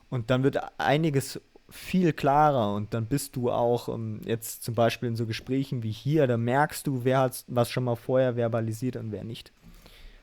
und 0.09 0.31
dann 0.31 0.45
wird 0.45 0.59
einiges 0.79 1.41
viel 1.71 2.13
klarer 2.13 2.73
und 2.73 2.95
dann 2.95 3.07
bist 3.07 3.35
du 3.35 3.51
auch 3.51 3.89
um, 3.89 3.95
ähm, 3.95 4.21
jetzt 4.27 4.63
zum 4.63 4.77
Beispiel 4.77 5.09
in 5.09 5.17
so 5.17 5.27
Gesprächen 5.27 5.83
wie 5.83 5.91
hier, 5.91 6.29
da 6.29 6.37
merkst 6.37 6.87
du, 6.87 7.01
wer 7.03 7.19
hat 7.19 7.45
was 7.49 7.69
schon 7.69 7.83
mal 7.83 7.97
vorher 7.97 8.37
verbalisiert 8.37 8.95
und 8.95 9.11
wer 9.11 9.25
nicht. 9.25 9.51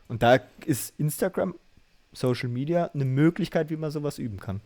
Und 0.07 0.23
da 0.23 0.39
ist 0.65 0.93
Instagram 0.97 1.55
Social 2.11 2.49
Media 2.49 2.89
eine 2.93 3.05
Möglichkeit, 3.05 3.69
wie 3.69 3.77
man 3.77 3.91
sowas 3.91 4.17
üben 4.17 4.39
kann. 4.39 4.61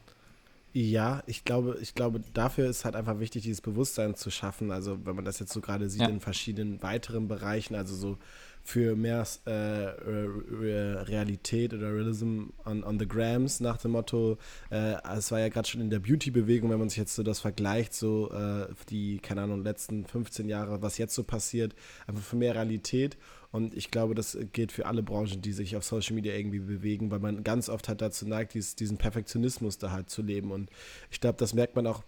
Ja, 0.76 1.22
ich 1.28 1.46
glaube, 1.46 1.78
ich 1.82 1.94
glaube, 1.94 2.22
dafür 2.34 2.68
ist 2.68 2.84
halt 2.84 2.96
einfach 2.96 3.20
wichtig, 3.20 3.44
dieses 3.44 3.62
Bewusstsein 3.62 4.16
zu 4.16 4.32
schaffen. 4.32 4.72
Also, 4.72 5.06
wenn 5.06 5.16
man 5.16 5.24
das 5.24 5.38
jetzt 5.38 5.54
so 5.54 5.62
gerade 5.62 5.88
sieht 5.88 6.02
ja. 6.02 6.08
in 6.08 6.20
verschiedenen 6.20 6.82
weiteren 6.82 7.28
Bereichen, 7.28 7.76
also 7.76 7.96
so 7.96 8.18
für 8.66 8.96
mehr 8.96 9.28
äh, 9.46 9.52
Realität 9.52 11.74
oder 11.74 11.94
Realism 11.94 12.46
on, 12.66 12.84
on 12.84 12.98
the 12.98 13.08
Grams 13.08 13.60
nach 13.60 13.78
dem 13.78 13.92
Motto, 13.92 14.38
äh, 14.72 14.96
es 15.18 15.32
war 15.32 15.40
ja 15.40 15.50
gerade 15.50 15.68
schon 15.68 15.82
in 15.82 15.90
der 15.90 16.00
Beauty-Bewegung, 16.00 16.70
wenn 16.70 16.80
man 16.80 16.88
sich 16.88 16.98
jetzt 16.98 17.14
so 17.14 17.24
das 17.24 17.42
vergleicht, 17.42 17.94
so 17.94 18.32
äh, 18.32 18.68
die, 18.90 19.20
keine 19.20 19.42
Ahnung, 19.42 19.64
letzten 19.64 20.06
15 20.06 20.48
Jahre, 20.48 20.82
was 20.82 20.98
jetzt 20.98 21.14
so 21.14 21.24
passiert, 21.24 21.76
einfach 22.08 22.24
für 22.24 22.38
mehr 22.38 22.56
Realität. 22.56 23.18
Und 23.52 23.76
ich 23.76 23.92
glaube, 23.92 24.16
das 24.16 24.38
geht 24.54 24.72
für 24.72 24.86
alle 24.86 25.04
Branchen, 25.04 25.42
die 25.42 25.52
sich 25.52 25.76
auf 25.76 25.84
Social 25.84 26.16
Media 26.16 26.34
irgendwie 26.34 26.60
bewegen, 26.60 27.12
weil 27.12 27.20
man 27.20 27.44
ganz 27.44 27.70
oft 27.70 27.90
halt 27.90 28.02
dazu 28.02 28.28
neigt, 28.28 28.54
dies, 28.54 28.76
diesen 28.76 28.98
Perfektionismus 28.98 29.78
da 29.78 29.92
halt 29.92 30.10
zu 30.10 30.22
leben. 30.22 30.52
Und 30.52 30.70
ich 31.12 31.20
glaube, 31.20 31.38
das 31.38 31.54
merkt 31.54 31.76
man 31.76 31.86
auch, 31.86 32.04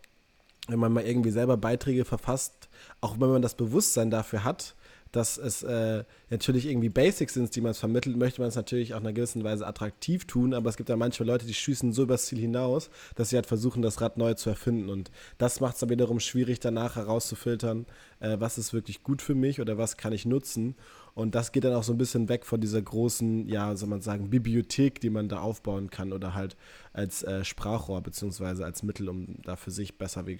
wenn 0.68 0.80
man 0.80 0.93
mal 0.93 1.06
irgendwie 1.06 1.32
selber 1.32 1.58
Beiträge 1.58 2.06
verfasst, 2.06 2.70
auch 3.01 3.20
wenn 3.20 3.30
man 3.30 3.41
das 3.41 3.56
Bewusstsein 3.56 4.10
dafür 4.10 4.43
hat, 4.43 4.74
dass 5.16 5.38
es 5.38 5.63
äh, 5.63 6.03
natürlich 6.30 6.66
irgendwie 6.66 6.89
Basics 6.89 7.36
sind, 7.36 7.55
die 7.55 7.61
man 7.61 7.74
vermittelt, 7.74 8.18
möchte 8.18 8.41
man 8.41 8.49
es 8.49 8.55
natürlich 8.55 8.93
auch 8.93 8.99
in 8.99 9.05
einer 9.05 9.13
gewissen 9.13 9.45
Weise 9.45 9.66
attraktiv 9.66 10.26
tun, 10.26 10.53
aber 10.53 10.70
es 10.70 10.76
gibt 10.76 10.89
ja 10.89 10.97
manche 10.97 11.24
Leute, 11.24 11.45
die 11.45 11.53
schießen 11.53 11.93
so 11.93 12.03
übers 12.03 12.26
Ziel 12.26 12.39
hinaus, 12.39 12.89
dass 13.16 13.30
sie 13.30 13.38
halt 13.38 13.45
versuchen, 13.45 13.82
das 13.82 14.01
Rad 14.01 14.18
neu 14.18 14.34
zu 14.34 14.49
erfinden. 14.49 14.89
Und 14.89 15.11
das 15.38 15.61
macht 15.61 15.76
es 15.76 15.80
dann 15.80 15.89
wiederum 15.89 16.20
schwierig, 16.20 16.59
danach 16.59 16.97
herauszufiltern, 16.97 17.86
äh, 18.20 18.36
was 18.39 18.57
ist 18.57 18.74
wirklich 18.74 19.03
gut 19.03 19.22
für 19.22 19.36
mich 19.36 19.61
oder 19.61 19.78
was 19.78 19.95
kann 19.95 20.11
ich 20.11 20.26
nutzen. 20.26 20.76
Und 21.13 21.34
das 21.34 21.53
geht 21.53 21.63
dann 21.63 21.76
auch 21.76 21.84
so 21.84 21.93
ein 21.93 21.97
bisschen 21.97 22.28
weg 22.28 22.45
von 22.45 22.59
dieser 22.59 22.82
großen, 22.82 23.47
ja, 23.47 23.74
soll 23.78 23.88
man 23.88 24.01
sagen, 24.01 24.30
Bibliothek, 24.30 24.99
die 24.99 25.09
man 25.09 25.30
da 25.30 25.39
aufbauen 25.39 25.89
kann 25.89 26.11
oder 26.11 26.34
halt 26.34 26.57
als 26.91 27.24
äh, 27.24 27.45
Sprachrohr 27.45 28.01
beziehungsweise 28.01 28.66
als 28.66 28.84
Mittel, 28.84 29.07
um 29.07 29.38
da 29.43 29.55
für 29.55 29.72
sich 29.72 29.97
besser, 29.97 30.28
wie 30.28 30.36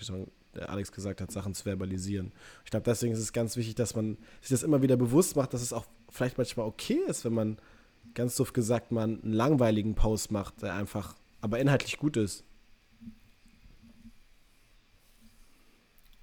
schon 0.56 0.64
Alex 0.64 0.92
gesagt 0.92 1.22
hat, 1.22 1.32
Sachen 1.32 1.54
zu 1.54 1.64
verbalisieren. 1.64 2.32
Ich 2.64 2.72
glaube, 2.72 2.84
deswegen 2.84 3.14
ist 3.14 3.20
es 3.20 3.34
ganz 3.34 3.58
wichtig, 3.58 3.76
dass 3.76 3.96
man 3.96 4.18
sich 4.42 4.50
das 4.50 4.64
immer 4.64 4.82
wieder 4.82 4.98
bewusst 4.98 5.36
macht, 5.36 5.54
dass 5.54 5.62
es 5.62 5.74
auch 5.74 5.86
vielleicht 6.10 6.38
manchmal 6.38 6.66
okay 6.68 7.00
ist, 7.08 7.26
wenn 7.26 7.34
man 7.34 7.58
ganz 8.14 8.36
doof 8.36 8.54
gesagt 8.54 8.92
mal 8.92 9.04
einen 9.04 9.34
langweiligen 9.34 9.96
Post 9.96 10.32
macht, 10.32 10.62
der 10.62 10.74
einfach 10.74 11.16
aber 11.42 11.60
inhaltlich 11.60 11.98
gut 11.98 12.18
ist. 12.18 12.44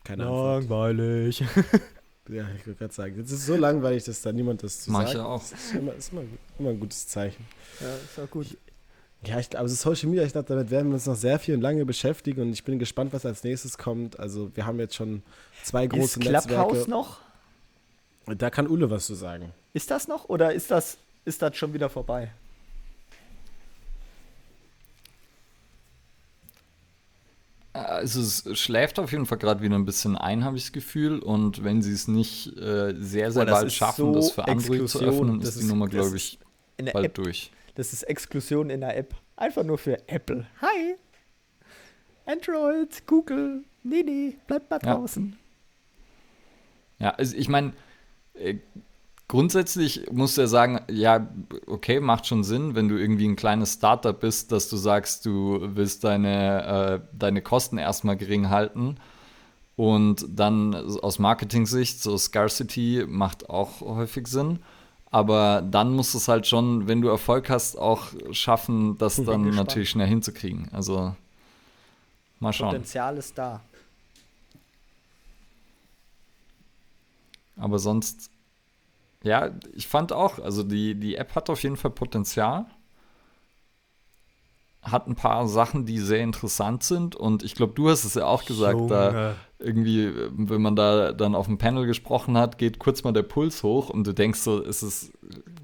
Keine 0.05 0.25
Ahnung. 0.25 0.69
Langweilig. 0.69 1.45
Ja, 2.29 2.49
ich 2.57 2.65
würde 2.67 2.79
gerade 2.79 2.95
sagen, 2.95 3.19
es 3.19 3.33
ist 3.33 3.47
so 3.47 3.57
langweilig, 3.57 4.05
dass 4.05 4.23
da 4.23 4.33
niemand 4.33 4.63
das 4.63 4.83
zu 4.83 4.93
Mach 4.93 5.09
sagt. 5.09 5.19
auch. 5.19 5.41
Das 5.41 5.53
ist, 5.53 5.75
immer, 5.75 5.93
ist 5.93 6.13
immer, 6.13 6.23
immer, 6.59 6.71
ein 6.71 6.79
gutes 6.79 7.09
Zeichen. 7.09 7.45
Ja, 7.81 7.95
ist 7.97 8.19
auch 8.19 8.31
gut. 8.31 8.47
Ja, 9.25 9.39
ich 9.39 9.51
glaube, 9.51 9.63
also 9.63 9.75
Social 9.75 10.09
Media, 10.09 10.25
ich 10.25 10.33
glaube, 10.33 10.49
damit 10.49 10.71
werden 10.71 10.89
wir 10.89 10.95
uns 10.95 11.07
noch 11.07 11.15
sehr 11.15 11.39
viel 11.39 11.55
und 11.55 11.61
lange 11.61 11.85
beschäftigen 11.85 12.43
und 12.43 12.53
ich 12.53 12.65
bin 12.65 12.79
gespannt, 12.79 13.13
was 13.13 13.25
als 13.25 13.45
nächstes 13.45 13.79
kommt. 13.79 14.19
Also 14.19 14.51
wir 14.55 14.67
haben 14.67 14.81
jetzt 14.81 14.97
schon 14.97 15.23
zwei 15.63 15.87
große 15.87 16.19
ist 16.19 16.31
Netzwerke. 16.31 16.47
Clubhouse 16.49 16.89
noch? 16.89 17.21
Da 18.27 18.51
kann 18.51 18.69
Ule 18.69 18.91
was 18.91 19.07
zu 19.07 19.15
sagen. 19.15 19.53
Ist 19.75 19.91
das 19.91 20.09
noch 20.09 20.29
oder 20.29 20.53
ist 20.53 20.71
das, 20.71 20.99
ist 21.25 21.41
das 21.41 21.57
schon 21.57 21.73
wieder 21.73 21.89
vorbei? 21.89 22.33
Also 27.75 28.21
es 28.21 28.59
schläft 28.59 28.99
auf 28.99 29.13
jeden 29.13 29.25
Fall 29.25 29.39
gerade 29.39 29.63
wieder 29.63 29.77
ein 29.77 29.87
bisschen 29.87 30.17
ein, 30.17 30.45
habe 30.45 30.57
ich 30.57 30.65
das 30.65 30.73
Gefühl. 30.73 31.21
Und 31.21 31.65
wenn 31.65 31.81
sie 31.81 31.93
es 31.93 32.07
nicht 32.07 32.57
äh, 32.59 32.95
sehr, 32.99 33.33
sehr 33.33 33.47
bald 33.47 33.73
schaffen, 33.73 34.13
so 34.13 34.15
das 34.15 34.33
für 34.33 34.47
Android 34.47 34.89
zu 34.89 35.01
öffnen, 35.01 35.41
ist 35.41 35.61
die 35.61 35.67
Nummer, 35.67 35.87
glaube 35.89 36.17
ich, 36.17 36.39
bald 36.93 37.07
App. 37.07 37.15
durch. 37.15 37.51
Das 37.75 37.93
ist 37.93 38.03
Exklusion 38.03 38.71
in 38.71 38.81
der 38.81 38.97
App. 38.97 39.15
Einfach 39.37 39.65
nur 39.65 39.79
für 39.79 40.09
Apple. 40.09 40.47
Hi! 40.61 40.97
Android, 42.27 43.07
Google, 43.07 43.65
nee, 43.83 44.03
nee, 44.03 44.37
bleibt 44.47 44.71
mal 44.71 44.79
draußen. 44.79 45.37
Ja, 46.99 47.07
ja 47.07 47.15
also 47.15 47.37
ich 47.37 47.49
meine, 47.49 47.73
äh, 48.35 48.57
grundsätzlich 49.27 50.11
musst 50.13 50.37
du 50.37 50.43
ja 50.43 50.47
sagen, 50.47 50.83
ja, 50.89 51.29
okay, 51.67 51.99
macht 51.99 52.27
schon 52.27 52.45
Sinn, 52.45 52.75
wenn 52.75 52.89
du 52.89 52.97
irgendwie 52.97 53.27
ein 53.27 53.37
kleines 53.37 53.75
Startup 53.75 54.19
bist, 54.19 54.53
dass 54.53 54.69
du 54.69 54.77
sagst, 54.77 55.27
du 55.27 55.59
willst 55.75 56.05
deine, 56.05 57.03
äh, 57.03 57.17
deine 57.19 57.43
Kosten 57.43 57.79
erstmal 57.79 58.17
gering 58.17 58.51
halten 58.51 58.97
Und 59.75 60.27
dann 60.29 60.75
aus 60.75 61.19
Marketing-Sicht, 61.19 62.03
so 62.03 62.17
Scarcity 62.19 63.05
macht 63.09 63.49
auch 63.49 63.81
häufig 63.81 64.27
Sinn. 64.27 64.61
Aber 65.13 65.61
dann 65.61 65.93
musst 65.93 66.15
du 66.15 66.19
es 66.19 66.27
halt 66.27 66.47
schon, 66.47 66.89
wenn 66.89 67.03
du 67.03 67.09
Erfolg 67.09 67.51
hast, 67.51 67.79
auch 67.79 68.07
schaffen, 68.31 68.97
das 68.97 69.17
Bin 69.17 69.27
dann 69.27 69.43
gespannt. 69.45 69.69
natürlich 69.69 69.91
schnell 69.91 70.09
hinzukriegen. 70.09 70.71
Also 70.73 71.15
mal 72.41 72.53
schauen. 72.55 72.71
Potenzial 72.71 73.19
ist 73.19 73.37
da. 73.37 73.61
Aber 77.59 77.79
sonst, 77.79 78.31
ja, 79.23 79.51
ich 79.75 79.87
fand 79.87 80.15
auch, 80.15 80.39
also 80.39 80.63
die, 80.63 80.95
die 80.95 81.17
App 81.17 81.35
hat 81.35 81.51
auf 81.51 81.63
jeden 81.63 81.77
Fall 81.77 81.91
Potenzial. 81.91 82.65
Hat 84.81 85.07
ein 85.09 85.15
paar 85.15 85.47
Sachen, 85.47 85.85
die 85.85 85.99
sehr 85.99 86.21
interessant 86.21 86.85
sind. 86.85 87.17
Und 87.17 87.43
ich 87.43 87.55
glaube, 87.55 87.75
du 87.75 87.91
hast 87.91 88.05
es 88.05 88.15
ja 88.15 88.25
auch 88.25 88.47
gesagt, 88.47 88.81
da 88.91 89.09
Junge. 89.09 89.37
Irgendwie, 89.63 90.13
wenn 90.33 90.63
man 90.63 90.77
da 90.77 91.13
dann 91.13 91.35
auf 91.35 91.47
dem 91.47 91.59
Panel 91.59 91.87
gesprochen 91.87 92.37
hat, 92.39 92.59
geht 92.59 92.79
kurz 92.79 93.05
mal 93.05 93.13
der 93.13 93.23
Puls 93.23 93.63
hoch 93.63 93.91
und 93.91 94.07
du 94.07 94.13
denkst 94.15 94.41
so, 94.41 94.61
ist 94.61 94.83
es, 94.83 95.13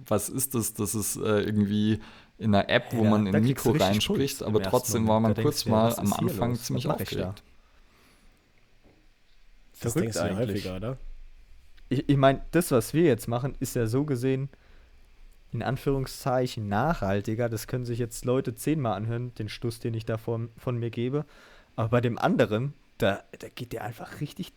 was 0.07 0.29
ist 0.29 0.55
das? 0.55 0.75
Das 0.75 0.95
ist 0.95 1.17
äh, 1.17 1.41
irgendwie 1.43 2.01
in 2.39 2.55
einer 2.55 2.69
App, 2.71 2.93
wo 2.93 3.05
Ja, 3.05 3.11
man 3.11 3.27
in 3.27 3.35
ein 3.37 3.45
Mikro 3.45 3.73
reinspricht, 3.73 4.43
aber 4.43 4.63
trotzdem 4.63 5.05
Moment. 5.05 5.09
war 5.09 5.21
man 5.21 5.35
Da 5.35 5.43
kurz 5.43 5.65
dir, 5.65 5.71
mal 5.71 5.95
am 5.97 6.13
Anfang 6.13 6.53
los? 6.53 6.65
ziemlich 6.65 6.89
aufgeregt. 6.89 7.43
Das 9.81 9.95
Verrückt 9.95 9.97
denkst 9.97 10.23
du 10.23 10.31
eigentlich. 10.31 10.37
häufiger, 10.37 10.77
oder? 10.77 10.99
Ich, 11.89 12.09
ich 12.09 12.17
meine, 12.17 12.43
das, 12.51 12.71
was 12.71 12.95
wir 12.95 13.05
jetzt 13.05 13.29
machen, 13.29 13.55
ist 13.61 13.75
ja 13.77 13.87
so 13.87 14.05
gesehen 14.05 14.49
in 15.53 15.63
Anführungszeichen 15.63 16.69
nachhaltiger. 16.69 17.49
Das 17.49 17.67
können 17.67 17.85
sich 17.87 17.99
jetzt 17.99 18.25
Leute 18.25 18.55
zehnmal 18.55 18.95
anhören, 18.95 19.35
den 19.37 19.49
Stuss, 19.49 19.81
den 19.81 19.95
ich 19.95 20.05
da 20.05 20.19
von, 20.19 20.51
von 20.59 20.79
mir 20.79 20.91
gebe. 20.91 21.25
Aber 21.77 21.89
bei 21.89 22.01
dem 22.01 22.19
anderen, 22.19 22.75
da, 22.99 23.23
da 23.39 23.49
geht 23.49 23.73
der 23.73 23.85
einfach 23.85 24.21
richtig. 24.21 24.53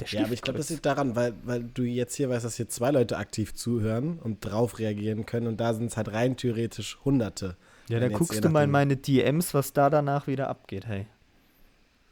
Der 0.00 0.06
Ja, 0.08 0.24
aber 0.24 0.32
ich 0.32 0.42
glaube, 0.42 0.58
das 0.58 0.68
liegt 0.68 0.84
daran, 0.84 1.16
weil, 1.16 1.32
weil 1.44 1.62
du 1.64 1.82
jetzt 1.82 2.14
hier 2.16 2.28
weißt, 2.28 2.44
dass 2.44 2.56
hier 2.56 2.68
zwei 2.68 2.90
Leute 2.90 3.16
aktiv 3.16 3.54
zuhören 3.54 4.18
und 4.18 4.44
drauf 4.44 4.78
reagieren 4.78 5.24
können 5.24 5.46
und 5.46 5.56
da 5.58 5.72
sind 5.72 5.86
es 5.86 5.96
halt 5.96 6.12
rein 6.12 6.36
theoretisch 6.36 6.98
Hunderte. 7.04 7.56
Ja, 7.88 7.98
jetzt 8.00 8.12
guckst 8.14 8.44
du 8.44 8.48
mal 8.50 8.64
in 8.64 8.70
meine 8.70 8.96
DMs, 8.96 9.54
was 9.54 9.72
da 9.72 9.88
danach 9.88 10.26
wieder 10.26 10.48
abgeht, 10.50 10.86
hey. 10.86 11.06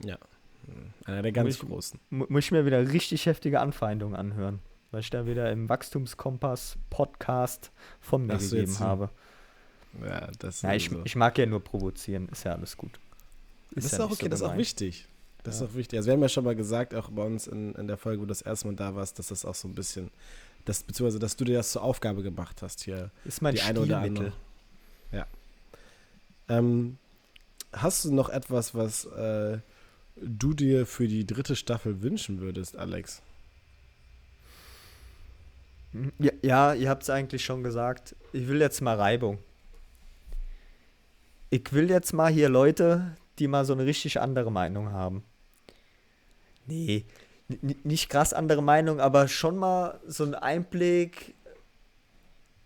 Ja. 0.02 0.16
Einer 1.04 1.20
der 1.20 1.32
ganz 1.32 1.46
Muss 1.46 1.62
ich- 1.62 1.68
großen. 1.68 2.00
Mu- 2.08 2.26
Muss 2.30 2.44
ich 2.44 2.52
mir 2.52 2.64
wieder 2.64 2.90
richtig 2.90 3.26
heftige 3.26 3.60
Anfeindungen 3.60 4.16
anhören, 4.16 4.60
weil 4.92 5.00
ich 5.00 5.10
da 5.10 5.26
wieder 5.26 5.52
im 5.52 5.68
Wachstumskompass 5.68 6.78
Podcast 6.88 7.70
von 8.00 8.24
mir 8.26 8.38
so, 8.40 8.56
gegeben 8.56 8.78
habe. 8.78 9.10
Ja, 10.02 10.28
das 10.38 10.62
Ja, 10.62 10.72
ich, 10.72 10.86
sowieso. 10.86 11.02
ich 11.04 11.16
mag 11.16 11.36
ja 11.36 11.44
nur 11.44 11.62
provozieren, 11.62 12.28
ist 12.30 12.44
ja 12.44 12.52
alles 12.52 12.78
gut. 12.78 12.98
Das 13.72 13.84
ist 13.84 13.92
ja 13.98 14.04
auch 14.04 14.10
okay, 14.10 14.24
so 14.24 14.28
das 14.30 14.40
ist 14.40 14.46
auch 14.46 14.56
wichtig. 14.56 15.06
Das 15.44 15.60
Ja. 15.60 15.66
ist 15.66 15.70
auch 15.70 15.76
wichtig. 15.76 15.98
Also 15.98 16.06
wir 16.08 16.14
haben 16.14 16.22
ja 16.22 16.28
schon 16.28 16.44
mal 16.44 16.56
gesagt, 16.56 16.94
auch 16.94 17.10
bei 17.10 17.22
uns 17.22 17.46
in, 17.46 17.74
in 17.76 17.86
der 17.86 17.96
Folge, 17.96 18.20
wo 18.20 18.24
du 18.24 18.28
das 18.30 18.42
erste 18.42 18.66
Mal 18.66 18.74
da 18.76 18.94
warst, 18.96 19.18
dass 19.18 19.28
das 19.28 19.44
auch 19.44 19.54
so 19.54 19.68
ein 19.68 19.74
bisschen, 19.74 20.10
dass, 20.64 20.82
beziehungsweise, 20.82 21.18
dass 21.20 21.36
du 21.36 21.44
dir 21.44 21.56
das 21.58 21.70
zur 21.72 21.82
Aufgabe 21.82 22.22
gemacht 22.22 22.62
hast 22.62 22.82
hier. 22.82 23.10
Ist 23.24 23.42
mein 23.42 23.54
die 23.54 23.60
eine 23.62 23.80
oder 23.80 24.00
Stilmittel. 24.00 24.26
andere. 24.26 24.38
Ja. 25.12 25.26
Ähm, 26.48 26.98
hast 27.72 28.04
du 28.04 28.12
noch 28.12 28.28
etwas, 28.30 28.74
was 28.74 29.04
äh, 29.04 29.58
du 30.16 30.54
dir 30.54 30.86
für 30.86 31.06
die 31.08 31.26
dritte 31.26 31.56
Staffel 31.56 32.02
wünschen 32.02 32.40
würdest, 32.40 32.76
Alex? 32.76 33.20
Ja, 36.18 36.32
ja 36.42 36.74
ihr 36.74 36.88
habt 36.88 37.02
es 37.04 37.10
eigentlich 37.10 37.44
schon 37.44 37.62
gesagt. 37.62 38.16
Ich 38.32 38.48
will 38.48 38.60
jetzt 38.60 38.80
mal 38.80 38.96
Reibung. 38.96 39.38
Ich 41.50 41.72
will 41.72 41.88
jetzt 41.88 42.12
mal 42.12 42.32
hier 42.32 42.48
Leute, 42.48 43.16
die 43.38 43.46
mal 43.46 43.64
so 43.64 43.74
eine 43.74 43.84
richtig 43.86 44.20
andere 44.20 44.50
Meinung 44.50 44.90
haben. 44.90 45.22
Nee, 46.66 47.04
nicht 47.82 48.08
krass 48.08 48.32
andere 48.32 48.62
Meinung, 48.62 49.00
aber 49.00 49.28
schon 49.28 49.56
mal 49.56 50.00
so 50.06 50.24
ein 50.24 50.34
Einblick. 50.34 51.34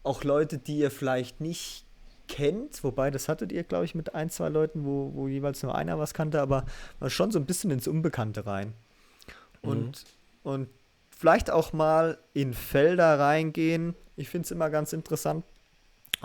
Auch 0.04 0.24
Leute, 0.24 0.58
die 0.58 0.78
ihr 0.78 0.90
vielleicht 0.90 1.40
nicht 1.40 1.84
kennt, 2.28 2.84
wobei 2.84 3.10
das 3.10 3.28
hattet 3.28 3.52
ihr, 3.52 3.64
glaube 3.64 3.84
ich, 3.84 3.94
mit 3.94 4.14
ein, 4.14 4.30
zwei 4.30 4.48
Leuten, 4.48 4.84
wo, 4.84 5.12
wo 5.14 5.28
jeweils 5.28 5.62
nur 5.62 5.74
einer 5.74 5.98
was 5.98 6.14
kannte, 6.14 6.40
aber 6.40 6.64
schon 7.06 7.30
so 7.30 7.38
ein 7.38 7.46
bisschen 7.46 7.70
ins 7.70 7.88
Unbekannte 7.88 8.46
rein. 8.46 8.74
Und, 9.62 10.04
und 10.44 10.68
vielleicht 11.10 11.50
auch 11.50 11.72
mal 11.72 12.18
in 12.32 12.54
Felder 12.54 13.18
reingehen. 13.18 13.94
Ich 14.16 14.28
finde 14.28 14.46
es 14.46 14.50
immer 14.50 14.70
ganz 14.70 14.92
interessant, 14.92 15.44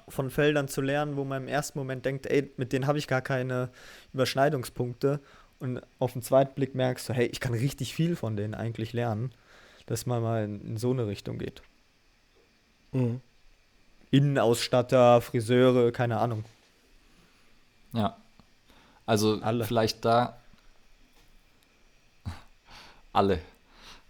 von 0.08 0.30
Feldern 0.30 0.68
zu 0.68 0.82
lernen, 0.82 1.16
wo 1.16 1.24
man 1.24 1.44
im 1.44 1.48
ersten 1.48 1.80
Moment 1.80 2.06
denkt, 2.06 2.26
ey, 2.28 2.52
mit 2.58 2.74
denen 2.74 2.88
habe 2.88 2.98
ich 2.98 3.08
gar 3.08 3.22
keine 3.22 3.70
Überschneidungspunkte. 4.14 5.20
Und 5.64 5.82
auf 5.98 6.12
den 6.12 6.22
zweiten 6.22 6.56
Blick 6.56 6.76
merkst 6.76 7.08
du, 7.08 7.14
hey, 7.14 7.26
ich 7.28 7.40
kann 7.40 7.54
richtig 7.54 7.94
viel 7.94 8.18
von 8.18 8.36
denen 8.36 8.54
eigentlich 8.54 8.92
lernen, 8.92 9.32
dass 9.86 10.06
man 10.06 10.22
mal 10.22 10.44
in, 10.44 10.60
in 10.60 10.76
so 10.76 10.92
eine 10.92 11.08
Richtung 11.08 11.38
geht. 11.38 11.62
Mhm. 12.92 13.22
Innenausstatter, 14.12 15.22
Friseure, 15.22 15.94
keine 15.94 16.18
Ahnung. 16.18 16.44
Ja. 17.94 18.18
Also 19.06 19.40
Alle. 19.42 19.64
vielleicht 19.64 20.04
da. 20.04 20.38
Alle. 23.14 23.40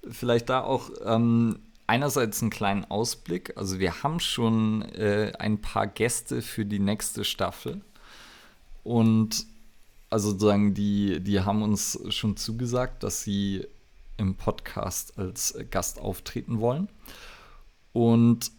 Vielleicht 0.10 0.50
da 0.50 0.62
auch 0.62 0.90
ähm, 1.06 1.60
einerseits 1.86 2.42
einen 2.42 2.50
kleinen 2.50 2.86
Ausblick. 2.86 3.56
Also 3.58 3.78
wir 3.78 4.02
haben 4.02 4.20
schon 4.20 4.82
äh, 4.96 5.34
ein 5.38 5.62
paar 5.62 5.86
Gäste 5.86 6.42
für 6.42 6.66
die 6.66 6.80
nächste 6.80 7.24
Staffel. 7.24 7.82
Und 8.84 9.53
also 10.14 10.30
sozusagen, 10.30 10.74
die, 10.74 11.20
die 11.20 11.42
haben 11.42 11.64
uns 11.64 12.00
schon 12.10 12.38
zugesagt, 12.38 13.04
dass 13.04 13.24
sie 13.24 13.66
im 14.18 14.36
Podcast 14.36 15.18
als 15.18 15.58
Gast 15.72 16.00
auftreten 16.00 16.60
wollen. 16.60 16.88
Und 17.94 18.52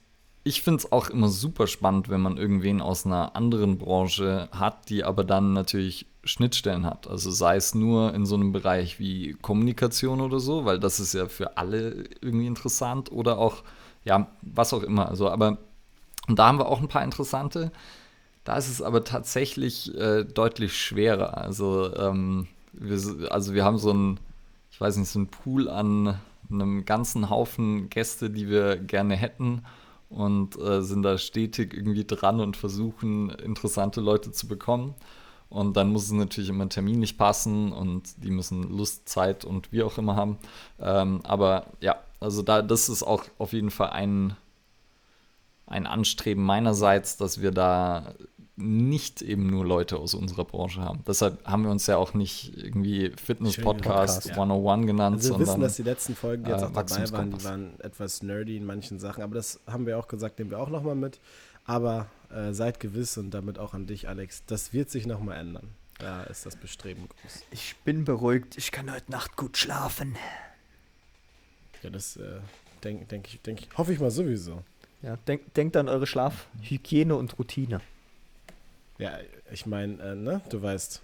ich 0.43 0.63
finde 0.63 0.79
es 0.79 0.93
auch 0.93 1.09
immer 1.09 1.29
super 1.29 1.67
spannend, 1.67 2.09
wenn 2.09 2.21
man 2.21 2.37
irgendwen 2.37 2.81
aus 2.83 3.07
einer 3.07 3.37
anderen 3.37 3.79
Branche 3.79 4.49
hat, 4.53 4.91
die 4.91 5.05
aber 5.05 5.25
dann 5.25 5.53
natürlich 5.53 6.07
Schnittstellen 6.25 6.85
hat. 6.85 7.07
Also 7.07 7.31
sei 7.31 7.57
es 7.57 7.75
nur 7.75 8.13
in 8.15 8.27
so 8.27 8.35
einem 8.35 8.53
Bereich 8.53 8.99
wie 8.99 9.35
Kommunikation 9.41 10.21
oder 10.21 10.41
so, 10.41 10.65
weil 10.65 10.81
das 10.81 11.01
ist 11.01 11.15
ja 11.15 11.29
für 11.29 11.57
alle 11.57 12.05
irgendwie 12.21 12.47
interessant 12.47 13.13
oder 13.13 13.39
auch, 13.39 13.63
ja, 14.05 14.27
was 14.43 14.75
auch 14.75 14.83
immer. 14.83 15.09
Also, 15.09 15.31
aber 15.31 15.59
da 16.29 16.49
haben 16.49 16.59
wir 16.59 16.67
auch 16.67 16.81
ein 16.81 16.89
paar 16.89 17.05
interessante. 17.05 17.71
Da 18.45 18.57
ist 18.57 18.69
es 18.69 18.83
aber 18.83 19.05
tatsächlich 19.05 19.95
äh, 19.97 20.25
deutlich 20.25 20.77
schwerer. 20.77 21.39
Also, 21.39 21.95
ähm, 21.97 22.47
wir, 22.73 23.33
also 23.33 23.55
wir 23.55 23.65
haben 23.65 23.79
so 23.79 23.93
ein, 23.93 24.21
ich 24.71 24.81
weiß 24.81 24.97
nicht, 24.97 25.09
so 25.09 25.19
ein 25.19 25.29
Pool 25.29 25.69
an 25.69 26.19
einem 26.51 26.85
ganzen 26.85 27.31
Haufen 27.31 27.89
Gäste, 27.89 28.31
die 28.31 28.49
wir 28.49 28.77
gerne 28.77 29.17
hätten 29.17 29.65
und 30.11 30.59
äh, 30.61 30.83
sind 30.83 31.03
da 31.03 31.19
stetig 31.19 31.75
irgendwie 31.75 32.05
dran 32.05 32.41
und 32.41 32.57
versuchen, 32.57 33.31
interessante 33.31 34.01
Leute 34.01 34.31
zu 34.31 34.47
bekommen. 34.47 34.95
Und 35.49 35.77
dann 35.77 35.91
muss 35.93 36.05
es 36.05 36.13
natürlich 36.13 36.51
immer 36.51 36.69
terminlich 36.69 37.17
passen 37.17 37.73
und 37.73 38.25
die 38.25 38.31
müssen 38.31 38.77
Lust, 38.77 39.09
Zeit 39.09 39.45
und 39.45 39.71
wie 39.73 39.83
auch 39.83 39.99
immer 39.99 40.17
haben. 40.17 40.39
Ähm, 40.81 41.21
aber 41.23 41.67
ja, 41.81 41.97
also 42.19 42.43
da, 42.43 42.63
das 42.63 42.89
ist 42.89 43.03
auch 43.03 43.25
auf 43.39 43.53
jeden 43.53 43.71
Fall 43.71 43.91
ein, 43.91 44.37
ein 45.67 45.87
Anstreben 45.87 46.43
meinerseits, 46.43 47.17
dass 47.17 47.41
wir 47.41 47.53
da 47.53 48.15
nicht 48.57 49.21
eben 49.21 49.49
nur 49.49 49.65
Leute 49.65 49.97
aus 49.99 50.15
unserer 50.15 50.45
Branche 50.45 50.81
haben. 50.81 51.03
Deshalb 51.07 51.45
haben 51.45 51.65
wir 51.65 51.71
uns 51.71 51.87
ja 51.87 51.97
auch 51.97 52.15
nicht 52.15 52.57
irgendwie 52.57 53.11
Fitness-Podcast 53.21 54.23
Podcast, 54.23 54.27
ja. 54.27 54.35
101 54.35 54.87
genannt, 54.87 55.17
Also 55.17 55.25
wir 55.25 55.29
sondern 55.31 55.49
wissen, 55.49 55.61
dass 55.61 55.77
die 55.77 55.83
letzten 55.83 56.15
Folgen, 56.15 56.45
die 56.45 56.51
jetzt 56.51 56.63
äh, 56.63 56.67
auch 56.67 56.73
dabei 56.73 57.11
waren, 57.11 57.31
die 57.33 57.45
waren 57.45 57.81
etwas 57.81 58.23
nerdy 58.23 58.57
in 58.57 58.65
manchen 58.65 59.01
Sachen. 59.01 59.23
Aber 59.23 59.35
das 59.35 59.59
haben 59.67 59.87
wir 59.87 59.99
auch 59.99 60.07
gesagt, 60.07 60.39
nehmen 60.39 60.53
wir 60.53 60.61
auch 60.61 60.71
nochmal 60.71 60.95
mit. 60.95 61.19
Aber 61.65 62.07
äh, 62.31 62.53
seid 62.53 62.79
gewiss 62.79 63.19
und 63.19 63.31
damit 63.33 63.59
auch 63.59 63.75
an 63.75 63.87
dich, 63.87 64.09
Alex, 64.09 64.45
das 64.47 64.73
wird 64.73 64.91
sich 64.91 65.07
nochmal 65.07 65.39
ändern. 65.39 65.71
Da 65.99 66.25
ist 66.25 66.47
das 66.47 66.57
Bestreben 66.57 67.09
groß. 67.09 67.43
Ich 67.51 67.77
bin 67.85 68.05
beruhigt, 68.05 68.57
ich 68.57 68.71
kann 68.71 68.93
heute 68.93 69.11
Nacht 69.11 69.37
gut 69.37 69.57
schlafen. 69.57 70.17
Ja, 71.83 71.91
das 71.91 72.17
äh, 72.17 72.41
denke 72.85 73.05
denk 73.07 73.29
ich, 73.29 73.41
denk 73.41 73.61
ich, 73.61 73.69
hoffe 73.77 73.93
ich 73.93 74.01
mal 74.01 74.11
sowieso. 74.11 74.63
Ja, 75.03 75.17
denk, 75.27 75.55
denkt 75.55 75.77
an 75.77 75.89
eure 75.89 76.07
Schlafhygiene 76.07 77.15
und 77.15 77.39
Routine. 77.39 77.81
Ja, 78.99 79.19
ich 79.51 79.67
meine, 79.67 80.01
äh, 80.03 80.15
ne, 80.15 80.41
du 80.51 80.63
weißt, 80.63 81.03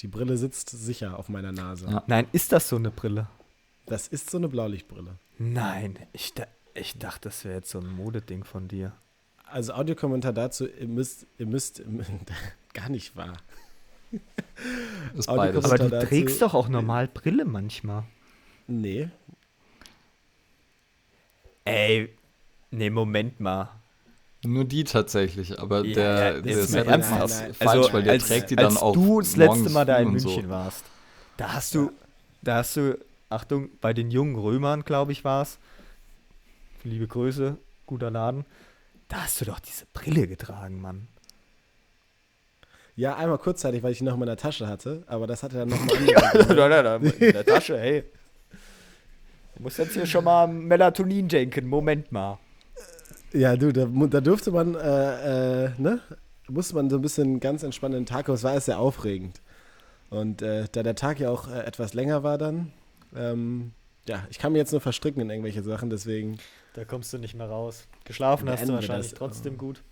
die 0.00 0.08
Brille 0.08 0.36
sitzt 0.36 0.70
sicher 0.70 1.18
auf 1.18 1.28
meiner 1.28 1.52
Nase. 1.52 1.86
Ja. 1.86 2.02
Nein, 2.06 2.26
ist 2.32 2.52
das 2.52 2.68
so 2.68 2.76
eine 2.76 2.90
Brille? 2.90 3.28
Das 3.86 4.08
ist 4.08 4.30
so 4.30 4.38
eine 4.38 4.48
Blaulichtbrille. 4.48 5.16
Nein, 5.38 5.98
ich, 6.12 6.34
da, 6.34 6.44
ich 6.74 6.98
dachte, 6.98 7.28
das 7.28 7.44
wäre 7.44 7.56
jetzt 7.56 7.70
so 7.70 7.80
ein 7.80 7.88
Modeding 7.88 8.44
von 8.44 8.68
dir. 8.68 8.92
Also 9.46 9.72
Audiokommentar 9.74 10.32
dazu, 10.32 10.66
ihr 10.66 10.88
müsst, 10.88 11.26
ihr 11.38 11.46
müsst, 11.46 11.82
gar 12.74 12.88
nicht 12.88 13.14
wahr. 13.16 13.36
ist 15.14 15.26
beides. 15.26 15.64
Aber 15.64 15.78
du 15.78 15.88
dazu- 15.90 16.06
trägst 16.06 16.42
doch 16.42 16.54
auch 16.54 16.68
normal 16.68 17.08
Brille 17.08 17.44
manchmal. 17.44 18.04
Nee, 18.66 19.10
Ey, 21.66 22.10
nee, 22.70 22.90
Moment 22.90 23.40
mal. 23.40 23.70
Nur 24.44 24.64
die 24.64 24.84
tatsächlich, 24.84 25.58
aber 25.58 25.84
Ja, 25.84 25.94
der, 25.94 26.04
ja, 26.34 26.40
der 26.40 26.52
jetzt 26.52 26.64
ist 26.68 26.74
ja 26.74 26.84
nein, 26.84 27.00
nein. 27.00 27.28
falsch, 27.28 27.54
Also, 27.60 27.92
weil 27.92 28.02
der 28.02 28.12
als, 28.14 28.26
trägt 28.26 28.50
die 28.50 28.58
als 28.58 28.74
dann 28.74 28.82
auch 28.82 28.92
du 28.92 29.20
das 29.20 29.36
letzte 29.36 29.70
Mal 29.70 29.84
da 29.84 29.98
in 29.98 30.10
München 30.10 30.44
so. 30.44 30.48
warst, 30.48 30.84
da 31.36 31.52
hast 31.54 31.74
du, 31.74 31.90
da 32.42 32.56
hast 32.56 32.76
du 32.76 32.98
Achtung, 33.30 33.70
bei 33.80 33.92
den 33.92 34.10
jungen 34.10 34.36
Römern, 34.36 34.84
glaube 34.84 35.12
ich, 35.12 35.24
war 35.24 35.42
es. 35.42 35.58
Liebe 36.84 37.06
Grüße, 37.08 37.56
guter 37.86 38.10
Laden. 38.10 38.44
Da 39.08 39.24
hast 39.24 39.40
du 39.40 39.44
doch 39.46 39.58
diese 39.60 39.86
Brille 39.92 40.28
getragen, 40.28 40.80
Mann. 40.80 41.08
Ja, 42.96 43.16
einmal 43.16 43.38
kurzzeitig, 43.38 43.82
weil 43.82 43.92
ich 43.92 44.00
ihn 44.00 44.04
noch 44.04 44.14
in 44.14 44.20
meiner 44.20 44.36
Tasche 44.36 44.68
hatte, 44.68 45.02
aber 45.06 45.26
das 45.26 45.42
hatte 45.42 45.56
dann 45.56 45.68
nochmal 45.68 45.96
ja, 46.06 46.96
in 46.96 47.32
der 47.32 47.44
Tasche, 47.44 47.78
hey. 47.78 48.04
Du 49.56 49.62
musst 49.62 49.78
jetzt 49.78 49.94
hier 49.94 50.06
schon 50.06 50.24
mal 50.24 50.46
Melatonin 50.46 51.28
denken, 51.28 51.66
Moment 51.66 52.12
mal. 52.12 52.38
Ja, 53.34 53.56
du, 53.56 53.72
da, 53.72 53.86
da 53.86 54.20
durfte 54.20 54.52
man, 54.52 54.76
äh, 54.76 55.64
äh, 55.64 55.70
ne? 55.78 56.00
Musste 56.48 56.76
man 56.76 56.88
so 56.88 56.96
ein 56.96 57.02
bisschen 57.02 57.40
ganz 57.40 57.64
entspannt 57.64 57.94
in 57.94 58.02
den 58.02 58.06
Tag 58.06 58.26
kommen. 58.26 58.36
Es 58.36 58.44
war 58.44 58.52
alles 58.52 58.66
sehr 58.66 58.78
aufregend. 58.78 59.40
Und 60.08 60.40
äh, 60.40 60.66
da 60.70 60.84
der 60.84 60.94
Tag 60.94 61.18
ja 61.18 61.30
auch 61.30 61.48
äh, 61.48 61.64
etwas 61.64 61.94
länger 61.94 62.22
war 62.22 62.38
dann, 62.38 62.72
ähm, 63.16 63.72
ja, 64.06 64.24
ich 64.30 64.38
kann 64.38 64.52
mir 64.52 64.58
jetzt 64.58 64.70
nur 64.70 64.80
verstricken 64.80 65.20
in 65.20 65.30
irgendwelche 65.30 65.62
Sachen, 65.64 65.90
deswegen. 65.90 66.38
Da 66.74 66.84
kommst 66.84 67.12
du 67.12 67.18
nicht 67.18 67.34
mehr 67.34 67.48
raus. 67.48 67.88
Geschlafen 68.04 68.48
hast 68.48 68.68
du 68.68 68.74
wahrscheinlich 68.74 69.10
das, 69.10 69.18
trotzdem 69.18 69.58
gut. 69.58 69.82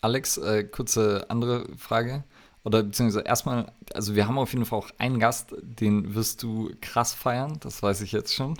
Alex, 0.00 0.38
äh, 0.38 0.64
kurze 0.64 1.26
andere 1.28 1.66
Frage. 1.76 2.24
Oder 2.64 2.82
beziehungsweise 2.82 3.26
erstmal, 3.26 3.70
also 3.92 4.14
wir 4.14 4.26
haben 4.26 4.38
auf 4.38 4.52
jeden 4.52 4.64
Fall 4.64 4.78
auch 4.78 4.90
einen 4.98 5.20
Gast, 5.20 5.54
den 5.60 6.14
wirst 6.14 6.42
du 6.42 6.72
krass 6.80 7.12
feiern, 7.12 7.58
das 7.60 7.82
weiß 7.82 8.00
ich 8.00 8.12
jetzt 8.12 8.34
schon. 8.34 8.56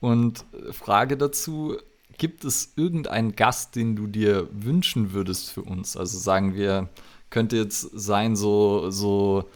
Und 0.00 0.44
Frage 0.72 1.16
dazu, 1.16 1.76
gibt 2.18 2.44
es 2.44 2.72
irgendeinen 2.76 3.36
Gast, 3.36 3.76
den 3.76 3.94
du 3.94 4.06
dir 4.08 4.48
wünschen 4.50 5.12
würdest 5.12 5.50
für 5.50 5.62
uns? 5.62 5.96
Also 5.96 6.18
sagen 6.18 6.54
wir, 6.54 6.88
könnte 7.30 7.56
jetzt 7.56 7.80
sein 7.94 8.34
so, 8.34 8.90
so 8.90 9.48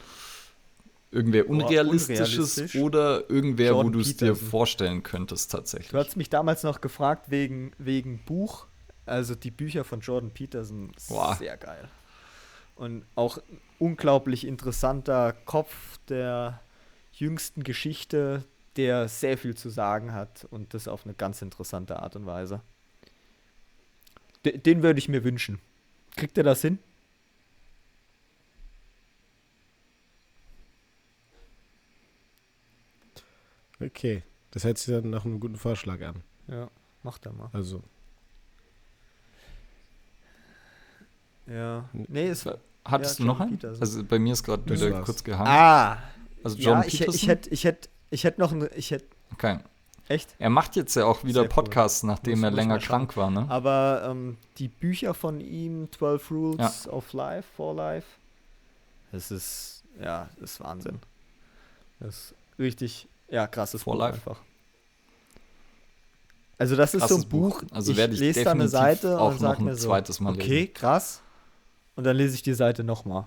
irgendwer 1.11 1.49
Unrealistisches 1.49 2.77
oder 2.77 3.29
irgendwer, 3.29 3.71
Jordan 3.71 3.87
wo 3.87 3.91
du 3.91 4.01
es 4.01 4.17
dir 4.17 4.37
vorstellen 4.37 5.03
könntest 5.03 5.51
tatsächlich. 5.51 5.91
Du 5.91 5.99
hast 5.99 6.17
mich 6.17 6.31
damals 6.31 6.63
noch 6.63 6.81
gefragt 6.81 7.31
wegen, 7.31 7.73
wegen 7.79 8.21
Buch. 8.25 8.67
Also 9.07 9.35
die 9.35 9.51
Bücher 9.51 9.85
von 9.85 10.01
Jordan 10.01 10.31
Peterson, 10.31 10.93
Boah. 11.09 11.37
sehr 11.37 11.57
geil. 11.57 11.89
Und 12.77 13.05
auch 13.15 13.39
ein 13.39 13.61
unglaublich 13.79 14.47
interessanter 14.47 15.33
Kopf 15.33 15.99
der 16.09 16.61
jüngsten 17.13 17.63
Geschichte, 17.63 18.45
der 18.77 19.09
sehr 19.09 19.39
viel 19.39 19.55
zu 19.55 19.71
sagen 19.71 20.13
hat 20.13 20.47
und 20.51 20.75
das 20.75 20.89
auf 20.89 21.05
eine 21.05 21.15
ganz 21.15 21.43
interessante 21.43 22.01
Art 22.01 22.17
und 22.17 22.27
Weise. 22.27 22.61
D 24.45 24.59
den 24.59 24.83
würde 24.83 24.99
ich 24.99 25.09
mir 25.09 25.25
wünschen. 25.25 25.61
Kriegt 26.17 26.37
er 26.37 26.45
das 26.45 26.61
hin? 26.61 26.79
Okay, 33.81 34.23
das 34.51 34.65
hört 34.65 34.79
sich 34.79 34.95
dann 34.95 35.11
nach 35.11 35.25
einem 35.25 35.41
guten 35.41 35.57
Vorschlag 35.57 36.01
an. 36.03 36.23
Ja, 36.49 36.71
mach 37.03 37.19
da 37.19 37.33
mal. 37.33 37.51
Also. 37.53 37.83
Ja. 41.47 41.89
Nee, 41.93 42.29
es 42.29 42.47
war. 42.47 42.59
Hattest 42.85 43.19
ja, 43.19 43.25
du 43.25 43.27
noch 43.29 43.41
einen? 43.41 43.53
Peterson. 43.53 43.81
Also 43.81 44.05
bei 44.05 44.19
mir 44.19 44.33
ist 44.35 44.43
gerade 44.43 44.69
wieder 44.69 44.93
war's. 44.93 45.07
kurz 45.07 45.25
gehangen. 45.25 45.49
Ah! 45.49 45.99
Also 46.43 46.57
John 46.59 46.81
ja, 46.81 46.85
ich, 46.87 46.99
Peterson? 46.99 47.15
Ich 47.15 47.29
hätte 47.29 47.51
ich 47.51 47.65
hätt, 47.65 47.89
ich 48.11 48.25
hätt 48.25 48.39
noch 48.39 48.53
eine. 48.53 48.69
Ich 48.69 48.91
hätt 48.91 49.05
okay. 49.33 49.59
Echt? 50.07 50.35
Er 50.39 50.51
macht 50.51 50.77
jetzt 50.77 50.95
ja 50.97 51.07
auch 51.07 51.25
wieder 51.25 51.43
Sehr 51.43 51.49
Podcasts, 51.49 52.03
cool. 52.03 52.09
nachdem 52.11 52.41
muss, 52.41 52.51
er 52.51 52.51
länger 52.51 52.79
krank 52.79 53.17
war, 53.17 53.31
ne? 53.31 53.47
Aber 53.49 54.07
ähm, 54.07 54.37
die 54.59 54.69
Bücher 54.69 55.15
von 55.15 55.41
ihm, 55.41 55.91
12 55.91 56.31
Rules 56.31 56.85
ja. 56.85 56.93
of 56.93 57.11
Life, 57.15 57.49
for 57.57 57.75
Life, 57.75 58.07
das 59.13 59.31
ist, 59.31 59.83
ja, 59.99 60.29
das 60.39 60.53
ist 60.53 60.61
Wahnsinn. 60.61 60.99
Das 62.01 62.17
ist 62.17 62.35
richtig, 62.59 63.09
ja, 63.29 63.47
krasses 63.47 63.83
for 63.83 63.95
Buch 63.95 64.01
Life. 64.01 64.15
einfach. 64.17 64.43
Also 66.59 66.77
das 66.77 66.95
ist 66.95 67.09
so 67.09 67.17
ein 67.17 67.29
Buch, 67.29 67.63
Buch. 67.63 67.71
Also 67.73 67.93
ich, 67.93 67.99
ich 67.99 68.19
lese 68.19 68.45
da 68.45 68.51
eine 68.51 68.69
Seite 68.69 69.19
und 69.19 69.41
sage 69.41 69.63
mir 69.63 69.75
so, 69.75 69.89
Mal 69.89 70.03
okay, 70.03 70.61
lesen. 70.61 70.75
krass. 70.75 71.21
Und 71.97 72.05
dann 72.05 72.17
lese 72.17 72.35
ich 72.35 72.43
die 72.43 72.55
Seite 72.55 72.85
nochmal. 72.85 73.27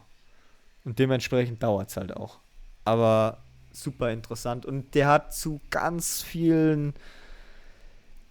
Und 0.84 1.00
dementsprechend 1.00 1.62
dauert 1.64 1.90
es 1.90 1.98
halt 1.98 2.16
auch. 2.16 2.40
Aber 2.86 3.40
super 3.72 4.12
interessant. 4.12 4.66
Und 4.66 4.96
der 4.96 5.08
hat 5.08 5.34
zu 5.34 5.60
ganz 5.70 6.22
vielen 6.22 6.94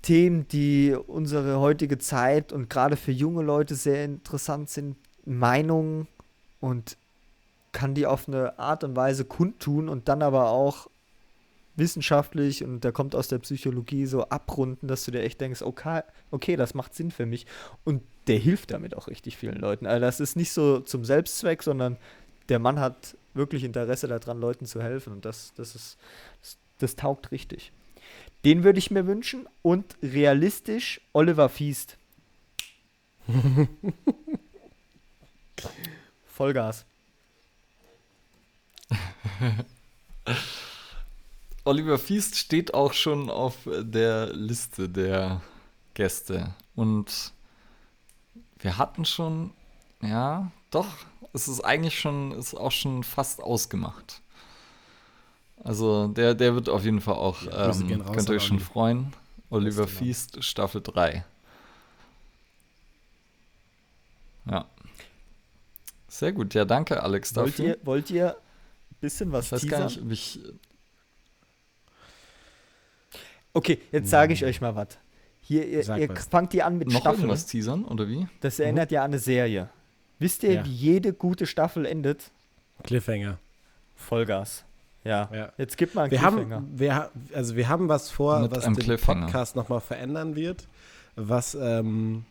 Themen, 0.02 0.46
die 0.48 0.94
unsere 0.94 1.60
heutige 1.60 1.98
Zeit 1.98 2.52
und 2.52 2.70
gerade 2.70 2.96
für 2.96 3.12
junge 3.12 3.42
Leute 3.42 3.74
sehr 3.74 4.04
interessant 4.04 4.70
sind, 4.70 4.96
Meinungen 5.24 6.06
und 6.60 6.96
kann 7.72 7.94
die 7.94 8.06
auf 8.06 8.28
eine 8.28 8.58
Art 8.58 8.84
und 8.84 8.96
Weise 8.96 9.24
kundtun 9.24 9.88
und 9.88 10.08
dann 10.08 10.22
aber 10.22 10.50
auch 10.50 10.88
wissenschaftlich 11.74 12.64
und 12.64 12.84
der 12.84 12.92
kommt 12.92 13.14
aus 13.14 13.28
der 13.28 13.38
Psychologie 13.38 14.06
so 14.06 14.28
abrunden, 14.28 14.88
dass 14.88 15.04
du 15.04 15.10
dir 15.10 15.22
echt 15.22 15.40
denkst, 15.40 15.62
okay, 15.62 16.02
okay, 16.30 16.56
das 16.56 16.74
macht 16.74 16.94
Sinn 16.94 17.10
für 17.10 17.26
mich. 17.26 17.46
Und 17.84 18.02
der 18.26 18.38
hilft 18.38 18.70
damit 18.72 18.96
auch 18.96 19.08
richtig 19.08 19.36
vielen 19.36 19.58
Leuten. 19.58 19.86
Also 19.86 20.00
das 20.00 20.20
ist 20.20 20.36
nicht 20.36 20.52
so 20.52 20.80
zum 20.80 21.04
Selbstzweck, 21.04 21.62
sondern 21.62 21.96
der 22.48 22.58
Mann 22.58 22.80
hat 22.80 23.16
wirklich 23.34 23.64
Interesse 23.64 24.08
daran, 24.08 24.40
Leuten 24.40 24.66
zu 24.66 24.82
helfen. 24.82 25.12
Und 25.12 25.24
das, 25.24 25.52
das 25.56 25.74
ist, 25.74 25.98
das, 26.40 26.58
das 26.78 26.96
taugt 26.96 27.30
richtig. 27.30 27.72
Den 28.44 28.64
würde 28.64 28.78
ich 28.78 28.90
mir 28.90 29.06
wünschen. 29.06 29.48
Und 29.62 29.96
realistisch 30.02 31.00
Oliver 31.12 31.48
Fiest. 31.48 31.96
Vollgas. 36.26 36.84
Oliver 41.64 41.98
Fiest 41.98 42.36
steht 42.36 42.74
auch 42.74 42.92
schon 42.92 43.30
auf 43.30 43.56
der 43.66 44.32
Liste 44.32 44.88
der 44.88 45.42
Gäste. 45.94 46.54
Und 46.76 47.32
wir 48.58 48.78
hatten 48.78 49.04
schon, 49.04 49.52
ja, 50.00 50.50
doch, 50.70 50.86
es 51.32 51.48
ist 51.48 51.60
eigentlich 51.60 51.98
schon, 51.98 52.32
ist 52.32 52.54
auch 52.54 52.72
schon 52.72 53.02
fast 53.04 53.42
ausgemacht. 53.42 54.20
Also 55.62 56.08
der, 56.08 56.34
der 56.34 56.54
wird 56.54 56.68
auf 56.68 56.84
jeden 56.84 57.00
Fall 57.00 57.14
auch, 57.14 57.42
ja, 57.42 57.70
ähm, 57.70 58.04
könnt 58.04 58.28
ihr 58.28 58.36
euch 58.36 58.44
schon 58.44 58.60
freuen. 58.60 59.12
Oliver 59.50 59.86
Fiest, 59.86 60.42
Staffel 60.42 60.82
3. 60.82 61.24
Ja. 64.50 64.66
Sehr 66.08 66.32
gut, 66.32 66.54
ja, 66.54 66.64
danke 66.64 67.02
Alex 67.02 67.34
wollt 67.36 67.48
dafür. 67.48 67.64
Ihr, 67.64 67.78
wollt 67.82 68.10
ihr 68.10 68.32
ein 68.32 68.96
bisschen 69.00 69.32
was 69.32 69.46
ich 69.46 69.52
weiß 69.52 69.60
teasern? 69.62 69.78
gar 69.78 69.86
nicht, 69.86 70.02
ob 70.02 70.10
ich 70.10 70.40
Okay, 73.56 73.80
jetzt 73.90 74.10
sage 74.10 74.34
ich 74.34 74.44
euch 74.44 74.60
mal 74.60 74.74
was. 74.76 74.98
Hier, 75.46 75.64
ihr, 75.64 75.96
ihr 75.96 76.16
fangt 76.16 76.52
die 76.52 76.64
an 76.64 76.76
mit 76.76 76.88
Noch 76.88 77.02
Staffeln. 77.02 77.20
irgendwas 77.20 77.46
teasern, 77.46 77.84
oder 77.84 78.08
wie? 78.08 78.26
Das 78.40 78.58
erinnert 78.58 78.90
ja 78.90 79.02
an 79.02 79.12
eine 79.12 79.20
Serie. 79.20 79.68
Wisst 80.18 80.42
ihr, 80.42 80.54
ja. 80.54 80.64
wie 80.64 80.72
jede 80.72 81.12
gute 81.12 81.46
Staffel 81.46 81.86
endet? 81.86 82.32
Cliffhanger. 82.82 83.38
Vollgas. 83.94 84.64
Ja. 85.04 85.30
ja. 85.32 85.52
Jetzt 85.56 85.76
gib 85.78 85.94
mal 85.94 86.02
einen 86.02 86.10
wir 86.10 86.18
Cliffhanger. 86.18 86.56
Haben, 86.56 86.72
wir, 86.80 87.10
also 87.32 87.54
wir 87.54 87.68
haben 87.68 87.88
was 87.88 88.10
vor, 88.10 88.40
mit 88.40 88.50
was 88.50 88.64
den 88.64 88.98
Podcast 88.98 89.54
nochmal 89.54 89.80
verändern 89.80 90.34
wird, 90.34 90.66
was 91.14 91.54
ähm, 91.54 92.24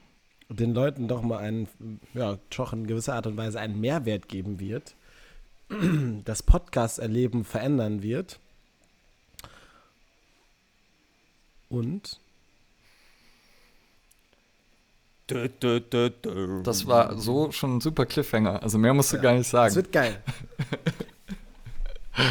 den 0.49 0.74
Leuten 0.74 1.07
doch 1.07 1.22
mal 1.22 1.38
einen, 1.38 1.70
ja, 2.13 2.38
doch 2.49 2.74
in 2.74 2.86
gewisser 2.86 3.13
Art 3.13 3.28
und 3.28 3.38
Weise 3.38 3.61
einen 3.61 3.80
Mehrwert 3.80 4.28
geben 4.28 4.59
wird, 4.59 4.93
das 6.26 6.43
Podcast-Erleben 6.43 7.45
verändern 7.45 8.03
wird. 8.03 8.39
Und 11.70 12.20
das 15.28 16.88
war 16.88 17.18
so 17.18 17.52
schon 17.52 17.78
ein 17.78 17.82
super 17.82 18.06
Cliffhanger. 18.06 18.62
Also 18.62 18.78
mehr 18.78 18.94
musst 18.94 19.12
du 19.12 19.18
ja, 19.18 19.24
gar 19.24 19.34
nicht 19.34 19.48
sagen. 19.48 19.70
Es 19.70 19.76
wird 19.76 19.92
geil. 19.92 20.22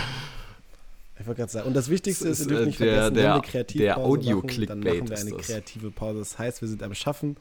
ich 1.19 1.27
wollte 1.27 1.41
gerade 1.41 1.53
sagen. 1.53 1.67
Und 1.67 1.75
das 1.75 1.89
Wichtigste 1.89 2.29
das 2.29 2.41
ist, 2.41 2.51
ist, 2.51 2.67
nicht 2.67 2.79
der, 2.79 2.95
vergessen, 2.95 3.15
der, 3.15 3.25
wenn 3.25 3.35
wir 3.35 3.43
Kreativpause 3.43 3.85
der 3.85 3.99
Audio 3.99 4.37
machen, 4.43 4.67
dann 4.67 4.81
machen 4.81 5.09
wir 5.09 5.19
eine 5.19 5.33
kreative 5.33 5.91
Pause. 5.91 6.21
Das 6.21 6.39
heißt, 6.39 6.61
wir 6.61 6.69
sind 6.69 6.83
am 6.83 6.95
Schaffen 6.95 7.37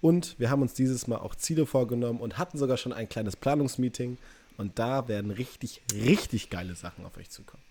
und 0.00 0.38
wir 0.38 0.50
haben 0.50 0.62
uns 0.62 0.74
dieses 0.74 1.06
Mal 1.06 1.16
auch 1.16 1.34
Ziele 1.34 1.64
vorgenommen 1.64 2.20
und 2.20 2.36
hatten 2.38 2.58
sogar 2.58 2.76
schon 2.76 2.92
ein 2.92 3.08
kleines 3.08 3.36
Planungsmeeting. 3.36 4.18
Und 4.58 4.78
da 4.78 5.08
werden 5.08 5.30
richtig, 5.30 5.82
richtig 5.94 6.50
geile 6.50 6.74
Sachen 6.74 7.06
auf 7.06 7.16
euch 7.16 7.30
zukommen. 7.30 7.62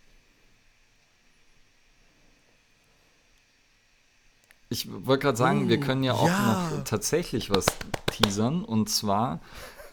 Ich 4.69 4.89
wollte 4.91 5.23
gerade 5.23 5.37
sagen, 5.37 5.65
oh, 5.65 5.69
wir 5.69 5.79
können 5.79 6.03
ja 6.03 6.13
auch 6.13 6.27
ja. 6.27 6.69
noch 6.71 6.83
tatsächlich 6.83 7.49
was 7.49 7.65
teasern. 8.11 8.63
Und 8.63 8.89
zwar, 8.89 9.39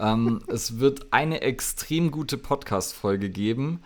ähm, 0.01 0.41
es 0.49 0.79
wird 0.79 1.13
eine 1.13 1.43
extrem 1.43 2.11
gute 2.11 2.39
Podcast-Folge 2.39 3.31
geben, 3.31 3.83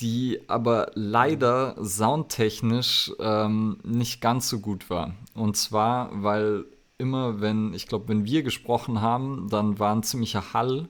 die 0.00 0.40
aber 0.48 0.92
leider 0.94 1.76
soundtechnisch 1.84 3.12
ähm, 3.20 3.78
nicht 3.84 4.20
ganz 4.20 4.48
so 4.48 4.60
gut 4.60 4.88
war. 4.88 5.14
Und 5.34 5.56
zwar, 5.56 6.10
weil 6.22 6.64
immer, 6.96 7.40
wenn, 7.40 7.74
ich 7.74 7.86
glaube, 7.86 8.08
wenn 8.08 8.24
wir 8.24 8.42
gesprochen 8.42 9.00
haben, 9.00 9.48
dann 9.50 9.78
war 9.78 9.94
ein 9.94 10.02
ziemlicher 10.02 10.52
Hall. 10.52 10.88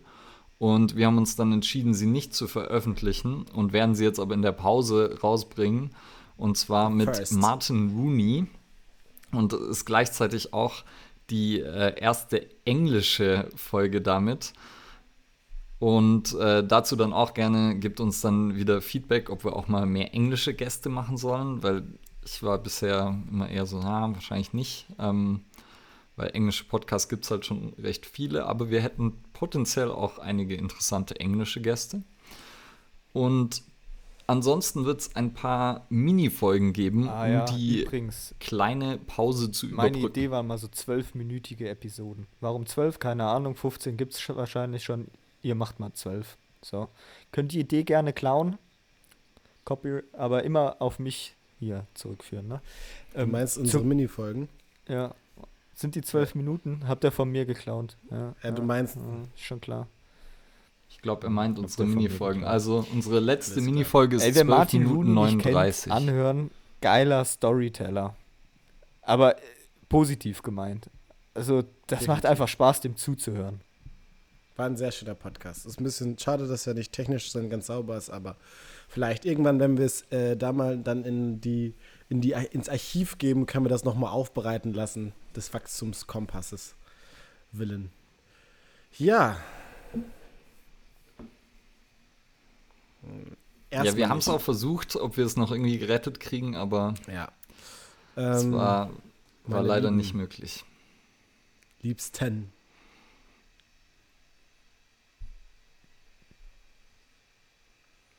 Und 0.58 0.94
wir 0.94 1.06
haben 1.06 1.18
uns 1.18 1.36
dann 1.36 1.52
entschieden, 1.52 1.94
sie 1.94 2.06
nicht 2.06 2.34
zu 2.34 2.46
veröffentlichen 2.46 3.46
und 3.54 3.72
werden 3.72 3.94
sie 3.94 4.04
jetzt 4.04 4.20
aber 4.20 4.34
in 4.34 4.42
der 4.42 4.52
Pause 4.52 5.18
rausbringen. 5.22 5.90
Und 6.36 6.58
zwar 6.58 6.90
mit 6.90 7.16
First. 7.16 7.32
Martin 7.32 7.96
Rooney. 7.96 8.46
Und 9.32 9.52
ist 9.52 9.84
gleichzeitig 9.84 10.52
auch 10.52 10.82
die 11.30 11.60
äh, 11.60 11.98
erste 12.00 12.48
englische 12.64 13.48
Folge 13.54 14.00
damit. 14.00 14.52
Und 15.78 16.34
äh, 16.34 16.66
dazu 16.66 16.94
dann 16.96 17.12
auch 17.12 17.32
gerne 17.32 17.76
gibt 17.76 18.00
uns 18.00 18.20
dann 18.20 18.56
wieder 18.56 18.82
Feedback, 18.82 19.30
ob 19.30 19.44
wir 19.44 19.56
auch 19.56 19.68
mal 19.68 19.86
mehr 19.86 20.12
englische 20.12 20.52
Gäste 20.52 20.90
machen 20.90 21.16
sollen, 21.16 21.62
weil 21.62 21.84
ich 22.24 22.42
war 22.42 22.58
bisher 22.58 23.18
immer 23.30 23.48
eher 23.48 23.64
so, 23.64 23.80
na, 23.80 24.12
wahrscheinlich 24.12 24.52
nicht. 24.52 24.86
Ähm, 24.98 25.44
weil 26.16 26.30
englische 26.34 26.64
Podcasts 26.64 27.08
gibt 27.08 27.24
es 27.24 27.30
halt 27.30 27.46
schon 27.46 27.72
recht 27.78 28.04
viele, 28.04 28.44
aber 28.44 28.68
wir 28.68 28.82
hätten 28.82 29.14
potenziell 29.32 29.90
auch 29.90 30.18
einige 30.18 30.54
interessante 30.54 31.18
englische 31.18 31.62
Gäste. 31.62 32.02
Und 33.14 33.62
ansonsten 34.30 34.84
wird 34.86 35.00
es 35.00 35.16
ein 35.16 35.34
paar 35.34 35.86
Mini-Folgen 35.90 36.72
geben, 36.72 37.08
Ah 37.08 37.24
um 37.26 37.32
ja, 37.32 37.44
die 37.44 37.82
übrigens, 37.82 38.34
kleine 38.40 38.98
Pause 38.98 39.50
zu 39.50 39.66
meine 39.66 39.90
überbrücken. 39.98 40.06
Idee 40.18 40.30
war 40.30 40.42
mal 40.42 40.58
so 40.58 40.68
zwölfminütige 40.68 41.68
Episoden. 41.68 42.26
Warum 42.40 42.66
zwölf? 42.66 42.98
Keine 42.98 43.26
Ahnung. 43.26 43.54
15 43.56 43.96
gibt 43.96 44.14
es 44.14 44.28
wahrscheinlich 44.30 44.84
schon. 44.84 45.08
Ihr 45.42 45.54
macht 45.54 45.80
mal 45.80 45.92
zwölf. 45.92 46.36
So. 46.62 46.88
Könnt 47.32 47.52
die 47.52 47.60
Idee 47.60 47.84
gerne 47.84 48.12
klauen. 48.12 48.58
Copy, 49.64 50.00
aber 50.12 50.42
immer 50.44 50.76
auf 50.80 50.98
mich 50.98 51.36
hier 51.58 51.86
zurückführen. 51.94 52.48
Ne? 52.48 52.60
Du 53.14 53.20
Ähm, 53.20 53.30
meinst 53.32 53.58
unsere 53.58 53.84
Minifolgen? 53.84 54.48
Ja. 54.88 55.14
Sind 55.74 55.94
die 55.94 56.02
zwölf 56.02 56.34
Minuten? 56.34 56.82
Habt 56.88 57.04
ihr 57.04 57.12
von 57.12 57.30
mir 57.30 57.46
geklaut? 57.46 57.96
Ja, 58.10 58.34
Ja, 58.42 58.50
du 58.50 58.62
meinst- 58.62 58.96
ja, 58.96 59.02
ist 59.34 59.42
schon 59.44 59.60
klar. 59.60 59.86
Ich 60.90 61.00
glaube, 61.00 61.26
er 61.26 61.30
meint 61.30 61.58
unsere 61.58 61.86
Minifolgen. 61.86 62.44
Also 62.44 62.84
unsere 62.92 63.20
letzte. 63.20 63.60
Minifolge 63.60 64.16
ist 64.16 64.22
Ey, 64.22 64.34
wer 64.34 64.44
12 64.44 64.48
Martin 64.48 64.82
Minuten 64.82 65.16
Rooney 65.16 65.34
nicht 65.34 65.42
kennt, 65.42 65.54
39. 65.54 65.92
anhören, 65.92 66.50
geiler 66.80 67.24
Storyteller. 67.24 68.16
Aber 69.02 69.38
äh, 69.38 69.40
positiv 69.88 70.42
gemeint. 70.42 70.90
Also, 71.32 71.62
das 71.62 72.00
Definitiv. 72.00 72.08
macht 72.08 72.26
einfach 72.26 72.48
Spaß, 72.48 72.80
dem 72.80 72.96
zuzuhören. 72.96 73.60
War 74.56 74.66
ein 74.66 74.76
sehr 74.76 74.92
schöner 74.92 75.14
Podcast. 75.14 75.64
Ist 75.64 75.80
ein 75.80 75.84
bisschen 75.84 76.18
schade, 76.18 76.46
dass 76.46 76.66
er 76.66 76.74
nicht 76.74 76.92
technisch 76.92 77.30
so 77.30 77.48
ganz 77.48 77.68
sauber 77.68 77.96
ist, 77.96 78.10
aber 78.10 78.36
vielleicht 78.88 79.24
irgendwann, 79.24 79.58
wenn 79.58 79.78
wir 79.78 79.86
es 79.86 80.02
äh, 80.10 80.36
da 80.36 80.52
mal 80.52 80.76
dann 80.76 81.04
in 81.04 81.40
die, 81.40 81.72
in 82.10 82.20
die, 82.20 82.32
ins 82.32 82.68
Archiv 82.68 83.16
geben, 83.16 83.46
können 83.46 83.64
wir 83.64 83.70
das 83.70 83.84
nochmal 83.84 84.10
aufbereiten 84.10 84.74
lassen, 84.74 85.12
des 85.34 85.54
Wachstumskompasses 85.54 86.74
willen. 87.52 87.90
Ja. 88.98 89.38
Hm, 93.02 93.36
ja, 93.82 93.84
erstmal 93.84 93.96
wir 93.96 94.08
haben 94.08 94.18
es 94.18 94.28
auch 94.28 94.40
versucht, 94.40 94.96
ob 94.96 95.16
wir 95.16 95.24
es 95.24 95.36
noch 95.36 95.50
irgendwie 95.52 95.78
gerettet 95.78 96.20
kriegen, 96.20 96.56
aber 96.56 96.94
Ja. 97.12 97.30
es 98.16 98.44
Ähm, 98.44 98.52
war, 98.52 98.90
war 99.44 99.62
leider 99.62 99.88
Lieben. 99.88 99.96
nicht 99.96 100.14
möglich. 100.14 100.64
Liebsten. 101.82 102.52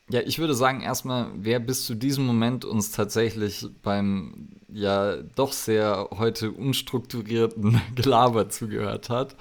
Ja, 0.09 0.19
ich 0.21 0.39
würde 0.39 0.53
sagen, 0.55 0.81
erstmal, 0.81 1.31
wer 1.35 1.59
bis 1.59 1.85
zu 1.85 1.95
diesem 1.95 2.25
Moment 2.25 2.65
uns 2.65 2.91
tatsächlich 2.91 3.65
beim 3.81 4.49
ja 4.67 5.17
doch 5.35 5.53
sehr 5.53 6.09
heute 6.11 6.51
unstrukturierten 6.51 7.81
Gelaber 7.95 8.49
zugehört 8.49 9.09
hat, 9.09 9.35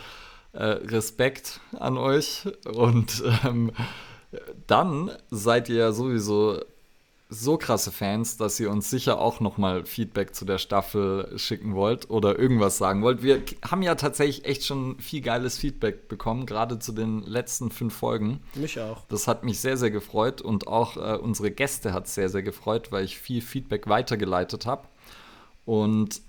äh, 0.53 0.62
Respekt 0.64 1.61
an 1.78 1.99
euch. 1.99 2.45
Und 2.66 3.22
ähm, 3.45 3.72
dann 4.66 5.11
seid 5.31 5.68
ihr 5.68 5.76
ja 5.76 5.93
sowieso 5.93 6.61
so 7.33 7.57
krasse 7.57 7.93
Fans, 7.93 8.37
dass 8.37 8.59
ihr 8.59 8.70
uns 8.70 8.91
sicher 8.91 9.20
auch 9.20 9.39
nochmal 9.39 9.85
Feedback 9.85 10.35
zu 10.35 10.45
der 10.45 10.59
Staffel 10.59 11.33
schicken 11.39 11.74
wollt 11.76 12.11
oder 12.11 12.39
irgendwas 12.39 12.76
sagen 12.76 13.03
wollt. 13.03 13.22
Wir 13.22 13.43
haben 13.62 13.83
ja 13.83 13.95
tatsächlich 13.95 14.45
echt 14.45 14.64
schon 14.64 14.99
viel 14.99 15.20
geiles 15.20 15.57
Feedback 15.57 16.09
bekommen, 16.09 16.45
gerade 16.45 16.81
zu 16.81 16.91
den 16.91 17.22
letzten 17.22 17.70
fünf 17.70 17.95
Folgen. 17.95 18.41
Mich 18.55 18.81
auch. 18.81 19.05
Das 19.09 19.28
hat 19.28 19.45
mich 19.45 19.61
sehr, 19.61 19.76
sehr 19.76 19.93
gefreut 19.93 20.43
und 20.43 20.66
auch 20.66 20.97
äh, 20.97 21.16
unsere 21.16 21.53
Gäste 21.53 21.93
hat 21.93 22.07
es 22.07 22.16
sehr, 22.16 22.28
sehr 22.28 22.43
gefreut, 22.43 22.91
weil 22.91 23.05
ich 23.05 23.16
viel 23.18 23.43
Feedback 23.43 23.89
weitergeleitet 23.89 24.66
habe. 24.66 24.89
Und 25.64 26.20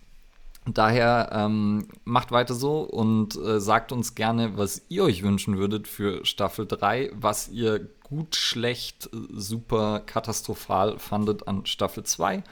daher 0.65 1.29
ähm, 1.31 1.87
macht 2.03 2.31
weiter 2.31 2.53
so 2.53 2.81
und 2.81 3.35
äh, 3.35 3.59
sagt 3.59 3.91
uns 3.91 4.13
gerne, 4.13 4.57
was 4.57 4.83
ihr 4.89 5.03
euch 5.03 5.23
wünschen 5.23 5.57
würdet 5.57 5.87
für 5.87 6.23
Staffel 6.25 6.67
3, 6.67 7.11
was 7.15 7.49
ihr 7.49 7.89
gut, 8.03 8.35
schlecht, 8.35 9.09
äh, 9.11 9.17
super, 9.31 10.01
katastrophal 10.01 10.99
fandet 10.99 11.47
an 11.47 11.65
Staffel 11.65 12.03
2, 12.03 12.43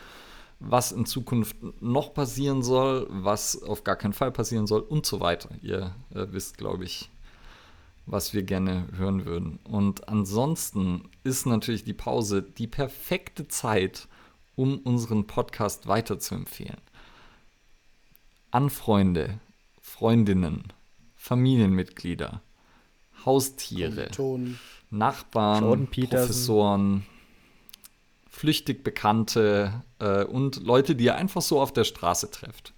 was 0.60 0.92
in 0.92 1.06
Zukunft 1.06 1.56
noch 1.82 2.14
passieren 2.14 2.64
soll, 2.64 3.06
was 3.10 3.62
auf 3.62 3.84
gar 3.84 3.96
keinen 3.96 4.14
Fall 4.14 4.32
passieren 4.32 4.66
soll 4.66 4.82
und 4.82 5.06
so 5.06 5.20
weiter. 5.20 5.50
Ihr 5.62 5.94
äh, 6.14 6.26
wisst, 6.32 6.58
glaube 6.58 6.86
ich, 6.86 7.10
was 8.08 8.34
wir 8.34 8.42
gerne 8.42 8.88
hören 8.98 9.26
würden. 9.26 9.60
Und 9.64 10.10
ansonsten 10.10 11.10
ist 11.24 11.46
natürlich 11.46 11.84
die 11.84 11.94
Pause 11.94 12.42
die 12.42 12.68
perfekte 12.68 13.48
Zeit, 13.48 14.08
um 14.56 14.80
unseren 14.80 15.28
Podcast 15.28 15.88
weiterzuempfehlen. 15.88 16.82
An 18.52 18.70
Freunde, 18.70 19.40
Freundinnen, 19.80 20.64
Familienmitglieder, 21.16 22.42
Haustiere, 23.26 24.10
Ton. 24.10 24.58
Nachbarn. 24.90 25.88
Professoren, 25.88 27.06
flüchtig 28.30 28.84
Bekannte 28.84 29.84
äh, 30.00 30.24
und 30.24 30.64
Leute, 30.64 30.96
die 30.96 31.06
ihr 31.06 31.16
einfach 31.16 31.42
so 31.42 31.62
auf 31.62 31.74
der 31.74 31.84
Straße 31.84 32.32
trefft. 32.32 32.74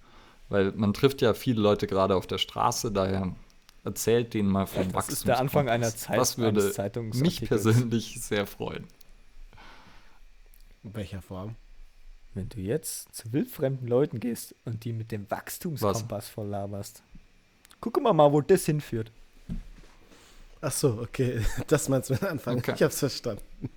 Weil 0.48 0.72
man 0.72 0.92
trifft 0.92 1.22
ja 1.22 1.32
viele 1.32 1.62
Leute 1.62 1.86
gerade 1.86 2.16
auf 2.16 2.26
der 2.26 2.38
Straße, 2.38 2.92
daher 2.92 3.34
erzählt 3.84 4.34
denen 4.34 4.50
mal 4.50 4.66
vom 4.66 4.92
Das 4.92 5.08
ist 5.08 5.26
der 5.26 5.38
Anfang 5.38 5.68
einer. 5.68 5.94
Zeit 5.94 6.18
Das 6.18 6.36
würde 6.36 6.74
mich 7.14 7.40
persönlich 7.40 8.20
sehr 8.20 8.46
freuen. 8.46 8.86
In 10.84 10.94
welcher 10.94 11.22
Form? 11.22 11.56
Wenn 12.34 12.48
du 12.48 12.60
jetzt 12.60 13.14
zu 13.14 13.32
wildfremden 13.32 13.86
Leuten 13.86 14.20
gehst 14.20 14.54
und 14.64 14.84
die 14.84 14.92
mit 14.92 15.12
dem 15.12 15.30
Wachstumskompass 15.30 16.28
voll 16.28 16.48
laberst. 16.48 17.02
Guck 17.80 18.00
mal 18.00 18.12
mal, 18.12 18.32
wo 18.32 18.40
das 18.40 18.64
hinführt. 18.64 19.10
Ach 20.60 20.72
so, 20.72 21.00
okay. 21.02 21.40
Das 21.66 21.88
meinst 21.88 22.08
du 22.08 22.14
mit 22.14 22.22
Anfang. 22.22 22.58
Okay. 22.58 22.72
Ich 22.74 22.82
hab's 22.82 22.98
verstanden. 22.98 23.42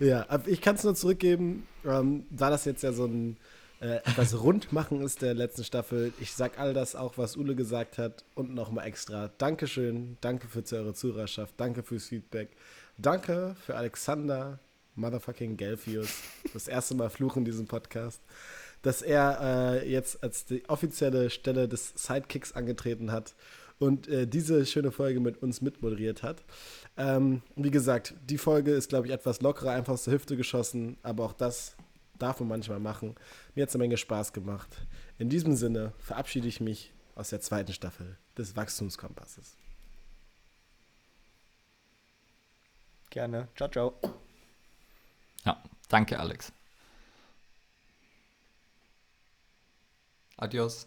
Ja, 0.00 0.26
ich 0.46 0.60
kann 0.60 0.74
es 0.74 0.82
nur 0.82 0.96
zurückgeben, 0.96 1.68
ähm, 1.84 2.26
da 2.28 2.50
das 2.50 2.64
jetzt 2.64 2.82
ja 2.82 2.92
so 2.92 3.04
ein 3.04 3.36
äh, 3.80 3.98
etwas 3.98 4.40
Rundmachen 4.42 5.00
ist 5.02 5.22
der 5.22 5.34
letzten 5.34 5.62
Staffel. 5.62 6.12
Ich 6.18 6.32
sag 6.32 6.58
all 6.58 6.74
das 6.74 6.96
auch, 6.96 7.16
was 7.16 7.36
Ule 7.36 7.54
gesagt 7.54 7.96
hat 7.96 8.24
und 8.34 8.54
nochmal 8.54 8.86
extra. 8.86 9.30
Dankeschön, 9.38 10.16
danke 10.20 10.48
für 10.48 10.64
eure 10.76 10.94
Zuhörerschaft, 10.94 11.54
danke 11.58 11.84
fürs 11.84 12.06
Feedback, 12.06 12.48
danke 12.98 13.54
für 13.64 13.76
Alexander 13.76 14.58
Motherfucking 14.96 15.56
Gelfius, 15.56 16.22
das 16.52 16.68
erste 16.68 16.94
Mal 16.94 17.10
Fluch 17.10 17.36
in 17.36 17.44
diesem 17.44 17.66
Podcast, 17.66 18.20
dass 18.82 19.02
er 19.02 19.82
äh, 19.82 19.90
jetzt 19.90 20.22
als 20.22 20.44
die 20.44 20.68
offizielle 20.68 21.30
Stelle 21.30 21.68
des 21.68 21.92
Sidekicks 21.96 22.52
angetreten 22.52 23.10
hat 23.10 23.34
und 23.78 24.08
äh, 24.08 24.26
diese 24.26 24.66
schöne 24.66 24.92
Folge 24.92 25.20
mit 25.20 25.42
uns 25.42 25.60
mitmoderiert 25.60 26.22
hat. 26.22 26.44
Ähm, 26.96 27.42
wie 27.56 27.70
gesagt, 27.70 28.14
die 28.28 28.38
Folge 28.38 28.72
ist, 28.72 28.88
glaube 28.88 29.06
ich, 29.06 29.12
etwas 29.12 29.40
lockerer, 29.40 29.72
einfach 29.72 29.94
aus 29.94 30.04
der 30.04 30.14
Hüfte 30.14 30.36
geschossen, 30.36 30.96
aber 31.02 31.24
auch 31.24 31.32
das 31.32 31.76
darf 32.18 32.40
man 32.40 32.48
manchmal 32.48 32.80
machen. 32.80 33.16
Mir 33.54 33.62
hat 33.62 33.68
es 33.70 33.74
eine 33.74 33.84
Menge 33.84 33.96
Spaß 33.96 34.32
gemacht. 34.32 34.68
In 35.18 35.28
diesem 35.28 35.56
Sinne 35.56 35.92
verabschiede 35.98 36.48
ich 36.48 36.60
mich 36.60 36.92
aus 37.14 37.30
der 37.30 37.40
zweiten 37.40 37.72
Staffel 37.72 38.16
des 38.36 38.56
Wachstumskompasses. 38.56 39.56
Gerne. 43.10 43.48
Ciao, 43.56 43.68
ciao. 43.68 44.23
Ja, 45.44 45.62
danke 45.88 46.18
Alex. 46.18 46.52
Adios. 50.36 50.86